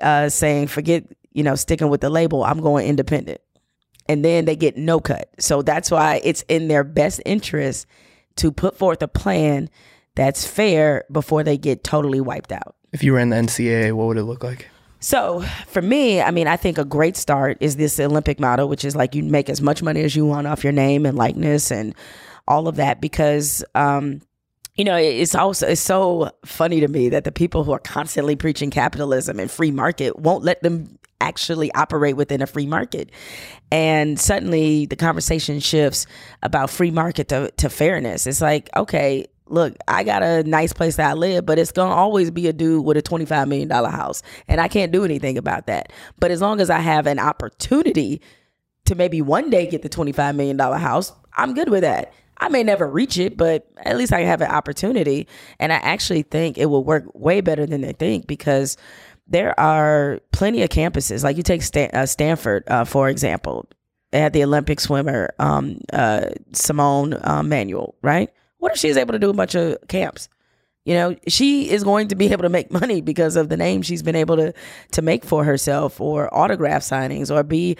uh, 0.00 0.28
saying, 0.28 0.68
forget, 0.68 1.04
you 1.32 1.42
know, 1.42 1.56
sticking 1.56 1.88
with 1.88 2.00
the 2.00 2.10
label, 2.10 2.44
I'm 2.44 2.60
going 2.60 2.86
independent. 2.86 3.40
And 4.10 4.24
then 4.24 4.44
they 4.44 4.56
get 4.56 4.76
no 4.76 4.98
cut. 4.98 5.28
So 5.38 5.62
that's 5.62 5.88
why 5.88 6.20
it's 6.24 6.42
in 6.48 6.66
their 6.66 6.82
best 6.82 7.20
interest 7.24 7.86
to 8.36 8.50
put 8.50 8.76
forth 8.76 9.00
a 9.02 9.08
plan 9.08 9.70
that's 10.16 10.44
fair 10.44 11.04
before 11.12 11.44
they 11.44 11.56
get 11.56 11.84
totally 11.84 12.20
wiped 12.20 12.50
out. 12.50 12.74
If 12.92 13.04
you 13.04 13.12
were 13.12 13.20
in 13.20 13.28
the 13.28 13.36
NCAA, 13.36 13.92
what 13.92 14.08
would 14.08 14.16
it 14.16 14.24
look 14.24 14.42
like? 14.42 14.68
So 14.98 15.42
for 15.68 15.80
me, 15.80 16.20
I 16.20 16.32
mean, 16.32 16.48
I 16.48 16.56
think 16.56 16.76
a 16.76 16.84
great 16.84 17.16
start 17.16 17.58
is 17.60 17.76
this 17.76 18.00
Olympic 18.00 18.40
model, 18.40 18.68
which 18.68 18.84
is 18.84 18.96
like 18.96 19.14
you 19.14 19.22
make 19.22 19.48
as 19.48 19.62
much 19.62 19.80
money 19.80 20.02
as 20.02 20.16
you 20.16 20.26
want 20.26 20.48
off 20.48 20.64
your 20.64 20.72
name 20.72 21.06
and 21.06 21.16
likeness 21.16 21.70
and 21.70 21.94
all 22.48 22.66
of 22.66 22.74
that 22.76 23.00
because 23.00 23.62
um, 23.76 24.22
you 24.74 24.84
know, 24.84 24.96
it's 24.96 25.34
also 25.34 25.68
it's 25.68 25.80
so 25.80 26.30
funny 26.44 26.80
to 26.80 26.88
me 26.88 27.10
that 27.10 27.24
the 27.24 27.32
people 27.32 27.64
who 27.64 27.72
are 27.72 27.78
constantly 27.78 28.34
preaching 28.34 28.70
capitalism 28.70 29.38
and 29.38 29.50
free 29.50 29.70
market 29.70 30.18
won't 30.18 30.42
let 30.42 30.62
them 30.62 30.98
actually 31.20 31.72
operate 31.74 32.16
within 32.16 32.42
a 32.42 32.46
free 32.46 32.66
market. 32.66 33.10
And 33.70 34.18
suddenly 34.18 34.86
the 34.86 34.96
conversation 34.96 35.60
shifts 35.60 36.06
about 36.42 36.70
free 36.70 36.90
market 36.90 37.28
to, 37.28 37.50
to 37.58 37.70
fairness. 37.70 38.26
It's 38.26 38.40
like, 38.40 38.68
okay, 38.76 39.26
look, 39.46 39.76
I 39.86 40.04
got 40.04 40.22
a 40.22 40.42
nice 40.44 40.72
place 40.72 40.96
that 40.96 41.10
I 41.10 41.12
live, 41.14 41.44
but 41.44 41.58
it's 41.58 41.72
gonna 41.72 41.94
always 41.94 42.30
be 42.30 42.48
a 42.48 42.52
dude 42.52 42.84
with 42.84 42.96
a 42.96 43.02
$25 43.02 43.48
million 43.48 43.70
house. 43.70 44.22
And 44.48 44.60
I 44.60 44.68
can't 44.68 44.92
do 44.92 45.04
anything 45.04 45.36
about 45.38 45.66
that. 45.66 45.92
But 46.18 46.30
as 46.30 46.40
long 46.40 46.60
as 46.60 46.70
I 46.70 46.78
have 46.78 47.06
an 47.06 47.18
opportunity 47.18 48.22
to 48.86 48.94
maybe 48.94 49.20
one 49.22 49.50
day 49.50 49.66
get 49.66 49.82
the 49.82 49.88
$25 49.88 50.36
million 50.36 50.58
house, 50.58 51.12
I'm 51.36 51.54
good 51.54 51.68
with 51.68 51.82
that. 51.82 52.12
I 52.40 52.48
may 52.48 52.62
never 52.62 52.88
reach 52.88 53.18
it, 53.18 53.36
but 53.36 53.68
at 53.76 53.98
least 53.98 54.14
I 54.14 54.20
have 54.20 54.40
an 54.40 54.50
opportunity. 54.50 55.28
And 55.58 55.72
I 55.72 55.76
actually 55.76 56.22
think 56.22 56.56
it 56.56 56.66
will 56.66 56.84
work 56.84 57.04
way 57.14 57.42
better 57.42 57.66
than 57.66 57.82
they 57.82 57.92
think 57.92 58.26
because 58.26 58.78
there 59.30 59.58
are 59.58 60.20
plenty 60.32 60.62
of 60.62 60.68
campuses. 60.68 61.24
Like 61.24 61.36
you 61.36 61.42
take 61.42 61.62
Stan- 61.62 61.90
uh, 61.94 62.06
Stanford, 62.06 62.64
uh, 62.66 62.84
for 62.84 63.08
example. 63.08 63.66
They 64.10 64.18
had 64.20 64.32
the 64.32 64.42
Olympic 64.42 64.80
swimmer, 64.80 65.32
um, 65.38 65.78
uh, 65.92 66.30
Simone 66.52 67.14
uh, 67.22 67.44
Manuel, 67.44 67.94
right? 68.02 68.28
What 68.58 68.72
if 68.72 68.78
she's 68.78 68.96
able 68.96 69.12
to 69.12 69.20
do 69.20 69.30
a 69.30 69.34
bunch 69.34 69.54
of 69.54 69.78
camps? 69.86 70.28
You 70.84 70.94
know, 70.94 71.16
she 71.28 71.70
is 71.70 71.84
going 71.84 72.08
to 72.08 72.16
be 72.16 72.32
able 72.32 72.42
to 72.42 72.48
make 72.48 72.72
money 72.80 73.00
because 73.00 73.36
of 73.36 73.48
the 73.48 73.56
name 73.56 73.82
she's 73.82 74.02
been 74.02 74.16
able 74.16 74.36
to 74.36 74.52
to 74.92 75.02
make 75.02 75.24
for 75.24 75.44
herself, 75.44 76.00
or 76.00 76.34
autograph 76.34 76.82
signings, 76.82 77.30
or 77.32 77.44
be 77.44 77.76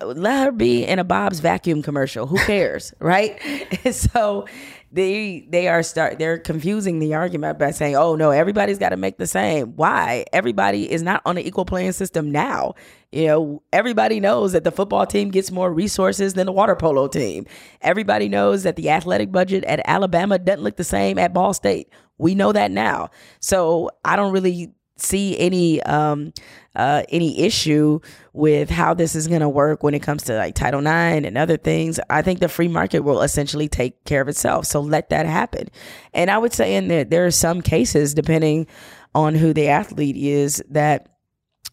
let 0.00 0.44
her 0.44 0.52
be 0.52 0.84
in 0.84 0.98
a 0.98 1.04
Bob's 1.04 1.40
vacuum 1.40 1.82
commercial. 1.82 2.26
Who 2.26 2.38
cares, 2.38 2.94
right? 3.00 3.38
So 3.92 4.46
they 4.90 5.46
they 5.50 5.68
are 5.68 5.82
start 5.82 6.18
they're 6.18 6.38
confusing 6.38 6.98
the 6.98 7.14
argument 7.14 7.58
by 7.58 7.70
saying, 7.70 7.96
"Oh 7.96 8.16
no, 8.16 8.30
everybody's 8.30 8.78
got 8.78 8.90
to 8.90 8.96
make 8.96 9.18
the 9.18 9.26
same." 9.26 9.76
Why? 9.76 10.24
Everybody 10.32 10.90
is 10.90 11.02
not 11.02 11.20
on 11.26 11.36
an 11.36 11.44
equal 11.44 11.64
playing 11.64 11.92
system 11.92 12.30
now. 12.32 12.74
You 13.12 13.26
know, 13.26 13.62
everybody 13.72 14.20
knows 14.20 14.52
that 14.52 14.64
the 14.64 14.70
football 14.70 15.06
team 15.06 15.30
gets 15.30 15.50
more 15.50 15.72
resources 15.72 16.34
than 16.34 16.46
the 16.46 16.52
water 16.52 16.74
polo 16.74 17.08
team. 17.08 17.46
Everybody 17.82 18.28
knows 18.28 18.62
that 18.62 18.76
the 18.76 18.90
athletic 18.90 19.30
budget 19.30 19.64
at 19.64 19.80
Alabama 19.84 20.38
doesn't 20.38 20.62
look 20.62 20.76
the 20.76 20.84
same 20.84 21.18
at 21.18 21.34
Ball 21.34 21.52
State. 21.52 21.88
We 22.18 22.34
know 22.34 22.52
that 22.52 22.70
now. 22.70 23.10
So 23.40 23.90
I 24.04 24.16
don't 24.16 24.32
really 24.32 24.72
see 25.00 25.38
any 25.38 25.82
um, 25.82 26.32
uh, 26.74 27.02
any 27.08 27.40
issue 27.40 28.00
with 28.32 28.70
how 28.70 28.94
this 28.94 29.14
is 29.14 29.26
going 29.26 29.40
to 29.40 29.48
work 29.48 29.82
when 29.82 29.94
it 29.94 30.00
comes 30.00 30.22
to 30.24 30.36
like 30.36 30.54
Title 30.54 30.80
IX 30.80 31.26
and 31.26 31.36
other 31.36 31.56
things. 31.56 31.98
I 32.08 32.22
think 32.22 32.40
the 32.40 32.48
free 32.48 32.68
market 32.68 33.00
will 33.00 33.22
essentially 33.22 33.68
take 33.68 34.04
care 34.04 34.20
of 34.20 34.28
itself. 34.28 34.66
So 34.66 34.80
let 34.80 35.10
that 35.10 35.26
happen. 35.26 35.68
And 36.14 36.30
I 36.30 36.38
would 36.38 36.52
say 36.52 36.76
in 36.76 36.88
there 36.88 37.04
there 37.04 37.26
are 37.26 37.30
some 37.30 37.62
cases, 37.62 38.14
depending 38.14 38.66
on 39.14 39.34
who 39.34 39.52
the 39.52 39.68
athlete 39.68 40.16
is, 40.16 40.62
that 40.70 41.08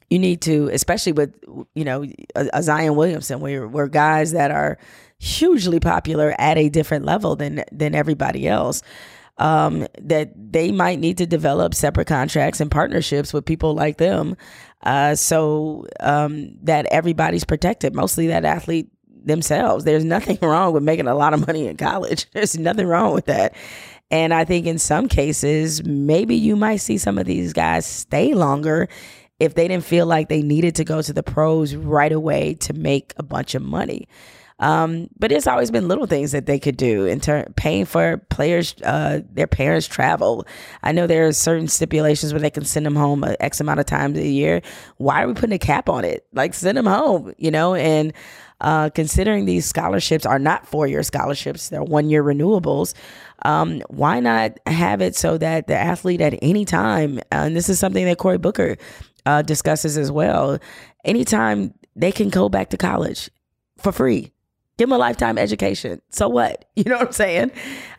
you 0.10 0.20
need 0.20 0.42
to, 0.42 0.70
especially 0.72 1.12
with 1.12 1.36
you 1.74 1.86
know 1.86 2.04
a, 2.36 2.50
a 2.54 2.64
Zion 2.64 2.96
Williamson, 2.96 3.40
where 3.40 3.68
where 3.68 3.88
guys 3.88 4.32
that 4.32 4.52
are 4.52 4.78
hugely 5.18 5.80
popular 5.80 6.36
at 6.38 6.58
a 6.58 6.70
different 6.70 7.06
level 7.06 7.36
than 7.36 7.64
than 7.72 7.96
everybody 7.96 8.48
else 8.48 8.82
um, 9.38 9.88
that 10.02 10.32
they 10.36 10.71
might 10.71 11.00
need 11.00 11.17
to 11.17 11.26
develop 11.26 11.74
separate 11.74 12.08
contracts 12.08 12.62
and 12.62 12.71
partnerships 12.71 13.34
with 13.34 13.45
people 13.45 13.74
like 13.74 13.98
them 13.98 14.36
uh, 14.86 15.15
so 15.15 15.86
um, 16.00 16.58
that 16.62 16.86
everybody's 16.91 17.43
protected, 17.43 17.95
mostly 17.95 18.28
that 18.28 18.45
athlete 18.45 18.88
themselves. 19.08 19.84
There's 19.84 20.06
nothing 20.06 20.38
wrong 20.41 20.74
with 20.74 20.84
making 20.84 21.08
a 21.08 21.15
lot 21.15 21.34
of 21.34 21.45
money 21.45 21.67
in 21.67 21.78
college, 21.78 22.30
there's 22.34 22.58
nothing 22.58 22.88
wrong 22.88 23.13
with 23.13 23.26
that. 23.26 23.56
And 24.12 24.34
I 24.36 24.45
think 24.45 24.67
in 24.67 24.78
some 24.78 25.08
cases, 25.08 25.84
maybe 25.84 26.36
you 26.36 26.56
might 26.56 26.78
see 26.78 27.00
some 27.00 27.17
of 27.17 27.26
these 27.26 27.54
guys 27.54 27.88
stay 27.88 28.36
longer 28.36 28.88
if 29.39 29.56
they 29.56 29.67
didn't 29.67 29.84
feel 29.84 30.06
like 30.06 30.30
they 30.30 30.43
needed 30.43 30.76
to 30.76 30.84
go 30.84 31.02
to 31.02 31.12
the 31.12 31.24
pros 31.24 31.76
right 31.76 32.12
away 32.12 32.54
to 32.54 32.74
make 32.74 33.13
a 33.17 33.24
bunch 33.24 33.56
of 33.56 33.63
money. 33.63 34.08
Um, 34.60 35.10
but 35.20 35.34
it's 35.34 35.48
always 35.48 35.70
been 35.70 35.89
little 35.89 36.06
things 36.06 36.32
that 36.32 36.46
they 36.46 36.60
could 36.60 36.78
do 36.78 37.06
in 37.06 37.20
turn 37.20 37.54
paying 37.58 37.86
for 37.86 38.18
players, 38.30 38.74
uh, 38.84 39.20
their 39.30 39.48
parents 39.48 39.86
travel. 39.86 40.46
I 40.82 40.94
know 40.94 41.08
there 41.08 41.28
are 41.28 41.34
certain 41.34 41.68
stipulations 41.68 42.32
where 42.32 42.39
they 42.39 42.50
can 42.50 42.63
send 42.63 42.86
them 42.86 42.96
home 42.96 43.26
X 43.41 43.60
amount 43.60 43.82
of 43.82 43.86
times 43.86 44.18
a 44.18 44.28
year. 44.28 44.62
Why 44.98 45.24
are 45.24 45.28
we 45.28 45.34
putting 45.34 45.56
a 45.56 45.60
cap 45.60 45.89
on 45.89 46.06
it? 46.06 46.26
Like 46.32 46.54
send 46.54 46.78
them 46.78 46.86
home, 46.86 47.34
you 47.38 47.52
know, 47.52 47.76
and 47.76 48.13
uh, 48.62 48.89
considering 48.91 49.44
these 49.44 49.65
scholarships 49.65 50.26
are 50.26 50.39
not 50.39 50.65
four 50.65 50.88
year 50.88 51.04
scholarships, 51.04 51.68
they're 51.68 51.84
one 51.84 52.10
year 52.10 52.24
renewables. 52.24 52.94
Um, 53.44 53.82
why 53.89 54.22
not 54.22 54.58
have 54.65 55.02
it 55.02 55.18
so 55.18 55.38
that 55.38 55.68
the 55.68 55.76
athlete 55.76 56.22
at 56.22 56.39
any 56.41 56.63
time, 56.63 57.18
uh, 57.18 57.44
and 57.44 57.56
this 57.58 57.68
is 57.68 57.78
something 57.78 58.06
that 58.06 58.18
Cory 58.18 58.38
Booker 58.38 58.78
uh, 59.26 59.41
discusses 59.41 59.98
as 59.98 60.13
well, 60.13 60.60
anytime 61.04 61.74
they 61.98 62.13
can 62.13 62.30
go 62.30 62.48
back 62.48 62.70
to 62.70 62.78
college 62.78 63.30
for 63.78 63.91
free 63.91 64.32
give 64.78 64.90
them 64.90 64.96
a 64.96 64.98
lifetime 64.98 65.38
education. 65.38 66.02
So 66.10 66.28
what? 66.30 66.66
You 66.76 66.84
know 66.86 66.98
what 66.98 67.08
I'm 67.08 67.14
saying? 67.14 67.52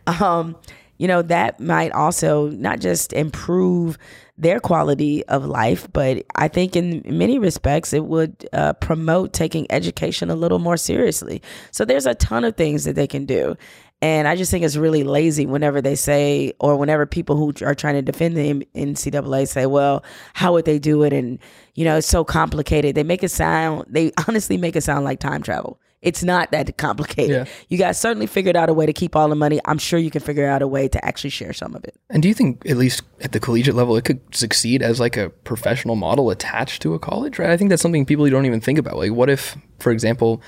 Um, 0.07 0.57
you 0.99 1.09
know, 1.09 1.23
that 1.23 1.61
might 1.61 1.93
also 1.93 2.49
not 2.51 2.81
just 2.81 3.13
improve 3.13 3.99
their 4.39 4.61
quality 4.61 5.25
of 5.27 5.47
life, 5.47 5.89
but 5.93 6.25
I 6.35 6.49
think 6.49 6.77
in 6.77 7.03
many 7.07 7.39
respects 7.39 7.93
it 7.93 8.05
would 8.05 8.49
uh, 8.53 8.75
promote 8.75 9.33
taking 9.33 9.67
education 9.71 10.31
a 10.31 10.37
little 10.37 10.59
more 10.59 10.77
seriously. 10.77 11.43
So 11.71 11.85
there's 11.85 12.07
a 12.07 12.15
ton 12.15 12.45
of 12.45 12.57
things 12.57 12.85
that 12.85 12.95
they 12.95 13.07
can 13.07 13.25
do. 13.25 13.57
And 14.03 14.29
I 14.29 14.37
just 14.37 14.51
think 14.51 14.63
it's 14.63 14.77
really 14.77 15.05
lazy 15.05 15.47
whenever 15.47 15.81
they 15.81 15.95
say, 15.95 16.53
or 16.61 16.77
whenever 16.77 17.07
people 17.07 17.37
who 17.37 17.53
are 17.65 17.75
trying 17.75 17.95
to 17.95 18.03
defend 18.03 18.37
the 18.37 18.67
NCAA 18.75 19.49
say, 19.49 19.65
well, 19.65 20.05
how 20.35 20.53
would 20.53 20.67
they 20.67 20.79
do 20.79 21.03
it? 21.03 21.15
And, 21.15 21.39
you 21.75 21.87
know, 21.87 21.97
it's 21.97 22.07
so 22.07 22.23
complicated. 22.23 22.95
They 22.95 23.05
make 23.05 23.25
it 23.25 23.31
sound, 23.31 23.87
they 23.89 24.13
honestly 24.29 24.59
make 24.59 24.77
it 24.77 24.83
sound 24.83 25.07
like 25.07 25.19
time 25.19 25.43
travel. 25.43 25.81
It's 26.03 26.23
not 26.23 26.51
that 26.53 26.77
complicated. 26.77 27.47
Yeah. 27.47 27.53
You 27.69 27.79
guys 27.79 27.99
certainly 28.01 28.27
figured 28.27 28.55
out 28.55 28.69
a 28.69 28.75
way 28.75 28.87
to 28.87 28.93
keep 28.93 29.17
all 29.17 29.29
the 29.29 29.35
money. 29.35 29.61
I'm 29.65 29.79
sure 29.79 29.99
you 29.99 30.11
can 30.11 30.21
figure 30.21 30.47
out 30.47 30.63
a 30.63 30.67
way 30.69 30.89
to 30.89 31.05
actually 31.05 31.31
share 31.31 31.53
some 31.53 31.75
of 31.75 31.85
it. 31.85 31.97
And 32.11 32.23
do 32.23 32.29
you 32.29 32.35
think, 32.35 32.65
at 32.67 32.77
least 32.77 33.03
at 33.21 33.33
the 33.33 33.41
collegiate 33.41 33.75
level, 33.75 33.97
it 33.97 34.05
could 34.05 34.21
succeed 34.35 34.83
as 34.83 35.01
like 35.01 35.17
a 35.17 35.31
professional 35.31 35.97
model 35.97 36.31
attached 36.31 36.83
to 36.83 36.95
a 36.95 36.99
college? 36.99 37.39
Right. 37.39 37.51
I 37.51 37.57
think 37.57 37.71
that's 37.71 37.83
something 37.83 38.07
people 38.07 38.29
don't 38.29 38.47
even 38.47 38.61
think 38.61 38.79
about. 38.79 38.97
Like, 38.97 39.13
what 39.13 39.31
if, 39.31 39.57
for 39.79 39.91
example, 39.91 40.43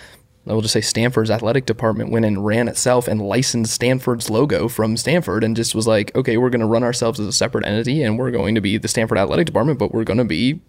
I 0.46 0.55
will 0.55 0.62
just 0.62 0.72
say 0.72 0.80
Stanford's 0.80 1.30
athletic 1.30 1.66
department 1.66 2.11
went 2.11 2.24
and 2.24 2.44
ran 2.44 2.68
itself 2.68 3.07
and 3.07 3.20
licensed 3.20 3.74
Stanford's 3.74 4.30
logo 4.30 4.68
from 4.68 4.96
Stanford 4.96 5.44
and 5.44 5.55
just 5.55 5.74
was 5.74 5.86
like, 5.86 6.14
okay, 6.16 6.38
we're 6.38 6.51
going 6.51 6.61
to 6.61 6.66
run 6.66 6.84
ourselves 6.84 7.20
as 7.20 7.26
a 7.26 7.32
separate 7.32 7.66
entity 7.66 8.03
and 8.03 8.18
we're 8.18 8.30
going 8.30 8.55
to 8.55 8.61
be 8.61 8.78
the 8.78 8.88
Stanford 8.88 9.18
athletic 9.18 9.46
department, 9.46 9.78
but 9.78 9.92
we're 9.92 10.05
going 10.05 10.18
to 10.18 10.24
be 10.24 10.61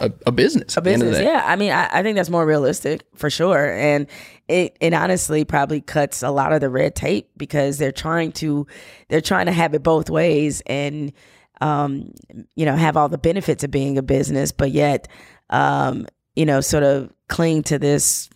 a, 0.00 0.12
a 0.26 0.32
business. 0.32 0.76
A 0.76 0.80
business, 0.80 1.18
yeah. 1.20 1.42
I 1.44 1.56
mean, 1.56 1.72
I, 1.72 1.88
I, 1.92 2.02
think 2.02 2.16
that's 2.16 2.30
more 2.30 2.46
realistic 2.46 3.02
for 3.14 3.30
sure, 3.30 3.72
and 3.72 4.06
it 4.48 4.76
it 4.80 4.92
honestly 4.92 5.44
probably 5.44 5.80
cuts 5.80 6.22
a 6.22 6.30
lot 6.30 6.52
of 6.52 6.60
the 6.60 6.70
red 6.70 6.94
tape 6.94 7.30
because 7.36 7.78
they're 7.78 7.92
trying 7.92 8.32
to 8.32 8.66
they're 9.08 9.20
trying 9.20 9.46
to 9.46 9.52
have 9.52 9.74
it 9.74 9.82
both 9.82 10.10
ways 10.10 10.62
and 10.66 11.12
um, 11.60 12.12
you 12.54 12.64
know 12.64 12.76
have 12.76 12.96
all 12.96 13.08
the 13.08 13.18
benefits 13.18 13.64
of 13.64 13.70
being 13.70 13.98
a 13.98 14.02
business, 14.02 14.52
but 14.52 14.70
yet 14.70 15.08
um, 15.50 16.06
you 16.36 16.46
know 16.46 16.60
sort 16.60 16.84
of 16.84 17.12
cling 17.28 17.62
to 17.64 17.78
this 17.78 18.28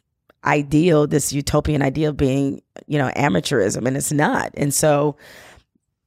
ideal, 0.44 1.06
this 1.06 1.32
utopian 1.32 1.82
ideal 1.82 2.10
of 2.10 2.16
being 2.16 2.62
you 2.86 2.98
know 2.98 3.10
amateurism, 3.16 3.86
and 3.86 3.96
it's 3.96 4.12
not, 4.12 4.50
and 4.54 4.74
so 4.74 5.16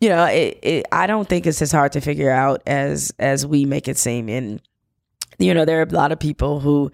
you 0.02 0.10
know, 0.10 0.26
it, 0.26 0.60
it, 0.62 0.86
I 0.92 1.08
don't 1.08 1.28
think 1.28 1.48
it's 1.48 1.62
as 1.62 1.72
hard 1.72 1.94
to 1.94 2.02
figure 2.02 2.30
out 2.30 2.62
as 2.68 3.14
as 3.18 3.46
we 3.46 3.66
make 3.66 3.88
it 3.88 3.98
seem. 3.98 4.30
And 4.30 4.62
you 5.40 5.54
know, 5.54 5.66
there 5.66 5.80
are 5.80 5.84
a 5.84 5.90
lot 5.90 6.12
of 6.12 6.20
people 6.20 6.60
who 6.60 6.92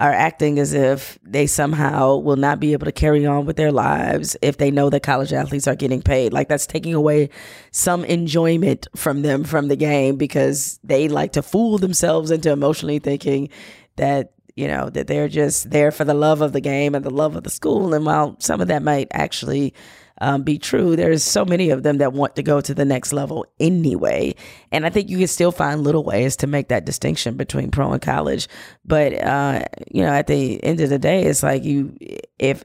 are 0.00 0.12
acting 0.12 0.58
as 0.58 0.72
if 0.72 1.18
they 1.22 1.46
somehow 1.46 2.16
will 2.16 2.36
not 2.36 2.58
be 2.58 2.72
able 2.72 2.86
to 2.86 2.92
carry 2.92 3.26
on 3.26 3.44
with 3.44 3.56
their 3.56 3.70
lives 3.70 4.34
if 4.40 4.56
they 4.56 4.70
know 4.70 4.88
that 4.88 5.02
college 5.02 5.32
athletes 5.32 5.68
are 5.68 5.76
getting 5.76 6.00
paid. 6.00 6.32
Like 6.32 6.48
that's 6.48 6.66
taking 6.66 6.94
away 6.94 7.28
some 7.70 8.04
enjoyment 8.06 8.88
from 8.96 9.20
them 9.20 9.44
from 9.44 9.68
the 9.68 9.76
game 9.76 10.16
because 10.16 10.80
they 10.82 11.08
like 11.08 11.32
to 11.32 11.42
fool 11.42 11.76
themselves 11.76 12.30
into 12.30 12.50
emotionally 12.50 12.98
thinking 12.98 13.50
that 13.96 14.32
you 14.56 14.66
know 14.66 14.88
that 14.90 15.06
they're 15.06 15.28
just 15.28 15.70
there 15.70 15.90
for 15.90 16.04
the 16.04 16.14
love 16.14 16.40
of 16.40 16.52
the 16.52 16.60
game 16.60 16.94
and 16.94 17.04
the 17.04 17.10
love 17.10 17.36
of 17.36 17.44
the 17.44 17.50
school 17.50 17.94
and 17.94 18.04
while 18.04 18.36
some 18.40 18.60
of 18.60 18.68
that 18.68 18.82
might 18.82 19.08
actually 19.12 19.72
um, 20.20 20.42
be 20.42 20.58
true, 20.58 20.96
there's 20.96 21.22
so 21.22 21.44
many 21.44 21.70
of 21.70 21.82
them 21.82 21.98
that 21.98 22.12
want 22.12 22.36
to 22.36 22.42
go 22.42 22.60
to 22.60 22.74
the 22.74 22.84
next 22.84 23.12
level 23.12 23.46
anyway. 23.58 24.34
And 24.70 24.84
I 24.84 24.90
think 24.90 25.08
you 25.08 25.18
can 25.18 25.28
still 25.28 25.52
find 25.52 25.82
little 25.82 26.04
ways 26.04 26.36
to 26.36 26.46
make 26.46 26.68
that 26.68 26.84
distinction 26.84 27.36
between 27.36 27.70
pro 27.70 27.92
and 27.92 28.02
college. 28.02 28.48
But, 28.84 29.14
uh, 29.14 29.64
you 29.90 30.02
know, 30.02 30.12
at 30.12 30.26
the 30.26 30.62
end 30.62 30.80
of 30.80 30.90
the 30.90 30.98
day, 30.98 31.24
it's 31.24 31.42
like 31.42 31.64
you, 31.64 31.96
if 32.38 32.64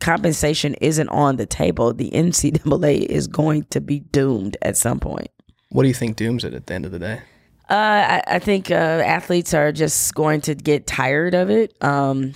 compensation 0.00 0.74
isn't 0.74 1.08
on 1.08 1.36
the 1.36 1.46
table, 1.46 1.92
the 1.92 2.10
NCAA 2.14 3.06
is 3.06 3.26
going 3.26 3.64
to 3.70 3.80
be 3.80 4.00
doomed 4.00 4.56
at 4.62 4.76
some 4.76 4.98
point. 4.98 5.28
What 5.70 5.82
do 5.82 5.88
you 5.88 5.94
think 5.94 6.16
dooms 6.16 6.44
it 6.44 6.54
at 6.54 6.66
the 6.66 6.74
end 6.74 6.86
of 6.86 6.92
the 6.92 6.98
day? 6.98 7.22
Uh, 7.68 7.74
I, 7.74 8.22
I, 8.28 8.38
think 8.38 8.70
uh, 8.70 8.74
athletes 8.74 9.52
are 9.52 9.72
just 9.72 10.14
going 10.14 10.40
to 10.42 10.54
get 10.54 10.86
tired 10.86 11.34
of 11.34 11.50
it. 11.50 11.76
Um, 11.82 12.34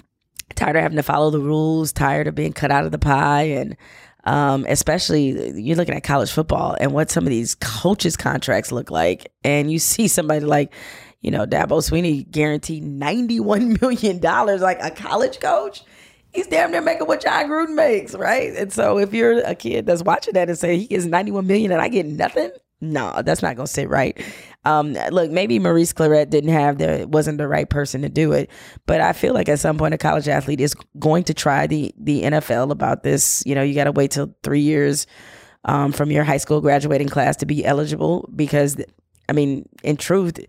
tired 0.56 0.74
of 0.74 0.82
having 0.82 0.96
to 0.96 1.04
follow 1.04 1.30
the 1.30 1.38
rules, 1.38 1.92
tired 1.92 2.26
of 2.26 2.34
being 2.34 2.52
cut 2.52 2.72
out 2.72 2.84
of 2.84 2.90
the 2.90 2.98
pie, 2.98 3.44
and 3.44 3.76
um, 4.24 4.66
especially 4.68 5.60
you're 5.60 5.76
looking 5.76 5.94
at 5.94 6.02
college 6.02 6.30
football 6.30 6.76
and 6.80 6.92
what 6.92 7.10
some 7.10 7.24
of 7.24 7.30
these 7.30 7.54
coaches' 7.56 8.16
contracts 8.16 8.72
look 8.72 8.90
like, 8.90 9.32
and 9.44 9.70
you 9.70 9.78
see 9.78 10.08
somebody 10.08 10.44
like, 10.44 10.72
you 11.20 11.30
know, 11.30 11.46
Dabo 11.46 11.80
Swinney 11.80 12.30
guaranteed 12.30 12.84
$91 12.84 13.80
million, 13.82 14.20
like 14.60 14.78
a 14.82 14.90
college 14.90 15.40
coach. 15.40 15.82
He's 16.32 16.46
damn 16.46 16.70
near 16.70 16.80
making 16.80 17.08
what 17.08 17.22
Jon 17.22 17.46
Gruden 17.46 17.74
makes, 17.74 18.14
right? 18.14 18.54
And 18.56 18.72
so 18.72 18.98
if 18.98 19.12
you're 19.12 19.38
a 19.44 19.54
kid 19.54 19.86
that's 19.86 20.02
watching 20.02 20.34
that 20.34 20.48
and 20.48 20.56
say 20.56 20.76
he 20.76 20.86
gets 20.86 21.04
91 21.04 21.46
million 21.46 21.72
and 21.72 21.82
I 21.82 21.88
get 21.88 22.06
nothing, 22.06 22.50
no, 22.80 23.20
that's 23.22 23.42
not 23.42 23.56
gonna 23.56 23.66
sit 23.66 23.88
right. 23.88 24.16
Um, 24.64 24.92
look, 25.10 25.30
maybe 25.30 25.58
Maurice 25.58 25.92
Clarett 25.92 26.28
didn't 26.28 26.50
have 26.50 26.78
the 26.78 27.06
wasn't 27.08 27.38
the 27.38 27.48
right 27.48 27.68
person 27.68 28.02
to 28.02 28.08
do 28.08 28.32
it, 28.32 28.50
but 28.86 29.00
I 29.00 29.12
feel 29.12 29.32
like 29.32 29.48
at 29.48 29.58
some 29.58 29.78
point 29.78 29.94
a 29.94 29.98
college 29.98 30.28
athlete 30.28 30.60
is 30.60 30.74
going 30.98 31.24
to 31.24 31.34
try 31.34 31.66
the 31.66 31.94
the 31.98 32.22
NFL 32.22 32.70
about 32.70 33.02
this. 33.02 33.42
You 33.46 33.54
know, 33.54 33.62
you 33.62 33.74
got 33.74 33.84
to 33.84 33.92
wait 33.92 34.10
till 34.10 34.34
three 34.42 34.60
years 34.60 35.06
um, 35.64 35.92
from 35.92 36.10
your 36.10 36.24
high 36.24 36.36
school 36.36 36.60
graduating 36.60 37.08
class 37.08 37.36
to 37.36 37.46
be 37.46 37.64
eligible 37.64 38.28
because. 38.34 38.76
I 39.28 39.32
mean, 39.32 39.68
in 39.84 39.96
truth, 39.96 40.40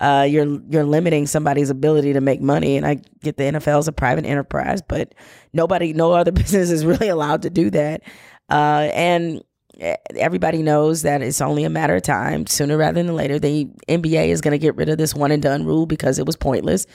uh, 0.00 0.26
you're 0.26 0.62
you're 0.70 0.84
limiting 0.84 1.26
somebody's 1.26 1.68
ability 1.68 2.14
to 2.14 2.22
make 2.22 2.40
money, 2.40 2.78
and 2.78 2.86
I 2.86 3.02
get 3.20 3.36
the 3.36 3.42
NFL 3.42 3.80
is 3.80 3.86
a 3.86 3.92
private 3.92 4.24
enterprise, 4.24 4.80
but 4.80 5.14
nobody, 5.52 5.92
no 5.92 6.12
other 6.12 6.32
business 6.32 6.70
is 6.70 6.86
really 6.86 7.08
allowed 7.08 7.42
to 7.42 7.50
do 7.50 7.68
that. 7.68 8.00
Uh, 8.48 8.88
and 8.94 9.42
everybody 9.80 10.62
knows 10.62 11.02
that 11.02 11.22
it's 11.22 11.40
only 11.40 11.64
a 11.64 11.70
matter 11.70 11.96
of 11.96 12.02
time. 12.02 12.46
Sooner 12.46 12.76
rather 12.76 13.02
than 13.02 13.14
later, 13.14 13.38
the 13.38 13.66
NBA 13.88 14.28
is 14.28 14.40
going 14.40 14.52
to 14.52 14.58
get 14.58 14.76
rid 14.76 14.88
of 14.88 14.98
this 14.98 15.14
one 15.14 15.30
and 15.30 15.42
done 15.42 15.64
rule 15.64 15.86
because 15.86 16.18
it 16.18 16.26
was 16.26 16.36
pointless. 16.36 16.86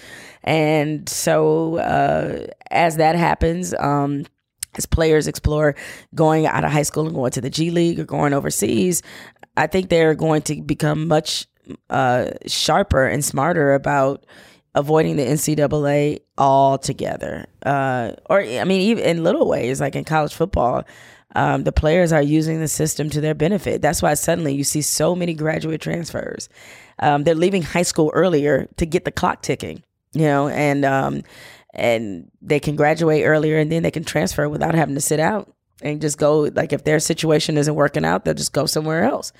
And 0.44 1.08
so, 1.10 1.78
uh, 1.78 2.48
as 2.70 2.98
that 2.98 3.16
happens, 3.16 3.74
um, 3.76 4.26
as 4.76 4.86
players 4.86 5.28
explore 5.28 5.76
going 6.14 6.46
out 6.46 6.64
of 6.64 6.72
high 6.72 6.84
school 6.84 7.06
and 7.06 7.16
going 7.16 7.32
to 7.32 7.42
the 7.42 7.50
G 7.50 7.72
League 7.72 8.00
or 8.00 8.06
going 8.06 8.34
overseas, 8.34 9.02
I 9.58 9.68
think 9.68 9.90
they're 9.90 10.16
going 10.16 10.42
to 10.44 10.62
become 10.62 11.08
much 11.08 11.48
uh, 11.90 12.32
sharper 12.46 13.06
and 13.06 13.24
smarter 13.24 13.74
about 13.74 14.26
avoiding 14.76 15.16
the 15.16 15.24
NCAA 15.24 16.20
altogether. 16.38 17.46
Uh, 17.66 18.12
or, 18.30 18.42
I 18.42 18.66
mean, 18.66 18.82
even 18.82 19.04
in 19.06 19.24
little 19.24 19.48
ways, 19.48 19.80
like 19.80 19.96
in 19.96 20.04
college 20.04 20.34
football, 20.34 20.84
um, 21.36 21.64
the 21.64 21.72
players 21.72 22.14
are 22.14 22.22
using 22.22 22.60
the 22.60 22.68
system 22.68 23.10
to 23.10 23.22
their 23.22 23.36
benefit. 23.36 23.82
That's 23.82 24.02
why 24.02 24.14
suddenly 24.14 24.56
you 24.56 24.64
see 24.64 24.82
so 24.82 25.16
many 25.16 25.34
graduate 25.34 25.82
transfers. 25.82 26.50
Um, 27.00 27.24
they're 27.24 27.36
leaving 27.36 27.62
high 27.62 27.84
school 27.84 28.10
earlier 28.14 28.70
to 28.78 28.86
get 28.86 29.04
the 29.04 29.12
clock 29.12 29.42
ticking, 29.42 29.84
you 30.14 30.22
know, 30.22 30.48
and 30.48 30.86
um, 30.86 31.24
and 31.74 32.32
they 32.42 32.60
can 32.60 32.78
graduate 32.78 33.26
earlier 33.26 33.58
and 33.58 33.70
then 33.72 33.84
they 33.84 33.92
can 33.92 34.06
transfer 34.06 34.48
without 34.48 34.76
having 34.76 34.96
to 34.96 35.02
sit 35.02 35.20
out 35.20 35.54
and 35.82 36.00
just 36.00 36.18
go. 36.18 36.50
Like 36.56 36.72
if 36.72 36.86
their 36.86 37.00
situation 37.00 37.58
isn't 37.58 37.76
working 37.76 38.06
out, 38.06 38.24
they'll 38.24 38.34
just 38.34 38.54
go 38.54 38.66
somewhere 38.66 39.04
else. 39.04 39.34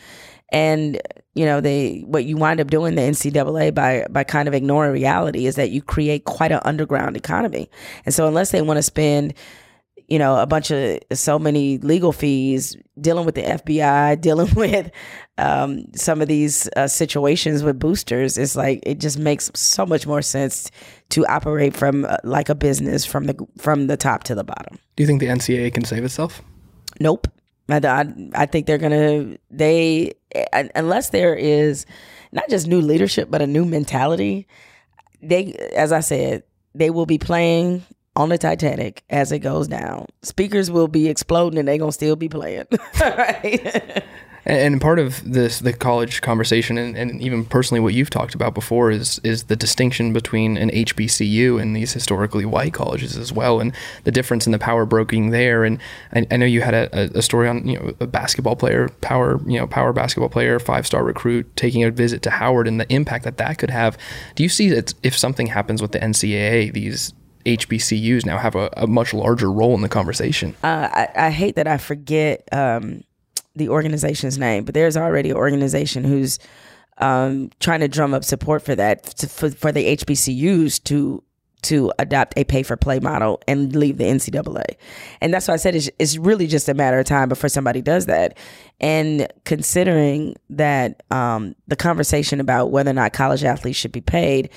And 0.50 1.02
you 1.34 1.46
know, 1.46 1.62
they 1.62 2.04
what 2.06 2.26
you 2.26 2.36
wind 2.36 2.60
up 2.60 2.70
doing 2.70 2.96
the 2.96 3.04
NCAA 3.04 3.74
by 3.74 4.06
by 4.10 4.26
kind 4.26 4.50
of 4.50 4.54
ignoring 4.54 4.92
reality 4.92 5.46
is 5.46 5.56
that 5.56 5.72
you 5.72 5.82
create 5.82 6.26
quite 6.26 6.52
an 6.52 6.60
underground 6.66 7.16
economy. 7.16 7.70
And 8.06 8.14
so 8.14 8.28
unless 8.28 8.52
they 8.52 8.62
want 8.62 8.78
to 8.80 8.84
spend 8.84 9.34
you 10.08 10.20
know, 10.20 10.38
a 10.38 10.46
bunch 10.46 10.72
of 10.72 11.00
so 11.14 11.40
many 11.40 11.78
legal 11.80 12.12
fees, 12.12 12.78
dealing 13.00 13.26
with 13.26 13.36
the 13.36 13.42
FBI, 13.42 14.20
dealing 14.22 14.54
with 14.54 14.92
um, 15.38 15.86
some 15.96 16.22
of 16.22 16.28
these 16.28 16.70
uh, 16.76 16.88
situations 16.88 17.64
with 17.64 17.80
boosters. 17.80 18.38
It's 18.38 18.56
like 18.56 18.82
it 18.84 19.00
just 19.00 19.18
makes 19.18 19.52
so 19.56 19.86
much 19.86 20.06
more 20.06 20.22
sense 20.22 20.70
to 21.10 21.26
operate 21.26 21.76
from 21.76 22.06
uh, 22.06 22.18
like 22.24 22.50
a 22.50 22.56
business 22.56 23.06
from 23.06 23.26
the 23.26 23.36
from 23.58 23.88
the 23.88 23.98
top 23.98 24.24
to 24.26 24.36
the 24.36 24.44
bottom. 24.44 24.78
Do 24.96 25.04
you 25.04 25.08
think 25.08 25.20
the 25.20 25.28
NCAA 25.28 25.74
can 25.74 25.86
save 25.86 26.04
itself? 26.04 26.42
Nope. 27.00 27.28
I, 27.68 27.78
I, 27.78 28.14
I 28.36 28.46
think 28.46 28.68
they're 28.68 28.78
gonna 28.78 29.38
they 29.50 30.14
unless 30.76 31.10
there 31.10 31.36
is 31.36 31.86
not 32.32 32.48
just 32.50 32.68
new 32.68 32.82
leadership 32.82 33.32
but 33.32 33.42
a 33.42 33.48
new 33.48 33.66
mentality. 33.66 34.48
They, 35.22 35.54
as 35.76 35.92
I 35.92 36.02
said, 36.02 36.44
they 36.76 36.92
will 36.92 37.08
be 37.08 37.18
playing 37.18 37.84
on 38.16 38.30
the 38.30 38.38
Titanic 38.38 39.04
as 39.10 39.32
it 39.32 39.40
goes 39.40 39.68
down. 39.68 40.08
Speakers 40.22 40.72
will 40.72 40.88
be 40.88 41.10
exploding 41.10 41.60
and 41.60 41.68
they're 41.68 41.78
going 41.78 41.90
to 41.90 41.94
still 41.94 42.16
be 42.16 42.30
playing. 42.30 42.66
right? 43.02 44.04
And 44.48 44.80
part 44.80 45.00
of 45.00 45.24
this, 45.30 45.60
the 45.60 45.74
college 45.74 46.22
conversation, 46.22 46.78
and, 46.78 46.96
and, 46.96 47.20
even 47.20 47.46
personally, 47.46 47.80
what 47.80 47.96
you've 47.96 48.12
talked 48.12 48.36
about 48.36 48.54
before 48.54 48.92
is 48.92 49.20
is 49.24 49.46
the 49.46 49.56
distinction 49.56 50.14
between 50.14 50.56
an 50.56 50.70
HBCU 50.70 51.60
and 51.60 51.76
these 51.76 51.94
historically 51.94 52.46
white 52.46 52.72
colleges 52.72 53.18
as 53.18 53.34
well, 53.34 53.60
and 53.60 53.74
the 54.04 54.12
difference 54.12 54.46
in 54.46 54.52
the 54.52 54.60
power 54.60 54.86
broking 54.86 55.32
there. 55.32 55.64
And 55.64 55.80
I, 56.14 56.28
I 56.30 56.38
know 56.38 56.46
you 56.46 56.62
had 56.62 56.76
a, 56.76 57.18
a, 57.18 57.24
story 57.24 57.48
on 57.48 57.68
you 57.68 57.80
know 57.80 57.96
a 58.00 58.06
basketball 58.06 58.56
player, 58.56 58.90
power 59.02 59.42
you 59.48 59.60
know 59.60 59.66
power 59.66 59.92
basketball 59.94 60.30
player, 60.30 60.60
five 60.60 60.86
star 60.86 61.04
recruit 61.04 61.56
taking 61.56 61.84
a 61.84 61.90
visit 61.90 62.22
to 62.22 62.30
Howard, 62.30 62.68
and 62.68 62.80
the 62.80 62.92
impact 62.94 63.24
that 63.24 63.38
that 63.38 63.58
could 63.58 63.72
have. 63.72 63.98
Do 64.36 64.44
you 64.44 64.50
see 64.50 64.70
that 64.70 64.94
if 65.02 65.18
something 65.18 65.48
happens 65.48 65.82
with 65.82 65.92
the 65.92 66.00
NCAA, 66.00 66.72
these 66.72 67.14
HBCUs 67.46 68.26
now 68.26 68.38
have 68.38 68.56
a, 68.56 68.70
a 68.76 68.88
much 68.88 69.14
larger 69.14 69.52
role 69.52 69.76
in 69.76 69.82
the 69.82 69.90
conversation. 69.90 70.56
Uh, 70.64 70.90
I, 70.92 71.10
I, 71.16 71.30
hate 71.30 71.56
that 71.56 71.68
I 71.68 71.78
forget 71.78 72.48
um, 72.52 73.04
the 73.56 73.70
organization's 73.70 74.38
name, 74.38 74.66
but 74.66 74.74
there's 74.74 74.98
already 74.98 75.30
an 75.30 75.38
organization 75.38 76.04
who's 76.04 76.40
um, 76.98 77.52
trying 77.60 77.82
to 77.82 77.88
drum 77.88 78.14
up 78.14 78.24
support 78.24 78.64
for 78.64 78.76
that 78.76 79.04
to, 79.04 79.28
for, 79.28 79.50
for 79.52 79.72
the 79.72 79.96
HBCUs 79.96 80.84
to 80.86 81.24
to 81.66 81.92
adopt 81.98 82.38
a 82.38 82.44
pay 82.44 82.62
for 82.62 82.78
play 82.78 83.00
model 83.00 83.42
and 83.48 83.76
leave 83.76 83.98
the 83.98 84.04
NCAA. 84.04 84.76
And 85.20 85.34
that's 85.34 85.48
why 85.48 85.56
I 85.56 85.58
said 85.58 85.76
it's, 85.76 85.90
it's, 85.98 86.16
really 86.16 86.46
just 86.46 86.70
a 86.70 86.76
matter 86.76 87.00
of 87.00 87.08
time 87.08 87.28
before 87.28 87.50
somebody 87.50 87.82
does 87.82 88.06
that. 88.06 88.38
And 88.80 89.28
considering 89.46 90.36
that 90.52 91.02
um, 91.10 91.56
the 91.68 91.76
conversation 91.76 92.40
about 92.40 92.70
whether 92.70 92.92
or 92.92 92.94
not 92.94 93.14
college 93.14 93.44
athletes 93.44 93.80
should 93.80 93.92
be 93.92 94.02
paid 94.02 94.52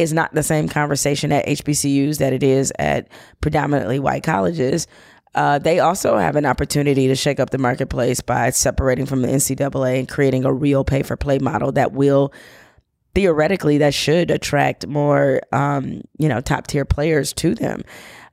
is 0.00 0.12
not 0.12 0.32
the 0.34 0.42
same 0.42 0.66
conversation 0.66 1.30
at 1.30 1.46
HBCUs 1.46 2.18
that 2.18 2.32
it 2.32 2.42
is 2.42 2.72
at 2.78 3.08
predominantly 3.40 3.98
white 3.98 4.22
colleges. 4.22 4.86
Uh, 5.34 5.58
they 5.58 5.78
also 5.78 6.16
have 6.16 6.36
an 6.36 6.46
opportunity 6.46 7.06
to 7.06 7.14
shake 7.14 7.38
up 7.38 7.50
the 7.50 7.58
marketplace 7.58 8.20
by 8.20 8.50
separating 8.50 9.06
from 9.06 9.22
the 9.22 9.28
NCAA 9.28 9.98
and 9.98 10.08
creating 10.08 10.44
a 10.44 10.52
real 10.52 10.82
pay 10.84 11.02
for 11.02 11.16
play 11.16 11.38
model 11.38 11.70
that 11.72 11.92
will 11.92 12.32
theoretically 13.14 13.78
that 13.78 13.92
should 13.92 14.30
attract 14.30 14.86
more 14.86 15.40
um, 15.52 16.00
you 16.18 16.28
know 16.28 16.40
top 16.40 16.66
tier 16.66 16.84
players 16.84 17.32
to 17.34 17.54
them. 17.54 17.82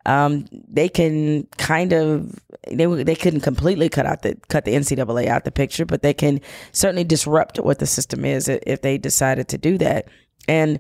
Um, 0.06 0.46
they 0.52 0.88
can 0.88 1.44
kind 1.58 1.92
of 1.92 2.40
they 2.72 2.86
they 2.86 3.16
couldn't 3.16 3.42
completely 3.42 3.90
cut 3.90 4.06
out 4.06 4.22
the 4.22 4.36
cut 4.48 4.66
the 4.66 4.74
NCAA 4.74 5.28
out 5.28 5.44
the 5.44 5.52
picture, 5.52 5.86
but 5.86 6.02
they 6.02 6.14
can 6.14 6.40
certainly 6.72 7.04
disrupt 7.04 7.60
what 7.60 7.80
the 7.80 7.86
system 7.86 8.24
is 8.26 8.48
if 8.48 8.82
they 8.82 8.98
decided 8.98 9.50
to 9.50 9.58
do 9.58 9.78
that. 9.80 10.08
and 10.48 10.80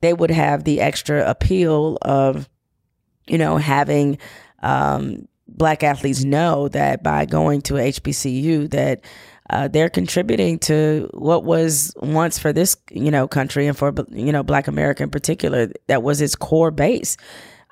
they 0.00 0.12
would 0.12 0.30
have 0.30 0.64
the 0.64 0.80
extra 0.80 1.28
appeal 1.28 1.98
of, 2.02 2.48
you 3.26 3.38
know, 3.38 3.56
having 3.56 4.18
um, 4.62 5.28
black 5.48 5.82
athletes 5.82 6.24
know 6.24 6.68
that 6.68 7.02
by 7.02 7.24
going 7.24 7.62
to 7.62 7.74
HBCU 7.74 8.70
that 8.70 9.00
uh, 9.50 9.66
they're 9.68 9.88
contributing 9.88 10.58
to 10.58 11.08
what 11.14 11.44
was 11.44 11.94
once 11.96 12.38
for 12.38 12.52
this 12.52 12.76
you 12.90 13.10
know 13.10 13.26
country 13.26 13.66
and 13.66 13.76
for 13.76 13.92
you 14.10 14.30
know 14.30 14.42
Black 14.42 14.68
America 14.68 15.02
in 15.02 15.10
particular 15.10 15.68
that 15.86 16.02
was 16.02 16.20
its 16.20 16.34
core 16.34 16.70
base. 16.70 17.16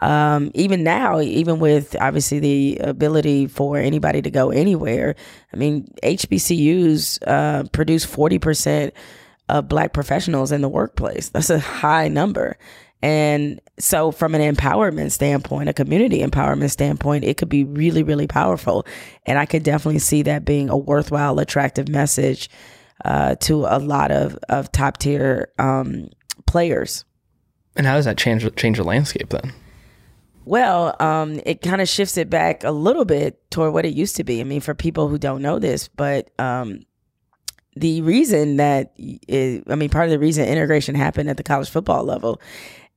Um, 0.03 0.51
even 0.55 0.85
now, 0.85 1.21
even 1.21 1.59
with 1.59 1.97
obviously 1.99 2.39
the 2.39 2.79
ability 2.83 3.47
for 3.47 3.79
anybody 3.79 4.21
to 4.23 4.31
go 4.31 4.51
anywhere, 4.51 5.15
I 5.53 5.57
mean 5.57 5.89
HBCUs 6.03 7.19
uh, 7.27 7.65
produce 7.73 8.05
forty 8.05 8.39
percent 8.39 8.95
of 9.49 9.69
Black 9.69 9.93
professionals 9.93 10.53
in 10.53 10.61
the 10.61 10.69
workplace. 10.69 11.29
That's 11.29 11.51
a 11.51 11.59
high 11.59 12.09
number. 12.09 12.59
And 13.03 13.61
so, 13.79 14.11
from 14.11 14.35
an 14.35 14.55
empowerment 14.55 15.13
standpoint, 15.13 15.69
a 15.69 15.75
community 15.75 16.23
empowerment 16.23 16.71
standpoint, 16.71 17.25
it 17.25 17.37
could 17.37 17.49
be 17.49 17.65
really, 17.65 18.03
really 18.03 18.27
powerful. 18.27 18.87
And 19.27 19.39
I 19.39 19.47
could 19.47 19.63
definitely 19.63 19.99
see 19.99 20.23
that 20.23 20.45
being 20.45 20.71
a 20.71 20.77
worthwhile, 20.77 21.39
attractive 21.39 21.89
message 21.89 22.49
uh, 23.05 23.35
to 23.37 23.67
a 23.67 23.79
lot 23.79 24.11
of, 24.11 24.39
of 24.49 24.73
top 24.73 24.97
tier 24.97 25.53
um, 25.59 26.09
players. 26.47 27.05
And 27.77 27.87
how 27.87 27.97
does 27.97 28.07
that 28.07 28.17
change 28.17 28.49
change 28.57 28.79
the 28.79 28.85
landscape 28.85 29.29
then? 29.29 29.53
Well, 30.47 30.97
um, 31.01 31.41
it 31.45 31.61
kind 31.61 31.81
of 31.81 31.89
shifts 31.89 32.17
it 32.17 32.31
back 32.31 32.65
a 32.65 32.71
little 32.71 33.05
bit 33.05 33.51
toward 33.51 33.75
what 33.75 33.85
it 33.85 33.95
used 33.95 34.17
to 34.17 34.25
be. 34.25 34.41
I 34.41 34.45
mean, 34.45 34.61
for 34.61 34.75
people 34.75 35.09
who 35.09 35.19
don't 35.19 35.43
know 35.43 35.59
this, 35.59 35.89
but 35.89 36.31
um, 36.39 36.83
the 37.77 38.01
reason 38.03 38.57
that, 38.57 38.93
it, 38.97 39.65
I 39.69 39.75
mean, 39.75 39.91
part 39.91 40.07
of 40.07 40.11
the 40.11 40.19
reason 40.19 40.49
integration 40.49 40.95
happened 40.95 41.29
at 41.29 41.37
the 41.37 41.43
college 41.43 41.69
football 41.69 42.05
level 42.05 42.41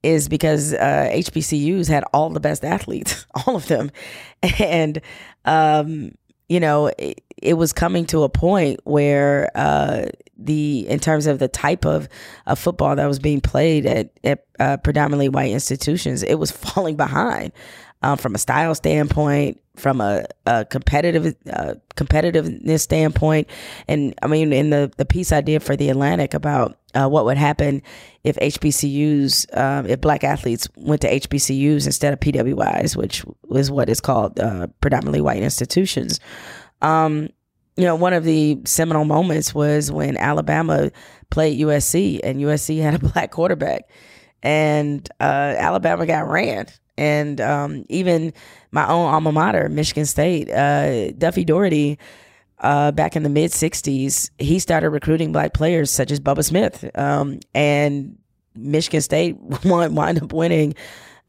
is 0.02 0.30
because 0.30 0.74
uh, 0.74 1.10
HBCUs 1.12 1.90
had 1.90 2.04
all 2.14 2.30
the 2.30 2.40
best 2.40 2.64
athletes, 2.64 3.26
all 3.46 3.56
of 3.56 3.68
them, 3.68 3.92
and 4.60 5.02
um, 5.46 6.12
you 6.48 6.60
know 6.60 6.88
it, 6.98 7.22
it, 7.38 7.54
was 7.56 7.74
coming 7.74 8.06
to 8.06 8.24
a 8.24 8.30
point 8.30 8.80
where 8.86 9.50
uh, 9.56 10.06
the 10.38 10.88
in 10.88 11.00
terms 11.00 11.28
of 11.28 11.40
the 11.40 11.50
type 11.50 11.86
of, 11.86 12.08
of 12.46 12.58
football 12.58 12.96
that 12.96 13.06
was 13.06 13.20
being 13.20 13.42
played 13.42 13.86
at, 13.86 14.12
at 14.24 14.46
uh, 14.60 14.78
predominantly 14.78 15.28
white 15.28 15.52
institutions, 15.52 16.24
it 16.24 16.36
was 16.36 16.52
falling 16.74 16.96
behind 16.96 17.52
um, 18.02 18.18
from 18.18 18.36
a 18.36 18.38
style 18.38 18.74
standpoint, 18.76 19.60
from 19.76 20.02
a, 20.02 20.26
a 20.45 20.66
competitive 20.66 21.36
uh, 21.52 21.76
competitiveness 21.95 22.82
standpoint, 22.82 23.50
and 23.88 24.14
I 24.22 24.28
mean, 24.28 24.54
in 24.54 24.70
the 24.70 24.91
the 24.97 25.06
piece 25.06 25.32
I 25.32 25.41
did 25.41 25.64
for 25.64 25.76
the 25.76 25.89
Atlantic 25.89 26.34
about 26.34 26.78
uh, 26.93 27.08
what 27.08 27.26
would 27.26 27.38
happen 27.38 27.82
if 28.24 28.36
HBCUs, 28.38 29.58
um, 29.58 29.86
if 29.86 30.02
black 30.02 30.24
athletes 30.24 30.68
went 30.76 31.02
to 31.02 31.10
HBCUs 31.10 31.86
instead 31.86 32.14
of 32.14 32.20
PWIs, 32.20 32.95
which 32.95 33.24
is 33.52 33.72
what 33.72 33.89
is 33.89 34.02
called 34.02 34.39
uh, 34.39 34.68
predominantly 34.82 35.22
white 35.22 35.43
institutions. 35.43 36.20
Um, 36.82 37.30
you 37.76 37.86
know, 37.86 37.95
one 37.95 38.14
of 38.14 38.24
the 38.24 38.60
seminal 38.66 39.06
moments 39.06 39.54
was 39.54 39.91
when 39.91 40.18
Alabama 40.18 40.91
played 41.30 41.60
USC, 41.60 42.20
and 42.24 42.39
USC 42.39 42.82
had 42.82 42.95
a 42.95 43.00
black 43.14 43.32
quarterback, 43.32 43.89
and 44.41 45.08
uh, 45.20 45.56
Alabama 45.58 46.06
got 46.06 46.28
ran 46.28 46.68
and 47.00 47.39
um, 47.39 47.86
even 47.88 48.34
my 48.72 48.86
own 48.88 49.12
alma 49.12 49.32
mater, 49.32 49.70
Michigan 49.70 50.06
State, 50.06 50.52
uh, 50.52 51.12
Duffy 51.14 51.45
Daugherty. 51.45 51.97
uh, 52.60 52.91
back 52.91 53.16
in 53.16 53.24
the 53.24 53.30
mid 53.30 53.52
'60s, 53.52 54.30
he 54.38 54.60
started 54.60 54.89
recruiting 54.89 55.32
black 55.32 55.54
players 55.54 55.89
such 55.89 56.12
as 56.12 56.20
Bubba 56.20 56.43
Smith, 56.43 56.89
um, 56.95 57.39
and 57.56 58.18
Michigan 58.54 59.02
State 59.02 59.38
wound, 59.64 60.22
up 60.22 60.34
winning 60.34 60.76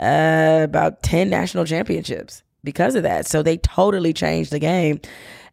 uh, 0.01 0.61
about 0.65 1.05
ten 1.05 1.31
national 1.31 1.65
championships 1.65 2.43
because 2.65 2.97
of 2.97 3.05
that. 3.05 3.29
So 3.29 3.43
they 3.43 3.57
totally 3.59 4.13
changed 4.13 4.51
the 4.51 4.59
game 4.59 5.01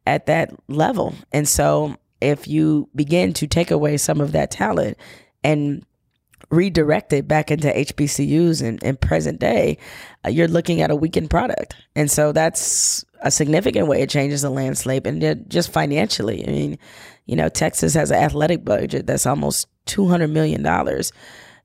at 0.08 0.26
that 0.26 0.52
level, 0.68 1.14
and 1.32 1.48
so 1.48 1.96
if 2.22 2.48
you 2.48 2.90
begin 2.96 3.34
to 3.34 3.46
take 3.46 3.70
away 3.70 3.98
some 3.98 4.20
of 4.20 4.32
that 4.32 4.50
talent 4.50 4.98
and 5.44 5.86
redirected 6.50 7.28
back 7.28 7.52
into 7.52 7.68
HBCUs 7.68 8.66
and, 8.66 8.82
in 8.84 8.98
present 8.98 9.40
day, 9.40 9.78
uh, 10.26 10.30
you're 10.30 10.48
looking 10.48 10.82
at 10.82 10.92
a 10.92 10.96
weakened 10.96 11.30
product. 11.30 11.76
And 11.96 12.10
so 12.10 12.32
that's 12.32 13.04
a 13.22 13.32
significant 13.32 13.88
way 13.88 14.02
it 14.02 14.10
changes 14.10 14.44
the 14.44 14.50
landscape 14.50 15.06
and 15.06 15.50
just 15.50 15.72
financially. 15.72 16.48
I 16.48 16.52
mean, 16.52 16.80
you 17.26 17.36
know, 17.36 17.50
Texas 17.50 17.94
has 17.94 18.12
an 18.12 18.18
athletic 18.18 18.64
budget 18.64 19.08
that's 19.08 19.26
almost 19.26 19.68
$200 19.88 20.32
million. 20.32 20.64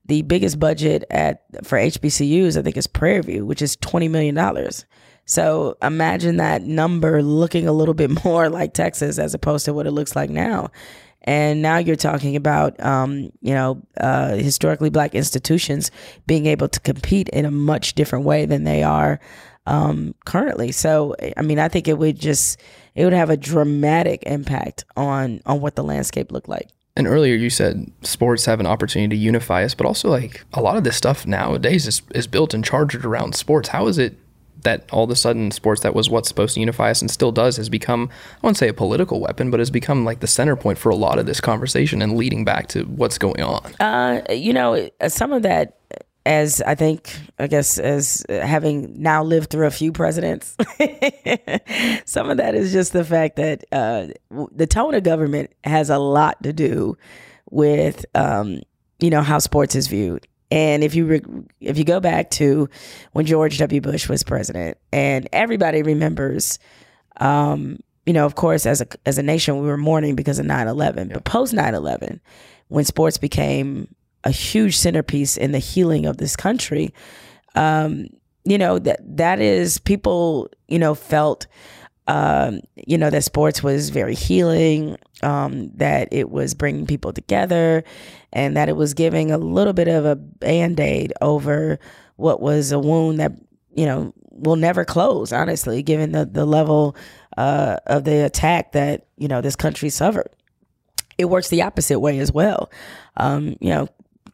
The 0.05 0.21
biggest 0.23 0.59
budget 0.59 1.05
at 1.09 1.43
for 1.63 1.77
HBCUs, 1.77 2.57
I 2.57 2.61
think, 2.61 2.75
is 2.75 2.87
Prairie 2.87 3.21
View, 3.21 3.45
which 3.45 3.61
is 3.61 3.77
$20 3.77 4.09
million. 4.09 4.37
So 5.25 5.77
imagine 5.81 6.37
that 6.37 6.63
number 6.63 7.23
looking 7.23 7.67
a 7.67 7.71
little 7.71 7.93
bit 7.93 8.23
more 8.25 8.49
like 8.49 8.73
Texas 8.73 9.17
as 9.17 9.33
opposed 9.33 9.65
to 9.65 9.73
what 9.73 9.87
it 9.87 9.91
looks 9.91 10.15
like 10.15 10.29
now. 10.29 10.69
And 11.25 11.61
now 11.61 11.77
you're 11.77 11.95
talking 11.95 12.35
about, 12.35 12.79
um, 12.83 13.31
you 13.41 13.53
know, 13.53 13.81
uh, 13.97 14.35
historically 14.35 14.89
black 14.89 15.15
institutions 15.15 15.91
being 16.27 16.45
able 16.47 16.67
to 16.67 16.79
compete 16.79 17.29
in 17.29 17.45
a 17.45 17.51
much 17.51 17.93
different 17.93 18.25
way 18.25 18.45
than 18.45 18.63
they 18.63 18.83
are 18.83 19.19
um, 19.65 20.13
currently. 20.25 20.71
So, 20.71 21.15
I 21.37 21.41
mean, 21.41 21.59
I 21.59 21.69
think 21.69 21.87
it 21.87 21.97
would 21.97 22.19
just 22.19 22.59
it 22.95 23.05
would 23.05 23.13
have 23.13 23.29
a 23.29 23.37
dramatic 23.37 24.23
impact 24.23 24.85
on 24.95 25.41
on 25.45 25.61
what 25.61 25.75
the 25.75 25.83
landscape 25.83 26.31
looked 26.31 26.49
like. 26.49 26.69
And 26.95 27.07
earlier 27.07 27.35
you 27.35 27.49
said 27.49 27.91
sports 28.01 28.45
have 28.45 28.59
an 28.59 28.67
opportunity 28.67 29.15
to 29.15 29.21
unify 29.21 29.63
us, 29.63 29.73
but 29.73 29.87
also 29.87 30.09
like 30.09 30.43
a 30.53 30.61
lot 30.61 30.77
of 30.77 30.83
this 30.83 30.95
stuff 30.95 31.25
nowadays 31.25 31.87
is, 31.87 32.03
is 32.13 32.27
built 32.27 32.53
and 32.53 32.63
charged 32.63 33.03
around 33.03 33.33
sports. 33.33 33.69
How 33.69 33.87
is 33.87 33.97
it 33.97 34.15
that 34.63 34.89
all 34.91 35.03
of 35.03 35.09
a 35.09 35.15
sudden 35.15 35.51
sports 35.51 35.81
that 35.81 35.93
was 35.93 36.09
what's 36.09 36.27
supposed 36.27 36.55
to 36.55 36.59
unify 36.59 36.89
us 36.91 37.01
and 37.01 37.09
still 37.09 37.31
does 37.31 37.57
has 37.57 37.69
become 37.69 38.09
I 38.41 38.47
won't 38.47 38.57
say 38.57 38.67
a 38.67 38.73
political 38.73 39.19
weapon, 39.19 39.51
but 39.51 39.59
has 39.59 39.69
become 39.69 40.05
like 40.05 40.19
the 40.19 40.27
center 40.27 40.55
point 40.55 40.77
for 40.77 40.89
a 40.89 40.95
lot 40.95 41.19
of 41.19 41.25
this 41.25 41.41
conversation 41.41 42.01
and 42.01 42.17
leading 42.17 42.45
back 42.45 42.67
to 42.69 42.83
what's 42.83 43.17
going 43.17 43.41
on. 43.41 43.73
Uh, 43.79 44.21
you 44.29 44.53
know, 44.53 44.89
some 45.07 45.31
of 45.31 45.43
that 45.43 45.79
as 46.25 46.61
I 46.61 46.75
think, 46.75 47.17
I 47.37 47.47
guess, 47.47 47.77
as 47.77 48.25
having 48.29 49.01
now 49.01 49.23
lived 49.23 49.49
through 49.49 49.67
a 49.67 49.71
few 49.71 49.91
presidents, 49.91 50.55
some 52.05 52.29
of 52.29 52.37
that 52.37 52.55
is 52.55 52.71
just 52.71 52.93
the 52.93 53.03
fact 53.03 53.35
that 53.35 53.65
uh, 53.71 54.07
the 54.51 54.67
tone 54.67 54.93
of 54.93 55.03
government 55.03 55.51
has 55.63 55.89
a 55.89 55.97
lot 55.97 56.41
to 56.43 56.53
do 56.53 56.97
with, 57.49 58.05
um, 58.15 58.61
you 58.99 59.09
know, 59.09 59.21
how 59.21 59.39
sports 59.39 59.75
is 59.75 59.87
viewed. 59.87 60.25
And 60.53 60.83
if 60.83 60.93
you 60.93 61.05
re- 61.05 61.21
if 61.61 61.79
you 61.79 61.83
go 61.83 61.99
back 61.99 62.29
to 62.31 62.69
when 63.13 63.25
George 63.25 63.57
W. 63.57 63.81
Bush 63.81 64.07
was 64.07 64.21
president, 64.21 64.77
and 64.91 65.27
everybody 65.33 65.81
remembers, 65.81 66.59
um, 67.17 67.79
you 68.05 68.13
know, 68.13 68.27
of 68.27 68.35
course, 68.35 68.67
as 68.67 68.79
a 68.79 68.85
as 69.07 69.17
a 69.17 69.23
nation, 69.23 69.59
we 69.59 69.67
were 69.67 69.77
mourning 69.77 70.15
because 70.15 70.37
of 70.37 70.45
9-11. 70.45 71.11
But 71.11 71.23
post 71.23 71.55
9-11, 71.55 72.19
when 72.67 72.85
sports 72.85 73.17
became 73.17 73.95
a 74.25 74.29
huge 74.29 74.77
centerpiece 74.77 75.37
in 75.37 75.53
the 75.53 75.59
healing 75.59 76.05
of 76.05 76.17
this 76.17 76.35
country, 76.35 76.93
um, 77.55 78.05
you 78.45 78.59
know 78.59 78.77
that 78.77 78.99
that 79.17 79.39
is 79.39 79.79
people, 79.79 80.51
you 80.67 80.77
know, 80.77 80.93
felt 80.93 81.47
um, 82.07 82.61
you 82.75 82.97
know, 82.97 83.09
that 83.09 83.23
sports 83.23 83.63
was 83.63 83.89
very 83.89 84.15
healing, 84.15 84.97
um, 85.21 85.69
that 85.75 86.09
it 86.11 86.29
was 86.29 86.53
bringing 86.53 86.85
people 86.85 87.13
together, 87.13 87.83
and 88.31 88.57
that 88.57 88.69
it 88.69 88.75
was 88.75 88.93
giving 88.93 89.31
a 89.31 89.37
little 89.37 89.73
bit 89.73 89.87
of 89.87 90.05
a 90.05 90.15
band 90.15 90.79
aid 90.79 91.13
over 91.21 91.79
what 92.15 92.41
was 92.41 92.71
a 92.71 92.79
wound 92.79 93.19
that, 93.19 93.31
you 93.73 93.85
know, 93.85 94.13
will 94.29 94.55
never 94.55 94.83
close, 94.83 95.31
honestly, 95.31 95.81
given 95.83 96.11
the, 96.11 96.25
the 96.25 96.45
level 96.45 96.95
uh, 97.37 97.77
of 97.85 98.03
the 98.03 98.25
attack 98.25 98.73
that, 98.73 99.07
you 99.17 99.27
know, 99.27 99.41
this 99.41 99.55
country 99.55 99.89
suffered. 99.89 100.29
It 101.17 101.25
works 101.25 101.49
the 101.49 101.61
opposite 101.61 101.99
way 101.99 102.19
as 102.19 102.31
well. 102.31 102.71
Um, 103.17 103.55
you 103.61 103.69
know, 103.69 103.87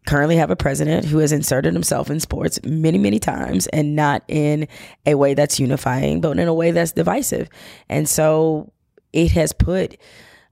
currently 0.06 0.38
have 0.38 0.50
a 0.50 0.56
president 0.56 1.06
who 1.06 1.20
has 1.20 1.32
inserted 1.32 1.74
himself 1.74 2.10
in 2.10 2.20
sports 2.20 2.60
many, 2.64 2.98
many 2.98 3.20
times 3.20 3.68
and 3.68 3.96
not 3.96 4.24
in 4.28 4.68
a 5.06 5.16
way 5.16 5.34
that's 5.34 5.60
unifying, 5.60 6.22
but 6.22 6.40
in 6.40 6.48
a 6.48 6.54
way 6.54 6.72
that's 6.72 6.92
divisive. 6.94 7.50
And 7.90 8.08
so 8.08 8.72
it 9.14 9.32
has 9.32 9.54
put 9.54 9.98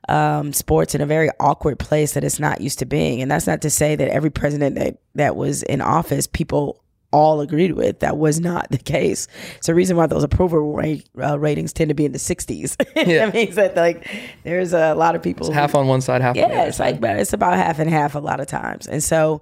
um, 0.09 0.53
sports 0.53 0.95
in 0.95 1.01
a 1.01 1.05
very 1.05 1.29
awkward 1.39 1.79
place 1.79 2.13
that 2.13 2.23
it's 2.23 2.39
not 2.39 2.61
used 2.61 2.79
to 2.79 2.85
being. 2.85 3.21
And 3.21 3.29
that's 3.29 3.47
not 3.47 3.61
to 3.61 3.69
say 3.69 3.95
that 3.95 4.09
every 4.09 4.29
president 4.29 4.75
that, 4.75 4.97
that 5.15 5.35
was 5.35 5.63
in 5.63 5.81
office, 5.81 6.27
people 6.27 6.83
all 7.11 7.41
agreed 7.41 7.71
with. 7.73 7.99
That 7.99 8.17
was 8.17 8.39
not 8.39 8.69
the 8.69 8.77
case. 8.77 9.27
It's 9.57 9.67
the 9.67 9.75
reason 9.75 9.97
why 9.97 10.07
those 10.07 10.23
approval 10.23 10.73
rate, 10.73 11.07
uh, 11.21 11.39
ratings 11.39 11.73
tend 11.73 11.89
to 11.89 11.95
be 11.95 12.05
in 12.05 12.11
the 12.11 12.19
60s. 12.19 12.75
Yeah. 13.07 13.27
that 13.27 13.33
means 13.33 13.55
that 13.55 13.75
like 13.75 14.07
there's 14.43 14.73
a 14.73 14.93
lot 14.95 15.15
of 15.15 15.21
people. 15.21 15.47
It's 15.47 15.53
half 15.53 15.75
on 15.75 15.87
one 15.87 16.01
side, 16.01 16.21
half 16.21 16.35
yeah, 16.35 16.45
on 16.45 16.49
the 16.49 16.57
other. 16.57 16.67
it's 16.69 16.79
like 16.79 17.01
it's 17.01 17.31
about 17.31 17.55
half 17.55 17.79
and 17.79 17.89
half 17.89 18.15
a 18.15 18.19
lot 18.19 18.39
of 18.39 18.47
times. 18.47 18.87
And 18.87 19.03
so, 19.03 19.41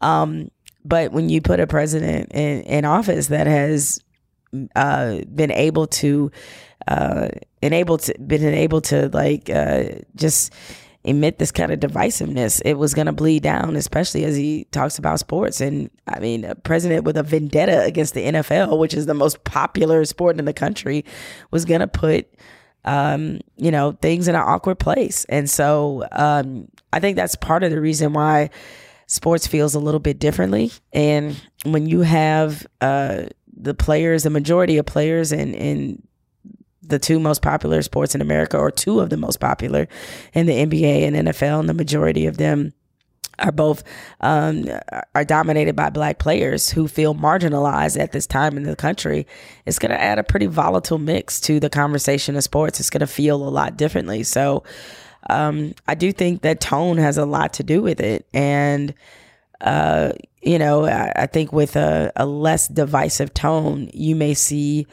um, 0.00 0.50
but 0.84 1.12
when 1.12 1.28
you 1.28 1.40
put 1.40 1.60
a 1.60 1.66
president 1.66 2.32
in, 2.32 2.62
in 2.62 2.84
office 2.84 3.28
that 3.28 3.46
has 3.46 4.00
uh, 4.74 5.20
been 5.34 5.50
able 5.50 5.86
to 5.88 6.30
uh, 6.88 7.28
able 7.62 7.98
to 7.98 8.18
been 8.18 8.42
able 8.42 8.80
to 8.82 9.08
like 9.10 9.48
uh, 9.50 9.84
just 10.16 10.52
emit 11.04 11.38
this 11.38 11.52
kind 11.52 11.70
of 11.70 11.80
divisiveness, 11.80 12.62
it 12.64 12.74
was 12.74 12.94
going 12.94 13.06
to 13.06 13.12
bleed 13.12 13.42
down, 13.42 13.76
especially 13.76 14.24
as 14.24 14.36
he 14.36 14.64
talks 14.70 14.98
about 14.98 15.20
sports. 15.20 15.60
And 15.60 15.90
I 16.08 16.18
mean, 16.18 16.44
a 16.44 16.54
president 16.54 17.04
with 17.04 17.16
a 17.16 17.22
vendetta 17.22 17.82
against 17.82 18.14
the 18.14 18.24
NFL, 18.24 18.78
which 18.78 18.94
is 18.94 19.06
the 19.06 19.14
most 19.14 19.44
popular 19.44 20.04
sport 20.06 20.38
in 20.38 20.46
the 20.46 20.54
country, 20.54 21.04
was 21.50 21.66
going 21.66 21.80
to 21.80 21.88
put, 21.88 22.26
um, 22.86 23.40
you 23.56 23.70
know, 23.70 23.92
things 24.00 24.28
in 24.28 24.34
an 24.34 24.40
awkward 24.40 24.78
place. 24.78 25.26
And 25.28 25.48
so 25.48 26.04
um, 26.12 26.68
I 26.92 27.00
think 27.00 27.16
that's 27.16 27.36
part 27.36 27.62
of 27.62 27.70
the 27.70 27.80
reason 27.80 28.14
why 28.14 28.48
sports 29.06 29.46
feels 29.46 29.74
a 29.74 29.80
little 29.80 30.00
bit 30.00 30.18
differently. 30.18 30.72
And 30.94 31.40
when 31.66 31.86
you 31.86 32.00
have 32.00 32.66
uh, 32.80 33.24
the 33.54 33.74
players, 33.74 34.22
the 34.22 34.30
majority 34.30 34.78
of 34.78 34.86
players 34.86 35.32
and 35.32 35.54
in 35.54 36.02
the 36.86 36.98
two 36.98 37.18
most 37.18 37.42
popular 37.42 37.82
sports 37.82 38.14
in 38.14 38.20
America, 38.20 38.58
or 38.58 38.70
two 38.70 39.00
of 39.00 39.10
the 39.10 39.16
most 39.16 39.40
popular 39.40 39.88
in 40.32 40.46
the 40.46 40.52
NBA 40.52 41.02
and 41.02 41.28
NFL, 41.28 41.60
and 41.60 41.68
the 41.68 41.74
majority 41.74 42.26
of 42.26 42.36
them 42.36 42.72
are 43.38 43.52
both 43.52 43.82
um, 44.20 44.68
are 45.14 45.24
dominated 45.24 45.74
by 45.74 45.90
black 45.90 46.18
players 46.18 46.70
who 46.70 46.86
feel 46.86 47.14
marginalized 47.14 47.98
at 47.98 48.12
this 48.12 48.26
time 48.26 48.56
in 48.56 48.62
the 48.62 48.76
country. 48.76 49.26
It's 49.66 49.78
going 49.78 49.90
to 49.90 50.00
add 50.00 50.18
a 50.18 50.24
pretty 50.24 50.46
volatile 50.46 50.98
mix 50.98 51.40
to 51.42 51.58
the 51.58 51.70
conversation 51.70 52.36
of 52.36 52.44
sports. 52.44 52.80
It's 52.80 52.90
going 52.90 53.00
to 53.00 53.06
feel 53.06 53.36
a 53.36 53.50
lot 53.50 53.76
differently. 53.76 54.22
So 54.22 54.62
um, 55.28 55.74
I 55.88 55.94
do 55.94 56.12
think 56.12 56.42
that 56.42 56.60
tone 56.60 56.98
has 56.98 57.18
a 57.18 57.26
lot 57.26 57.54
to 57.54 57.62
do 57.62 57.82
with 57.82 58.00
it, 58.00 58.26
and 58.32 58.94
uh, 59.60 60.12
you 60.42 60.58
know, 60.58 60.84
I, 60.84 61.12
I 61.16 61.26
think 61.26 61.52
with 61.52 61.76
a, 61.76 62.12
a, 62.16 62.26
less 62.26 62.68
divisive 62.68 63.32
tone, 63.32 63.88
you 63.94 64.14
may 64.14 64.34
see 64.34 64.86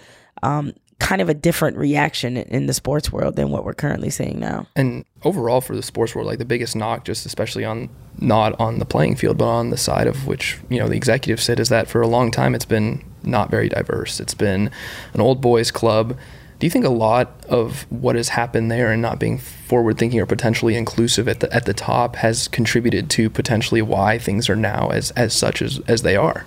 um, 0.44 0.74
kind 1.02 1.20
of 1.20 1.30
a 1.30 1.34
different 1.34 1.78
reaction 1.78 2.38
in 2.38 2.68
the 2.68 2.74
sports 2.74 3.12
world 3.12 3.36
than 3.36 3.50
what 3.50 3.66
we're 3.66 3.74
currently 3.74 4.12
seeing 4.12 4.40
now. 4.40 4.68
And 4.76 5.04
overall 5.24 5.60
for 5.60 5.76
the 5.76 5.82
sports 5.82 6.14
world, 6.14 6.28
like 6.28 6.38
the 6.38 6.46
biggest 6.46 6.76
knock, 6.76 7.06
just 7.06 7.26
especially 7.26 7.66
on 7.66 7.90
not 8.20 8.58
on 8.60 8.78
the 8.78 8.86
playing 8.86 9.16
field, 9.16 9.40
but 9.40 9.48
on 9.48 9.72
the 9.72 9.78
side 9.78 10.06
of 10.06 10.28
which, 10.28 10.60
you 10.70 10.80
know, 10.80 10.88
the 10.88 10.96
executive 10.96 11.42
said 11.42 11.60
is 11.60 11.70
that 11.70 11.88
for 11.88 12.02
a 12.02 12.08
long 12.08 12.30
time 12.30 12.54
it's 12.54 12.66
been 12.66 13.04
not 13.24 13.50
very 13.50 13.68
diverse. 13.68 14.20
It's 14.20 14.36
been 14.36 14.70
an 15.16 15.22
old 15.22 15.42
boys 15.42 15.72
club. 15.72 16.16
Do 16.60 16.68
you 16.68 16.72
think 16.72 16.86
a 16.86 16.90
lot 16.90 17.32
of 17.50 17.92
what 17.92 18.16
has 18.16 18.30
happened 18.30 18.70
there 18.70 18.92
and 18.92 19.02
not 19.02 19.18
being 19.18 19.40
forward 19.40 19.98
thinking 19.98 20.20
or 20.20 20.28
potentially 20.28 20.76
inclusive 20.76 21.28
at 21.28 21.40
the 21.40 21.52
at 21.52 21.66
the 21.66 21.74
top 21.74 22.18
has 22.18 22.48
contributed 22.48 23.10
to 23.12 23.28
potentially 23.32 23.82
why 23.82 24.20
things 24.20 24.48
are 24.52 24.56
now 24.56 24.90
as 24.90 25.10
as 25.12 25.34
such 25.34 25.64
as, 25.64 25.80
as 25.88 26.04
they 26.04 26.16
are? 26.16 26.46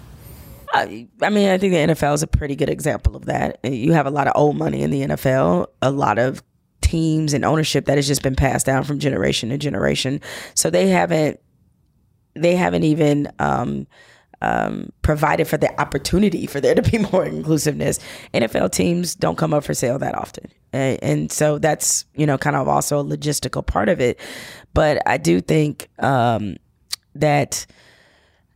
I, 0.74 1.30
mean, 1.30 1.48
I 1.48 1.58
think 1.58 1.72
the 1.72 1.94
NFL 1.94 2.14
is 2.14 2.22
a 2.22 2.26
pretty 2.26 2.56
good 2.56 2.68
example 2.68 3.16
of 3.16 3.26
that. 3.26 3.60
You 3.64 3.92
have 3.92 4.06
a 4.06 4.10
lot 4.10 4.26
of 4.26 4.32
old 4.34 4.56
money 4.56 4.82
in 4.82 4.90
the 4.90 5.02
NFL, 5.02 5.68
a 5.80 5.90
lot 5.90 6.18
of 6.18 6.42
teams 6.80 7.32
and 7.32 7.44
ownership 7.44 7.86
that 7.86 7.96
has 7.96 8.06
just 8.06 8.22
been 8.22 8.34
passed 8.34 8.66
down 8.66 8.84
from 8.84 8.98
generation 8.98 9.50
to 9.50 9.58
generation. 9.58 10.20
So 10.54 10.70
they 10.70 10.88
haven't 10.88 11.40
they 12.34 12.56
haven't 12.56 12.82
even 12.82 13.30
um, 13.38 13.86
um, 14.42 14.90
provided 15.02 15.46
for 15.46 15.56
the 15.56 15.80
opportunity 15.80 16.46
for 16.46 16.60
there 16.60 16.74
to 16.74 16.82
be 16.82 16.98
more 17.12 17.24
inclusiveness. 17.24 17.98
NFL 18.32 18.72
teams 18.72 19.14
don't 19.14 19.38
come 19.38 19.54
up 19.54 19.64
for 19.64 19.74
sale 19.74 19.98
that 20.00 20.14
often, 20.14 20.50
and, 20.72 21.30
so 21.30 21.58
that's 21.58 22.04
you 22.14 22.26
know 22.26 22.36
kind 22.36 22.56
of 22.56 22.68
also 22.68 23.00
a 23.00 23.04
logistical 23.04 23.64
part 23.64 23.88
of 23.88 24.00
it. 24.00 24.18
But 24.74 25.00
I 25.06 25.16
do 25.18 25.40
think 25.40 25.88
um, 26.00 26.56
that 27.14 27.66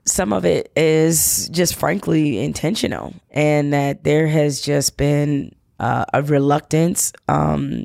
some 0.08 0.32
of 0.32 0.44
it 0.44 0.72
is 0.76 1.48
just 1.50 1.74
frankly 1.74 2.38
intentional, 2.38 3.14
and 3.30 3.72
that 3.72 4.04
there 4.04 4.26
has 4.26 4.60
just 4.60 4.96
been 4.96 5.54
uh, 5.78 6.04
a 6.12 6.22
reluctance 6.22 7.12
um, 7.28 7.84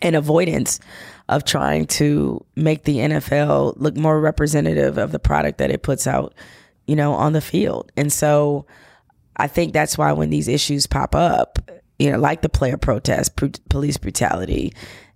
and 0.00 0.16
avoidance 0.16 0.80
of 1.28 1.44
trying 1.44 1.86
to 1.86 2.44
make 2.56 2.84
the 2.84 2.96
NFL 2.96 3.74
look 3.76 3.96
more 3.96 4.20
representative 4.20 4.98
of 4.98 5.12
the 5.12 5.18
product 5.18 5.58
that 5.58 5.70
it 5.70 5.82
puts 5.82 6.06
out, 6.06 6.34
you 6.86 6.96
know, 6.96 7.12
on 7.12 7.32
the 7.32 7.40
field. 7.40 7.92
And 7.96 8.12
so 8.12 8.66
I 9.36 9.46
think 9.46 9.72
that's 9.72 9.96
why 9.96 10.12
when 10.12 10.30
these 10.30 10.48
issues 10.48 10.86
pop 10.86 11.14
up, 11.14 11.58
you 11.98 12.10
know, 12.10 12.18
like 12.18 12.42
the 12.42 12.48
player 12.48 12.76
protest, 12.76 13.36
pr- 13.36 13.46
police 13.68 13.96
brutality, 13.96 14.72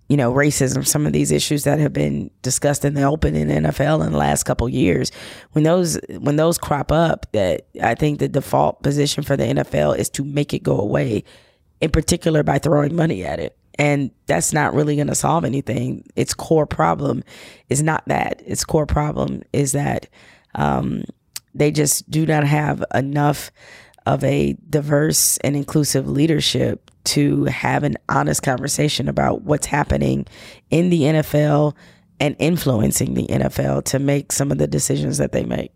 you 0.07 0.17
know, 0.17 0.31
racism, 0.31 0.85
some 0.85 1.07
of 1.07 1.13
these 1.13 1.31
issues 1.31 1.63
that 1.63 1.79
have 1.79 1.93
been 1.93 2.29
discussed 2.43 2.85
in 2.85 2.93
the 2.93 3.03
open 3.03 3.35
in 3.35 3.47
the 3.47 3.69
NFL 3.69 4.05
in 4.05 4.11
the 4.11 4.17
last 4.17 4.43
couple 4.43 4.69
years, 4.69 5.11
when 5.53 5.63
those 5.63 5.99
when 6.19 6.35
those 6.35 6.57
crop 6.57 6.91
up, 6.91 7.25
that 7.31 7.67
I 7.81 7.95
think 7.95 8.19
the 8.19 8.27
default 8.27 8.83
position 8.83 9.23
for 9.23 9.35
the 9.35 9.45
NFL 9.45 9.97
is 9.97 10.09
to 10.11 10.23
make 10.23 10.53
it 10.53 10.61
go 10.61 10.79
away, 10.79 11.23
in 11.81 11.89
particular 11.89 12.43
by 12.43 12.59
throwing 12.59 12.95
money 12.95 13.25
at 13.25 13.39
it. 13.39 13.57
And 13.77 14.11
that's 14.27 14.53
not 14.53 14.73
really 14.73 14.95
going 14.95 15.07
to 15.07 15.15
solve 15.15 15.43
anything. 15.43 16.05
Its 16.15 16.33
core 16.33 16.67
problem 16.67 17.23
is 17.69 17.83
not 17.83 18.03
that. 18.07 18.41
Its 18.45 18.63
core 18.63 18.85
problem 18.85 19.41
is 19.51 19.73
that 19.73 20.07
um, 20.53 21.03
they 21.53 21.71
just 21.71 22.09
do 22.09 22.25
not 22.25 22.45
have 22.45 22.83
enough 22.93 23.51
of 24.05 24.23
a 24.23 24.55
diverse 24.69 25.37
and 25.37 25.55
inclusive 25.55 26.07
leadership 26.07 26.91
to 27.05 27.45
have 27.45 27.83
an 27.83 27.95
honest 28.09 28.43
conversation 28.43 29.07
about 29.07 29.43
what's 29.43 29.67
happening 29.67 30.25
in 30.69 30.89
the 30.89 31.01
NFL 31.01 31.75
and 32.19 32.35
influencing 32.39 33.13
the 33.13 33.27
NFL 33.27 33.83
to 33.85 33.99
make 33.99 34.31
some 34.31 34.51
of 34.51 34.57
the 34.57 34.67
decisions 34.67 35.17
that 35.17 35.31
they 35.31 35.43
make. 35.43 35.71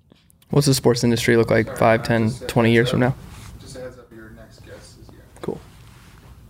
What's 0.49 0.67
the 0.67 0.73
sports 0.73 1.03
industry 1.03 1.37
look 1.37 1.49
like 1.49 1.77
5, 1.77 2.03
10, 2.03 2.31
20 2.47 2.71
years 2.71 2.89
from 2.89 3.01
now? 3.01 3.15
Just 3.59 3.75
a 3.75 3.81
heads 3.81 3.97
up, 3.99 4.11
your 4.11 4.31
next 4.31 4.59
guest 4.65 4.99
is 4.99 5.09
here. 5.09 5.21
Cool. 5.41 5.59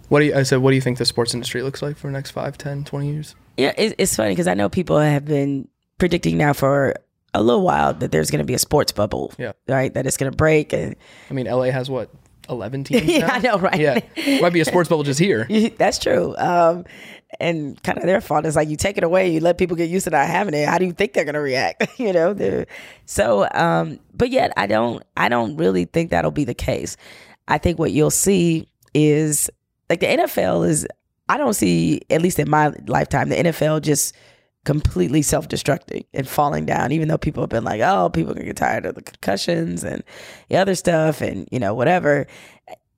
What 0.08 0.20
do 0.20 0.26
you, 0.26 0.36
I 0.36 0.44
said, 0.44 0.60
what 0.60 0.72
do 0.72 0.76
you 0.76 0.82
think 0.82 0.98
the 0.98 1.06
sports 1.06 1.34
industry 1.34 1.62
looks 1.62 1.82
like 1.82 1.98
for 1.98 2.08
the 2.08 2.14
next 2.14 2.32
5, 2.32 2.58
10, 2.58 2.86
20 2.86 3.12
years? 3.12 3.36
Yeah, 3.58 3.74
it's 3.78 4.16
funny 4.16 4.32
because 4.32 4.48
I 4.48 4.54
know 4.54 4.70
people 4.70 4.98
have 4.98 5.26
been 5.26 5.68
predicting 5.98 6.38
now 6.38 6.54
for 6.54 6.96
a 7.34 7.44
little 7.44 7.62
while 7.62 7.94
that 7.94 8.12
there's 8.12 8.32
going 8.32 8.40
to 8.40 8.46
be 8.46 8.54
a 8.54 8.60
sports 8.60 8.92
bubble. 8.92 9.34
Yeah. 9.38 9.52
Right. 9.68 9.94
That 9.94 10.08
it's 10.08 10.18
going 10.18 10.32
to 10.32 10.36
break. 10.36 10.72
And 10.72 10.96
I 11.30 11.34
mean, 11.34 11.46
LA 11.46 11.66
has 11.66 11.90
what 11.90 12.10
11 12.50 12.84
teams. 12.86 13.04
yeah, 13.04 13.30
I 13.32 13.40
know, 13.40 13.58
right? 13.58 13.80
Yeah, 13.80 14.00
might 14.42 14.54
be 14.54 14.60
a 14.62 14.66
sports 14.66 14.90
bubble 14.90 15.04
just 15.04 15.20
here. 15.20 15.48
That's 15.78 16.00
true. 16.00 16.36
Um, 16.38 16.86
and 17.40 17.82
kind 17.84 17.98
of 17.98 18.06
their 18.06 18.22
fault 18.22 18.46
is 18.46 18.56
like 18.56 18.70
you 18.70 18.76
take 18.76 18.98
it 18.98 19.04
away, 19.04 19.30
you 19.32 19.40
let 19.40 19.58
people 19.58 19.78
get 19.78 19.90
used 19.90 20.06
to 20.06 20.10
not 20.10 20.28
having 20.28 20.54
it. 20.54 20.68
How 20.68 20.78
do 20.78 20.86
you 20.86 20.94
think 20.94 21.14
they're 21.14 21.26
gonna 21.26 21.42
react? 21.42 21.88
you 22.00 22.12
know, 22.12 22.34
they're, 22.34 22.66
so. 23.06 23.48
Um, 23.52 24.00
but 24.14 24.30
yet, 24.30 24.52
I 24.58 24.68
don't. 24.68 25.04
I 25.16 25.30
don't 25.30 25.56
really 25.58 25.86
think 25.86 26.10
that'll 26.12 26.32
be 26.32 26.46
the 26.46 26.56
case. 26.56 26.98
I 27.48 27.58
think 27.58 27.80
what 27.80 27.92
you'll 27.92 28.12
see 28.12 28.68
is 28.94 29.50
like 29.90 30.00
the 30.00 30.08
NFL 30.08 30.68
is. 30.68 30.88
I 31.32 31.38
don't 31.38 31.54
see, 31.54 32.02
at 32.10 32.24
least 32.24 32.40
in 32.40 32.50
my 32.50 32.74
lifetime, 32.88 33.30
the 33.30 33.36
NFL 33.36 33.84
just 33.84 34.16
completely 34.66 35.22
self-destructing 35.22 36.06
and 36.14 36.28
falling 36.28 36.66
down 36.66 36.92
even 36.92 37.08
though 37.08 37.18
people 37.18 37.42
have 37.42 37.50
been 37.50 37.64
like 37.64 37.82
oh 37.82 38.10
people 38.10 38.34
can 38.34 38.46
get 38.46 38.58
tired 38.58 38.86
of 38.86 38.94
the 38.96 39.02
concussions 39.02 39.84
and 39.84 40.04
the 40.50 40.58
other 40.58 40.76
stuff 40.76 41.22
and 41.22 41.48
you 41.52 41.60
know 41.60 41.74
whatever 41.74 42.28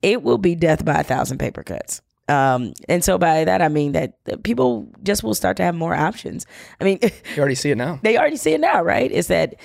it 0.02 0.22
will 0.22 0.38
be 0.38 0.54
death 0.54 0.84
by 0.84 0.94
a 0.94 1.04
thousand 1.04 1.38
paper 1.38 1.62
cuts 1.62 2.02
um, 2.28 2.72
and 2.88 3.04
so 3.04 3.18
by 3.18 3.44
that 3.44 3.60
I 3.60 3.68
mean 3.68 3.92
that 3.92 4.14
people 4.42 4.88
just 5.02 5.22
will 5.22 5.34
start 5.34 5.56
to 5.58 5.64
have 5.64 5.74
more 5.74 5.94
options. 5.94 6.46
I 6.80 6.84
mean, 6.84 6.98
you 7.02 7.38
already 7.38 7.56
see 7.56 7.70
it 7.70 7.76
now. 7.76 7.98
They 8.02 8.16
already 8.16 8.36
see 8.36 8.52
it 8.52 8.60
now, 8.60 8.82
right? 8.82 9.10
Is 9.10 9.26
that 9.26 9.56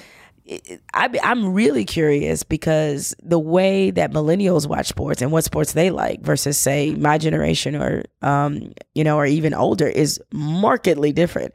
I, 0.93 1.09
I'm 1.23 1.53
really 1.53 1.83
curious 1.83 2.43
because 2.43 3.13
the 3.21 3.39
way 3.39 3.91
that 3.91 4.11
millennials 4.11 4.67
watch 4.67 4.87
sports 4.87 5.21
and 5.21 5.31
what 5.31 5.43
sports 5.43 5.73
they 5.73 5.89
like 5.89 6.21
versus 6.21 6.57
say 6.57 6.91
my 6.91 7.17
generation 7.17 7.75
or 7.75 8.05
um, 8.21 8.71
you 8.95 9.03
know 9.03 9.17
or 9.17 9.25
even 9.25 9.53
older 9.53 9.87
is 9.87 10.21
markedly 10.31 11.11
different. 11.11 11.53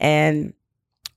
And 0.00 0.54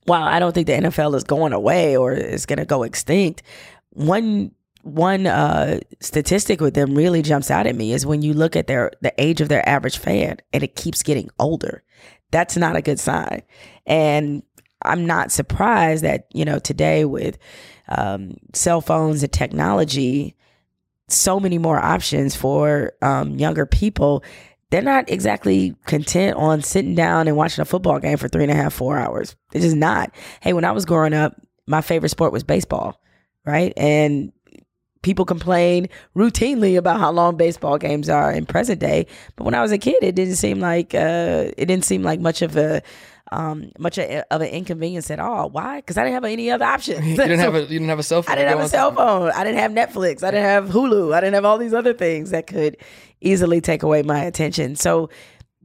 while 0.04 0.22
I 0.22 0.38
don't 0.38 0.52
think 0.52 0.68
the 0.68 0.74
NFL 0.74 1.16
is 1.16 1.24
going 1.24 1.52
away 1.52 1.96
or 1.96 2.12
is 2.12 2.46
going 2.46 2.60
to 2.60 2.64
go 2.64 2.84
extinct, 2.84 3.42
one 3.90 4.52
one 4.82 5.26
uh, 5.26 5.80
statistic 6.00 6.60
with 6.60 6.74
them 6.74 6.94
really 6.94 7.22
jumps 7.22 7.50
out 7.50 7.66
at 7.66 7.74
me 7.74 7.92
is 7.92 8.06
when 8.06 8.22
you 8.22 8.34
look 8.34 8.54
at 8.54 8.68
their 8.68 8.92
the 9.00 9.12
age 9.18 9.40
of 9.40 9.48
their 9.48 9.68
average 9.68 9.98
fan 9.98 10.38
and 10.52 10.62
it 10.62 10.76
keeps 10.76 11.02
getting 11.02 11.28
older. 11.40 11.82
That's 12.30 12.56
not 12.56 12.76
a 12.76 12.82
good 12.82 13.00
sign. 13.00 13.42
And 13.84 14.42
I'm 14.82 15.06
not 15.06 15.32
surprised 15.32 16.04
that, 16.04 16.26
you 16.32 16.44
know, 16.44 16.58
today 16.58 17.04
with 17.04 17.38
um, 17.88 18.36
cell 18.52 18.80
phones 18.80 19.22
and 19.22 19.32
technology, 19.32 20.36
so 21.08 21.40
many 21.40 21.58
more 21.58 21.78
options 21.78 22.34
for 22.36 22.92
um, 23.02 23.36
younger 23.36 23.66
people. 23.66 24.24
They're 24.70 24.82
not 24.82 25.08
exactly 25.10 25.76
content 25.86 26.36
on 26.36 26.62
sitting 26.62 26.94
down 26.94 27.28
and 27.28 27.36
watching 27.36 27.62
a 27.62 27.66
football 27.66 28.00
game 28.00 28.16
for 28.16 28.28
three 28.28 28.42
and 28.42 28.52
a 28.52 28.56
half, 28.56 28.74
four 28.74 28.98
hours. 28.98 29.36
They're 29.52 29.62
just 29.62 29.76
not. 29.76 30.12
Hey, 30.40 30.52
when 30.52 30.64
I 30.64 30.72
was 30.72 30.84
growing 30.84 31.14
up, 31.14 31.40
my 31.66 31.80
favorite 31.80 32.08
sport 32.08 32.32
was 32.32 32.42
baseball, 32.42 33.00
right? 33.44 33.72
And 33.76 34.32
people 35.02 35.24
complain 35.24 35.88
routinely 36.16 36.76
about 36.76 36.98
how 36.98 37.12
long 37.12 37.36
baseball 37.36 37.78
games 37.78 38.08
are 38.08 38.32
in 38.32 38.44
present 38.44 38.80
day. 38.80 39.06
But 39.36 39.44
when 39.44 39.54
I 39.54 39.62
was 39.62 39.70
a 39.70 39.78
kid, 39.78 40.02
it 40.02 40.16
didn't 40.16 40.34
seem 40.34 40.58
like 40.58 40.94
uh, 40.96 41.52
it 41.56 41.66
didn't 41.66 41.84
seem 41.84 42.02
like 42.02 42.18
much 42.18 42.42
of 42.42 42.56
a 42.56 42.82
um, 43.32 43.72
much 43.78 43.98
of 43.98 44.24
an 44.30 44.42
inconvenience 44.42 45.10
at 45.10 45.18
all. 45.18 45.50
Why? 45.50 45.76
Because 45.76 45.98
I 45.98 46.04
didn't 46.04 46.14
have 46.14 46.24
any 46.24 46.50
other 46.50 46.64
options. 46.64 47.06
you 47.06 47.16
didn't 47.16 47.40
have 47.40 47.54
a 47.54 47.60
you 47.62 47.66
didn't 47.66 47.88
have 47.88 47.98
a 47.98 48.02
cell 48.02 48.22
phone. 48.22 48.32
I 48.32 48.36
didn't 48.36 48.50
have 48.50 48.66
a 48.66 48.68
cell 48.68 48.92
phone. 48.92 49.30
I 49.32 49.44
didn't 49.44 49.58
have 49.58 49.72
Netflix. 49.72 50.22
I 50.22 50.30
didn't 50.30 50.44
have 50.44 50.66
Hulu. 50.68 51.14
I 51.14 51.20
didn't 51.20 51.34
have 51.34 51.44
all 51.44 51.58
these 51.58 51.74
other 51.74 51.92
things 51.92 52.30
that 52.30 52.46
could 52.46 52.76
easily 53.20 53.60
take 53.60 53.82
away 53.82 54.02
my 54.02 54.22
attention. 54.24 54.76
So 54.76 55.10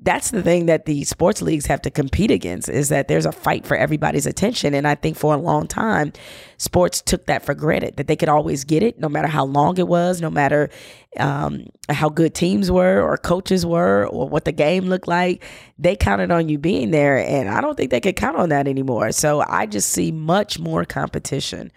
that's 0.04 0.32
the 0.32 0.42
thing 0.42 0.66
that 0.66 0.86
the 0.86 1.04
sports 1.04 1.44
leagues 1.44 1.68
have 1.68 1.82
to 1.84 1.92
compete 1.92 2.32
against 2.32 2.68
is 2.70 2.90
that 2.90 3.08
there's 3.08 3.28
a 3.28 3.32
fight 3.32 3.68
for 3.68 3.78
everybody's 3.78 4.26
attention. 4.26 4.74
And 4.74 4.88
I 4.88 4.96
think 4.96 5.16
for 5.16 5.36
a 5.36 5.38
long 5.38 5.68
time, 5.68 6.12
sports 6.58 7.02
took 7.04 7.28
that 7.28 7.46
for 7.46 7.54
granted 7.54 7.98
that 7.98 8.08
they 8.08 8.16
could 8.16 8.30
always 8.30 8.64
get 8.64 8.82
it, 8.82 9.00
no 9.00 9.08
matter 9.08 9.28
how 9.28 9.46
long 9.46 9.78
it 9.78 9.88
was, 9.88 10.20
no 10.20 10.32
matter 10.32 10.72
um, 11.18 11.68
how 11.88 12.10
good 12.10 12.34
teams 12.34 12.72
were 12.72 13.00
or 13.00 13.16
coaches 13.16 13.64
were 13.64 14.08
or 14.08 14.28
what 14.28 14.46
the 14.46 14.52
game 14.52 14.86
looked 14.86 15.08
like. 15.08 15.44
They 15.78 15.96
counted 15.96 16.32
on 16.32 16.50
you 16.50 16.58
being 16.58 16.90
there. 16.90 17.20
And 17.20 17.48
I 17.48 17.62
don't 17.62 17.78
think 17.78 17.92
they 17.92 18.02
could 18.02 18.16
count 18.16 18.38
on 18.38 18.50
that 18.50 18.68
anymore. 18.68 19.12
So 19.12 19.44
I 19.48 19.68
just 19.68 19.90
see 19.90 20.12
much 20.12 20.58
more 20.58 20.84
competition 20.84 21.72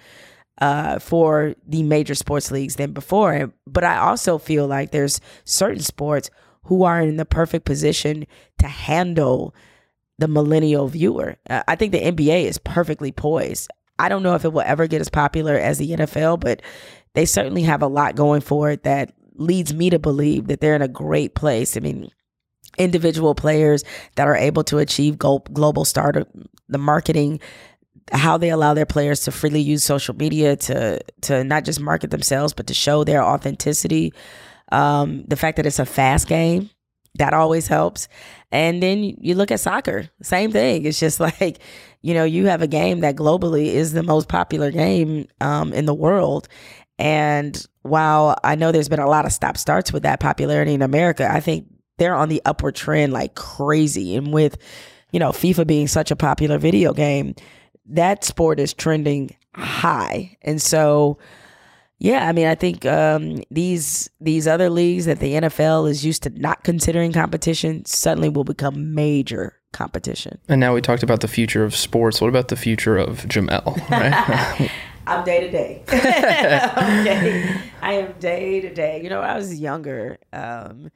uh, 0.63 0.99
for 0.99 1.55
the 1.67 1.83
major 1.83 2.15
sports 2.15 2.51
leagues 2.51 2.77
than 2.77 2.93
before. 2.93 3.53
But 3.67 3.85
I 3.85 3.99
also 3.99 4.39
feel 4.39 4.67
like 4.67 4.93
there's 4.93 5.21
certain 5.45 5.83
sports 5.83 6.31
who 6.65 6.85
are 6.85 7.01
in 7.01 7.17
the 7.17 7.25
perfect 7.25 7.65
position 7.65 8.27
to 8.59 8.67
handle 8.67 9.55
the 10.19 10.29
millennial 10.29 10.89
viewer. 10.89 11.37
Uh, 11.49 11.63
I 11.67 11.77
think 11.77 11.93
the 11.93 12.01
NBA 12.01 12.45
is 12.45 12.59
perfectly 12.59 13.13
poised. 13.13 13.71
I 13.99 14.09
don't 14.09 14.23
know 14.23 14.35
if 14.35 14.45
it 14.45 14.53
will 14.53 14.63
ever 14.63 14.87
get 14.87 15.01
as 15.01 15.09
popular 15.09 15.57
as 15.57 15.79
the 15.79 15.91
NFL, 15.91 16.41
but 16.41 16.63
they 17.15 17.27
certainly 17.27 17.63
have 17.63 17.83
a 17.83 17.87
lot 17.87 18.17
going 18.17 18.41
for 18.41 18.71
it 18.71 18.83
that 18.85 19.13
leads 19.37 19.75
me 19.75 19.91
to 19.91 19.99
believe 19.99 20.47
that 20.49 20.61
they're 20.61 20.77
in 20.77 20.83
a 20.83 20.89
great 20.89 21.35
place. 21.35 21.77
I 21.77 21.81
mean, 21.81 22.11
individual 22.79 23.35
players 23.35 23.85
that 24.17 24.27
are 24.27 24.37
able 24.37 24.65
to 24.65 24.79
achieve 24.79 25.19
global 25.19 25.85
stardom, 25.85 26.27
the 26.69 26.79
marketing, 26.79 27.41
how 28.13 28.37
they 28.37 28.51
allow 28.51 28.75
their 28.75 28.87
players 28.87 29.21
to 29.21 29.33
freely 29.33 29.61
use 29.61 29.83
social 29.83 30.15
media 30.15 30.57
to 30.57 31.01
to 31.23 31.43
not 31.43 31.65
just 31.65 31.81
market 31.81 32.11
themselves 32.11 32.53
but 32.53 32.67
to 32.67 32.75
show 32.75 33.03
their 33.03 33.23
authenticity. 33.23 34.13
Um, 34.73 35.25
the 35.27 35.37
fact 35.37 35.57
that 35.57 35.67
it's 35.67 35.79
a 35.79 35.87
fast 35.87 36.27
game, 36.29 36.71
that 37.17 37.33
always 37.33 37.69
helps. 37.69 38.09
And 38.51 38.83
then 38.83 39.03
you 39.03 39.35
look 39.35 39.51
at 39.51 39.61
soccer, 39.61 40.11
same 40.23 40.51
thing. 40.51 40.85
It's 40.85 40.99
just 40.99 41.21
like, 41.41 41.59
you 42.03 42.15
know, 42.15 42.25
you 42.25 42.47
have 42.47 42.63
a 42.63 42.67
game 42.67 43.01
that 43.01 43.17
globally 43.17 43.67
is 43.67 43.93
the 43.93 44.03
most 44.03 44.29
popular 44.29 44.71
game 44.71 45.27
um, 45.41 45.73
in 45.73 45.87
the 45.87 45.95
world. 45.95 46.49
And 46.99 47.67
while 47.83 48.37
I 48.45 48.55
know 48.55 48.73
there's 48.73 48.89
been 48.89 49.01
a 49.01 49.09
lot 49.09 49.27
of 49.27 49.33
stop 49.33 49.57
starts 49.57 49.93
with 49.93 50.05
that 50.05 50.21
popularity 50.21 50.75
in 50.75 50.83
America, 50.83 51.31
I 51.31 51.41
think 51.41 51.67
they're 51.99 52.15
on 52.15 52.29
the 52.29 52.43
upward 52.45 52.75
trend 52.75 53.13
like 53.13 53.35
crazy. 53.35 54.17
And 54.17 54.33
with, 54.33 54.57
you 55.13 55.21
know, 55.21 55.31
FIFA 55.31 55.67
being 55.67 55.89
such 55.89 56.11
a 56.11 56.17
popular 56.17 56.59
video 56.59 56.93
game, 56.93 57.35
that 57.87 58.25
sport 58.25 58.59
is 58.59 58.73
trending 58.73 59.37
high. 59.55 60.37
And 60.43 60.61
so, 60.61 61.19
yeah, 61.99 62.29
I 62.29 62.33
mean, 62.33 62.47
I 62.47 62.55
think 62.55 62.85
um, 62.87 63.43
these 63.51 64.11
these 64.21 64.47
other 64.47 64.69
leagues 64.69 65.07
that 65.07 65.21
the 65.21 65.35
NFL 65.35 65.89
is 65.89 66.05
used 66.05 66.23
to 66.25 66.31
not 66.31 66.65
considering 66.65 67.13
competition 67.13 67.85
suddenly 67.85 68.29
will 68.29 68.45
become 68.45 68.95
major 68.95 69.61
competition. 69.73 70.39
And 70.49 70.61
now 70.61 70.75
we 70.75 70.81
talked 70.81 71.03
about 71.03 71.21
the 71.21 71.29
future 71.29 71.65
of 71.65 71.75
sports. 71.75 72.21
What 72.21 72.29
about 72.29 72.49
the 72.49 72.57
future 72.57 72.97
of 72.97 73.23
Jemele? 73.23 73.75
Right? 73.91 74.71
I'm 75.07 75.23
day 75.25 75.41
to 75.41 75.51
day. 75.51 75.83
Okay, 75.93 77.61
I 77.83 77.93
am 77.95 78.13
day 78.19 78.61
to 78.63 78.73
day. 78.73 79.03
You 79.03 79.11
know, 79.11 79.21
I 79.21 79.37
was 79.37 79.61
younger. 79.61 80.19
Um, 80.33 80.91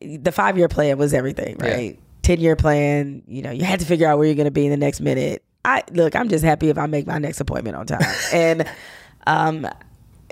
the 0.00 0.32
five 0.32 0.58
year 0.58 0.68
plan 0.68 0.98
was 0.98 1.14
everything, 1.14 1.56
right? 1.58 1.94
Yeah. 1.94 2.00
Ten 2.22 2.40
year 2.40 2.56
plan. 2.56 3.22
You 3.26 3.42
know, 3.42 3.50
you 3.50 3.64
had 3.64 3.80
to 3.80 3.86
figure 3.86 4.08
out 4.08 4.18
where 4.18 4.26
you're 4.26 4.34
going 4.34 4.46
to 4.46 4.50
be 4.50 4.64
in 4.64 4.70
the 4.70 4.76
next 4.76 5.00
minute. 5.00 5.44
I 5.64 5.84
look. 5.92 6.16
I'm 6.16 6.28
just 6.28 6.44
happy 6.44 6.68
if 6.68 6.78
I 6.78 6.86
make 6.86 7.06
my 7.06 7.18
next 7.18 7.40
appointment 7.40 7.76
on 7.76 7.86
time, 7.86 8.14
and 8.32 8.68
um, 9.26 9.68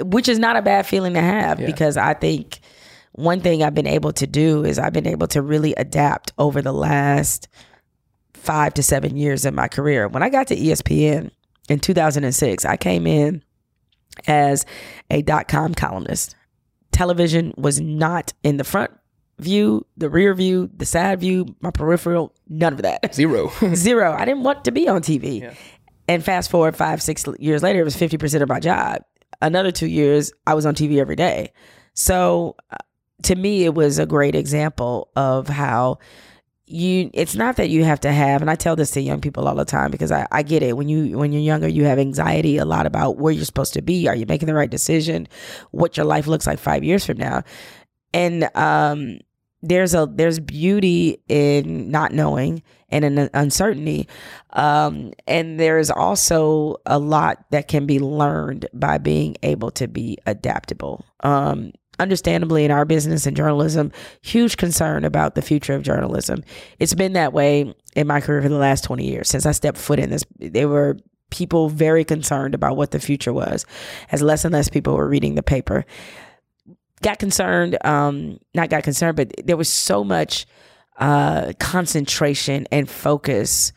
which 0.02 0.28
is 0.28 0.38
not 0.38 0.56
a 0.56 0.62
bad 0.62 0.86
feeling 0.86 1.14
to 1.14 1.20
have 1.20 1.60
yeah. 1.60 1.66
because 1.66 1.96
I 1.96 2.14
think 2.14 2.60
one 3.12 3.40
thing 3.40 3.62
I've 3.62 3.74
been 3.74 3.86
able 3.86 4.12
to 4.12 4.26
do 4.26 4.64
is 4.64 4.78
I've 4.78 4.92
been 4.92 5.06
able 5.06 5.26
to 5.28 5.42
really 5.42 5.74
adapt 5.74 6.32
over 6.38 6.60
the 6.60 6.72
last 6.72 7.48
five 8.34 8.74
to 8.74 8.82
seven 8.82 9.16
years 9.16 9.44
in 9.44 9.54
my 9.54 9.68
career. 9.68 10.06
When 10.06 10.22
I 10.22 10.28
got 10.28 10.48
to 10.48 10.56
ESPN 10.56 11.30
in 11.68 11.80
2006, 11.80 12.64
I 12.64 12.76
came 12.76 13.06
in 13.06 13.42
as 14.26 14.66
a 15.10 15.22
dot 15.22 15.48
com 15.48 15.74
columnist. 15.74 16.36
Television 16.92 17.52
was 17.56 17.80
not 17.80 18.32
in 18.42 18.56
the 18.58 18.64
front 18.64 18.90
view, 19.38 19.86
the 19.96 20.08
rear 20.08 20.34
view, 20.34 20.70
the 20.74 20.86
side 20.86 21.20
view, 21.20 21.46
my 21.60 21.70
peripheral, 21.70 22.34
none 22.48 22.72
of 22.74 22.82
that. 22.82 23.14
Zero. 23.14 23.50
Zero. 23.74 24.12
I 24.12 24.24
didn't 24.24 24.42
want 24.42 24.64
to 24.64 24.72
be 24.72 24.88
on 24.88 25.02
TV. 25.02 25.42
Yeah. 25.42 25.54
And 26.08 26.24
fast 26.24 26.50
forward 26.50 26.76
five, 26.76 27.02
six 27.02 27.24
years 27.38 27.62
later, 27.62 27.80
it 27.80 27.84
was 27.84 27.96
50% 27.96 28.42
of 28.42 28.48
my 28.48 28.60
job 28.60 29.02
another 29.40 29.70
two 29.70 29.86
years, 29.86 30.32
I 30.46 30.54
was 30.54 30.66
on 30.66 30.74
TV 30.74 30.98
every 30.98 31.16
day. 31.16 31.52
So 31.94 32.56
uh, 32.70 32.76
to 33.22 33.34
me, 33.34 33.64
it 33.64 33.74
was 33.74 33.98
a 33.98 34.06
great 34.06 34.34
example 34.34 35.10
of 35.16 35.48
how 35.48 35.98
you 36.66 37.10
it's 37.14 37.36
not 37.36 37.56
that 37.56 37.68
you 37.68 37.84
have 37.84 38.00
to 38.00 38.10
have 38.10 38.40
and 38.40 38.50
i 38.50 38.56
tell 38.56 38.74
this 38.74 38.90
to 38.90 39.00
young 39.00 39.20
people 39.20 39.46
all 39.46 39.54
the 39.54 39.64
time 39.64 39.88
because 39.88 40.10
I, 40.10 40.26
I 40.32 40.42
get 40.42 40.64
it. 40.64 40.76
When 40.76 40.88
you 40.88 41.16
when 41.16 41.32
you're 41.32 41.42
younger 41.42 41.68
you 41.68 41.84
have 41.84 41.98
anxiety 41.98 42.56
a 42.56 42.64
lot 42.64 42.86
about 42.86 43.18
where 43.18 43.32
you're 43.32 43.44
supposed 43.44 43.74
to 43.74 43.82
be. 43.82 44.08
Are 44.08 44.16
you 44.16 44.26
making 44.26 44.46
the 44.48 44.54
right 44.54 44.68
decision? 44.68 45.28
What 45.70 45.96
your 45.96 46.06
life 46.06 46.26
looks 46.26 46.46
like 46.46 46.58
five 46.58 46.82
years 46.82 47.06
from 47.06 47.18
now? 47.18 47.44
And 48.12 48.50
um 48.56 49.20
there's 49.68 49.94
a 49.94 50.06
there's 50.10 50.38
beauty 50.38 51.18
in 51.28 51.90
not 51.90 52.12
knowing 52.12 52.62
and 52.88 53.04
in 53.04 53.30
uncertainty. 53.34 54.08
Um, 54.50 55.12
and 55.26 55.58
there's 55.58 55.90
also 55.90 56.76
a 56.86 56.98
lot 56.98 57.44
that 57.50 57.68
can 57.68 57.86
be 57.86 57.98
learned 57.98 58.66
by 58.72 58.98
being 58.98 59.36
able 59.42 59.70
to 59.72 59.88
be 59.88 60.18
adaptable. 60.26 61.04
Um, 61.20 61.72
understandably 61.98 62.64
in 62.64 62.70
our 62.70 62.84
business 62.84 63.26
and 63.26 63.34
journalism 63.34 63.90
huge 64.20 64.58
concern 64.58 65.02
about 65.02 65.34
the 65.34 65.40
future 65.40 65.74
of 65.74 65.82
journalism. 65.82 66.44
It's 66.78 66.92
been 66.94 67.14
that 67.14 67.32
way 67.32 67.74
in 67.94 68.06
my 68.06 68.20
career 68.20 68.42
for 68.42 68.50
the 68.50 68.56
last 68.56 68.84
20 68.84 69.06
years 69.06 69.30
since 69.30 69.46
i 69.46 69.52
stepped 69.52 69.78
foot 69.78 69.98
in 69.98 70.10
this. 70.10 70.22
There 70.38 70.68
were 70.68 70.98
people 71.30 71.70
very 71.70 72.04
concerned 72.04 72.54
about 72.54 72.76
what 72.76 72.90
the 72.90 73.00
future 73.00 73.32
was 73.32 73.64
as 74.12 74.20
less 74.20 74.44
and 74.44 74.52
less 74.52 74.68
people 74.68 74.94
were 74.94 75.08
reading 75.08 75.36
the 75.36 75.42
paper 75.42 75.86
got 77.02 77.18
concerned, 77.18 77.78
um, 77.84 78.38
not 78.54 78.70
got 78.70 78.82
concerned, 78.82 79.16
but 79.16 79.32
there 79.44 79.56
was 79.56 79.72
so 79.72 80.04
much 80.04 80.46
uh, 80.98 81.52
concentration 81.58 82.66
and 82.72 82.88
focus, 82.88 83.72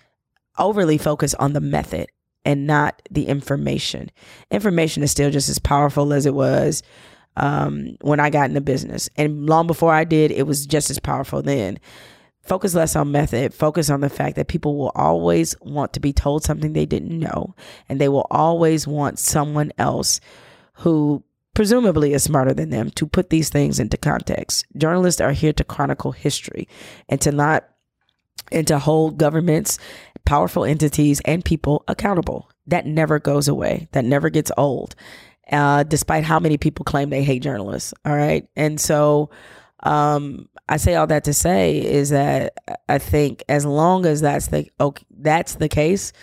overly 0.58 0.98
focused 0.98 1.36
on 1.40 1.54
the 1.54 1.62
method 1.62 2.08
and 2.46 2.66
not 2.66 3.02
the 3.12 3.28
information. 3.28 4.10
Information 4.52 5.04
is 5.04 5.12
still 5.12 5.30
just 5.30 5.50
as 5.50 5.60
powerful 5.60 6.14
as 6.14 6.26
it 6.26 6.34
was 6.34 6.82
um, 7.36 7.98
when 8.02 8.20
I 8.20 8.30
got 8.30 8.50
in 8.50 8.54
the 8.54 8.62
business. 8.62 9.10
And 9.16 9.48
long 9.48 9.68
before 9.68 9.94
I 9.94 10.04
did, 10.04 10.32
it 10.32 10.48
was 10.48 10.66
just 10.66 10.90
as 10.90 11.00
powerful 11.00 11.42
then. 11.42 11.80
Focus 12.42 12.74
less 12.74 12.96
on 12.96 13.12
method, 13.12 13.54
focus 13.54 13.90
on 13.90 14.02
the 14.02 14.10
fact 14.10 14.36
that 14.38 14.48
people 14.48 14.78
will 14.78 14.92
always 14.96 15.56
want 15.62 15.94
to 15.94 16.00
be 16.00 16.14
told 16.14 16.44
something 16.44 16.74
they 16.74 16.86
didn't 16.86 17.20
know, 17.20 17.54
and 17.88 18.00
they 18.00 18.10
will 18.10 18.26
always 18.32 18.88
want 18.88 19.20
someone 19.20 19.72
else 19.78 20.20
who 20.74 21.24
presumably 21.60 22.14
is 22.14 22.24
smarter 22.24 22.54
than 22.54 22.70
them 22.70 22.90
to 22.90 23.06
put 23.06 23.30
these 23.30 23.50
things 23.50 23.82
into 23.82 23.98
context. 23.98 24.66
Journalists 24.78 25.20
are 25.20 25.34
here 25.34 25.52
to 25.52 25.64
chronicle 25.66 26.14
history 26.14 26.70
and 27.10 27.20
to 27.20 27.34
not 27.34 27.68
and 28.50 28.66
to 28.66 28.80
hold 28.80 29.18
governments, 29.18 29.78
powerful 30.24 30.64
entities, 30.64 31.20
and 31.26 31.44
people 31.44 31.84
accountable. 31.90 32.50
That 32.68 32.86
never 32.86 33.20
goes 33.20 33.50
away. 33.50 33.90
That 33.92 34.06
never 34.06 34.30
gets 34.30 34.54
old. 34.56 34.96
Uh, 35.52 35.84
despite 35.84 36.24
how 36.24 36.40
many 36.40 36.58
people 36.58 36.86
claim 36.86 37.10
they 37.10 37.26
hate 37.26 37.44
journalists. 37.44 37.94
All 38.06 38.16
right. 38.16 38.48
And 38.56 38.80
so 38.80 39.30
um, 39.84 40.48
I 40.70 40.78
say 40.78 40.96
all 40.96 41.08
that 41.08 41.26
to 41.26 41.34
say 41.34 41.78
is 41.86 42.12
that 42.12 42.54
I 42.88 43.00
think 43.00 43.44
as 43.50 43.66
long 43.66 44.06
as 44.06 44.22
that's 44.22 44.48
the 44.48 44.70
okay, 44.80 45.06
that's 45.10 45.56
the 45.56 45.68
case, 45.68 46.14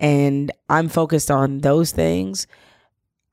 and 0.00 0.50
I'm 0.68 0.88
focused 0.88 1.30
on 1.30 1.58
those 1.58 1.92
things, 1.92 2.48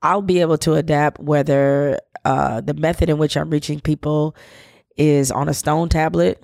I'll 0.02 0.22
be 0.22 0.40
able 0.40 0.58
to 0.58 0.74
adapt 0.74 1.20
whether 1.20 1.98
uh, 2.24 2.60
the 2.60 2.74
method 2.74 3.10
in 3.10 3.18
which 3.18 3.36
I'm 3.36 3.50
reaching 3.50 3.80
people 3.80 4.36
is 4.96 5.30
on 5.30 5.48
a 5.48 5.54
stone 5.54 5.88
tablet, 5.88 6.42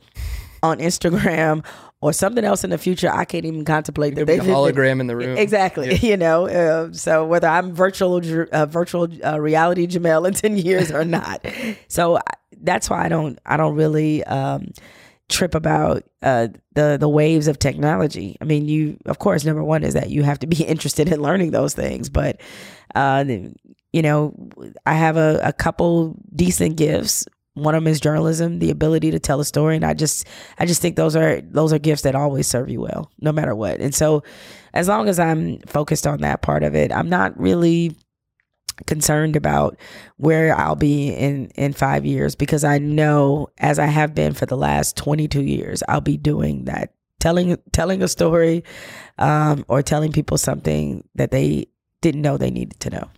on 0.62 0.78
Instagram, 0.78 1.64
or 2.00 2.12
something 2.12 2.44
else 2.44 2.64
in 2.64 2.70
the 2.70 2.78
future 2.78 3.10
I 3.10 3.24
can't 3.24 3.44
even 3.44 3.64
contemplate. 3.64 4.14
That 4.14 4.26
they 4.26 4.38
a 4.38 4.42
hologram 4.42 5.00
in 5.00 5.06
the 5.06 5.16
room. 5.16 5.38
Exactly. 5.38 5.90
Yeah. 5.92 5.98
You 6.14 6.16
know, 6.18 6.46
uh, 6.46 6.92
so 6.92 7.24
whether 7.26 7.48
I'm 7.48 7.74
virtual 7.74 8.20
uh, 8.52 8.66
virtual 8.66 9.08
uh, 9.24 9.40
reality 9.40 9.86
Jemele 9.86 10.28
in 10.28 10.34
ten 10.34 10.56
years 10.56 10.92
or 10.92 11.04
not, 11.18 11.44
so 11.88 12.18
that's 12.60 12.90
why 12.90 13.04
I 13.04 13.08
don't 13.08 13.38
I 13.46 13.56
don't 13.56 13.74
really. 13.74 14.22
Um, 14.24 14.72
trip 15.28 15.54
about 15.54 16.04
uh, 16.22 16.48
the 16.74 16.96
the 16.98 17.08
waves 17.08 17.48
of 17.48 17.58
technology. 17.58 18.36
I 18.40 18.44
mean, 18.44 18.66
you 18.66 18.98
of 19.06 19.18
course 19.18 19.44
number 19.44 19.64
one 19.64 19.82
is 19.82 19.94
that 19.94 20.10
you 20.10 20.22
have 20.22 20.38
to 20.40 20.46
be 20.46 20.64
interested 20.64 21.08
in 21.08 21.22
learning 21.22 21.50
those 21.50 21.74
things, 21.74 22.08
but 22.08 22.40
uh, 22.94 23.24
you 23.92 24.02
know, 24.02 24.34
I 24.86 24.94
have 24.94 25.16
a, 25.16 25.40
a 25.42 25.52
couple 25.52 26.16
decent 26.34 26.76
gifts. 26.76 27.26
One 27.54 27.76
of 27.76 27.84
them 27.84 27.90
is 27.90 28.00
journalism, 28.00 28.58
the 28.58 28.70
ability 28.70 29.12
to 29.12 29.20
tell 29.20 29.38
a 29.38 29.44
story, 29.44 29.76
and 29.76 29.84
I 29.84 29.94
just 29.94 30.26
I 30.58 30.66
just 30.66 30.82
think 30.82 30.96
those 30.96 31.14
are 31.14 31.40
those 31.40 31.72
are 31.72 31.78
gifts 31.78 32.02
that 32.02 32.16
always 32.16 32.48
serve 32.48 32.68
you 32.68 32.80
well, 32.80 33.10
no 33.20 33.32
matter 33.32 33.54
what. 33.54 33.80
And 33.80 33.94
so, 33.94 34.24
as 34.72 34.88
long 34.88 35.08
as 35.08 35.20
I'm 35.20 35.60
focused 35.60 36.06
on 36.06 36.20
that 36.22 36.42
part 36.42 36.64
of 36.64 36.74
it, 36.74 36.92
I'm 36.92 37.08
not 37.08 37.38
really 37.38 37.94
concerned 38.86 39.36
about 39.36 39.76
where 40.16 40.56
I'll 40.58 40.76
be 40.76 41.08
in 41.08 41.48
in 41.54 41.72
5 41.72 42.04
years 42.04 42.34
because 42.34 42.64
I 42.64 42.78
know 42.78 43.48
as 43.58 43.78
I 43.78 43.86
have 43.86 44.14
been 44.14 44.34
for 44.34 44.46
the 44.46 44.56
last 44.56 44.96
22 44.96 45.42
years 45.42 45.82
I'll 45.88 46.00
be 46.00 46.16
doing 46.16 46.64
that 46.64 46.94
telling 47.20 47.56
telling 47.72 48.02
a 48.02 48.08
story 48.08 48.64
um, 49.18 49.64
or 49.68 49.82
telling 49.82 50.12
people 50.12 50.36
something 50.36 51.02
that 51.14 51.30
they 51.30 51.66
didn't 52.02 52.20
know 52.20 52.36
they 52.36 52.50
needed 52.50 52.78
to 52.80 52.90
know. 52.90 53.08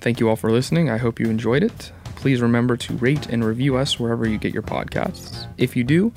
Thank 0.00 0.18
you 0.18 0.30
all 0.30 0.36
for 0.36 0.50
listening. 0.50 0.88
I 0.88 0.96
hope 0.96 1.20
you 1.20 1.26
enjoyed 1.26 1.62
it. 1.62 1.92
Please 2.16 2.40
remember 2.40 2.76
to 2.78 2.94
rate 2.94 3.26
and 3.26 3.44
review 3.44 3.76
us 3.76 4.00
wherever 4.00 4.26
you 4.26 4.38
get 4.38 4.54
your 4.54 4.62
podcasts. 4.62 5.46
If 5.58 5.76
you 5.76 5.84
do, 5.84 6.10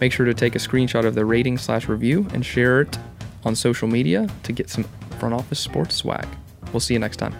make 0.00 0.12
sure 0.12 0.26
to 0.26 0.34
take 0.34 0.54
a 0.54 0.58
screenshot 0.58 1.06
of 1.06 1.14
the 1.14 1.24
rating 1.24 1.56
slash 1.56 1.88
review 1.88 2.26
and 2.34 2.44
share 2.44 2.82
it 2.82 2.98
on 3.44 3.56
social 3.56 3.88
media 3.88 4.28
to 4.42 4.52
get 4.52 4.68
some 4.68 4.84
front 5.18 5.34
office 5.34 5.58
sports 5.58 5.94
swag. 5.94 6.26
We'll 6.72 6.80
see 6.80 6.94
you 6.94 7.00
next 7.00 7.16
time. 7.16 7.34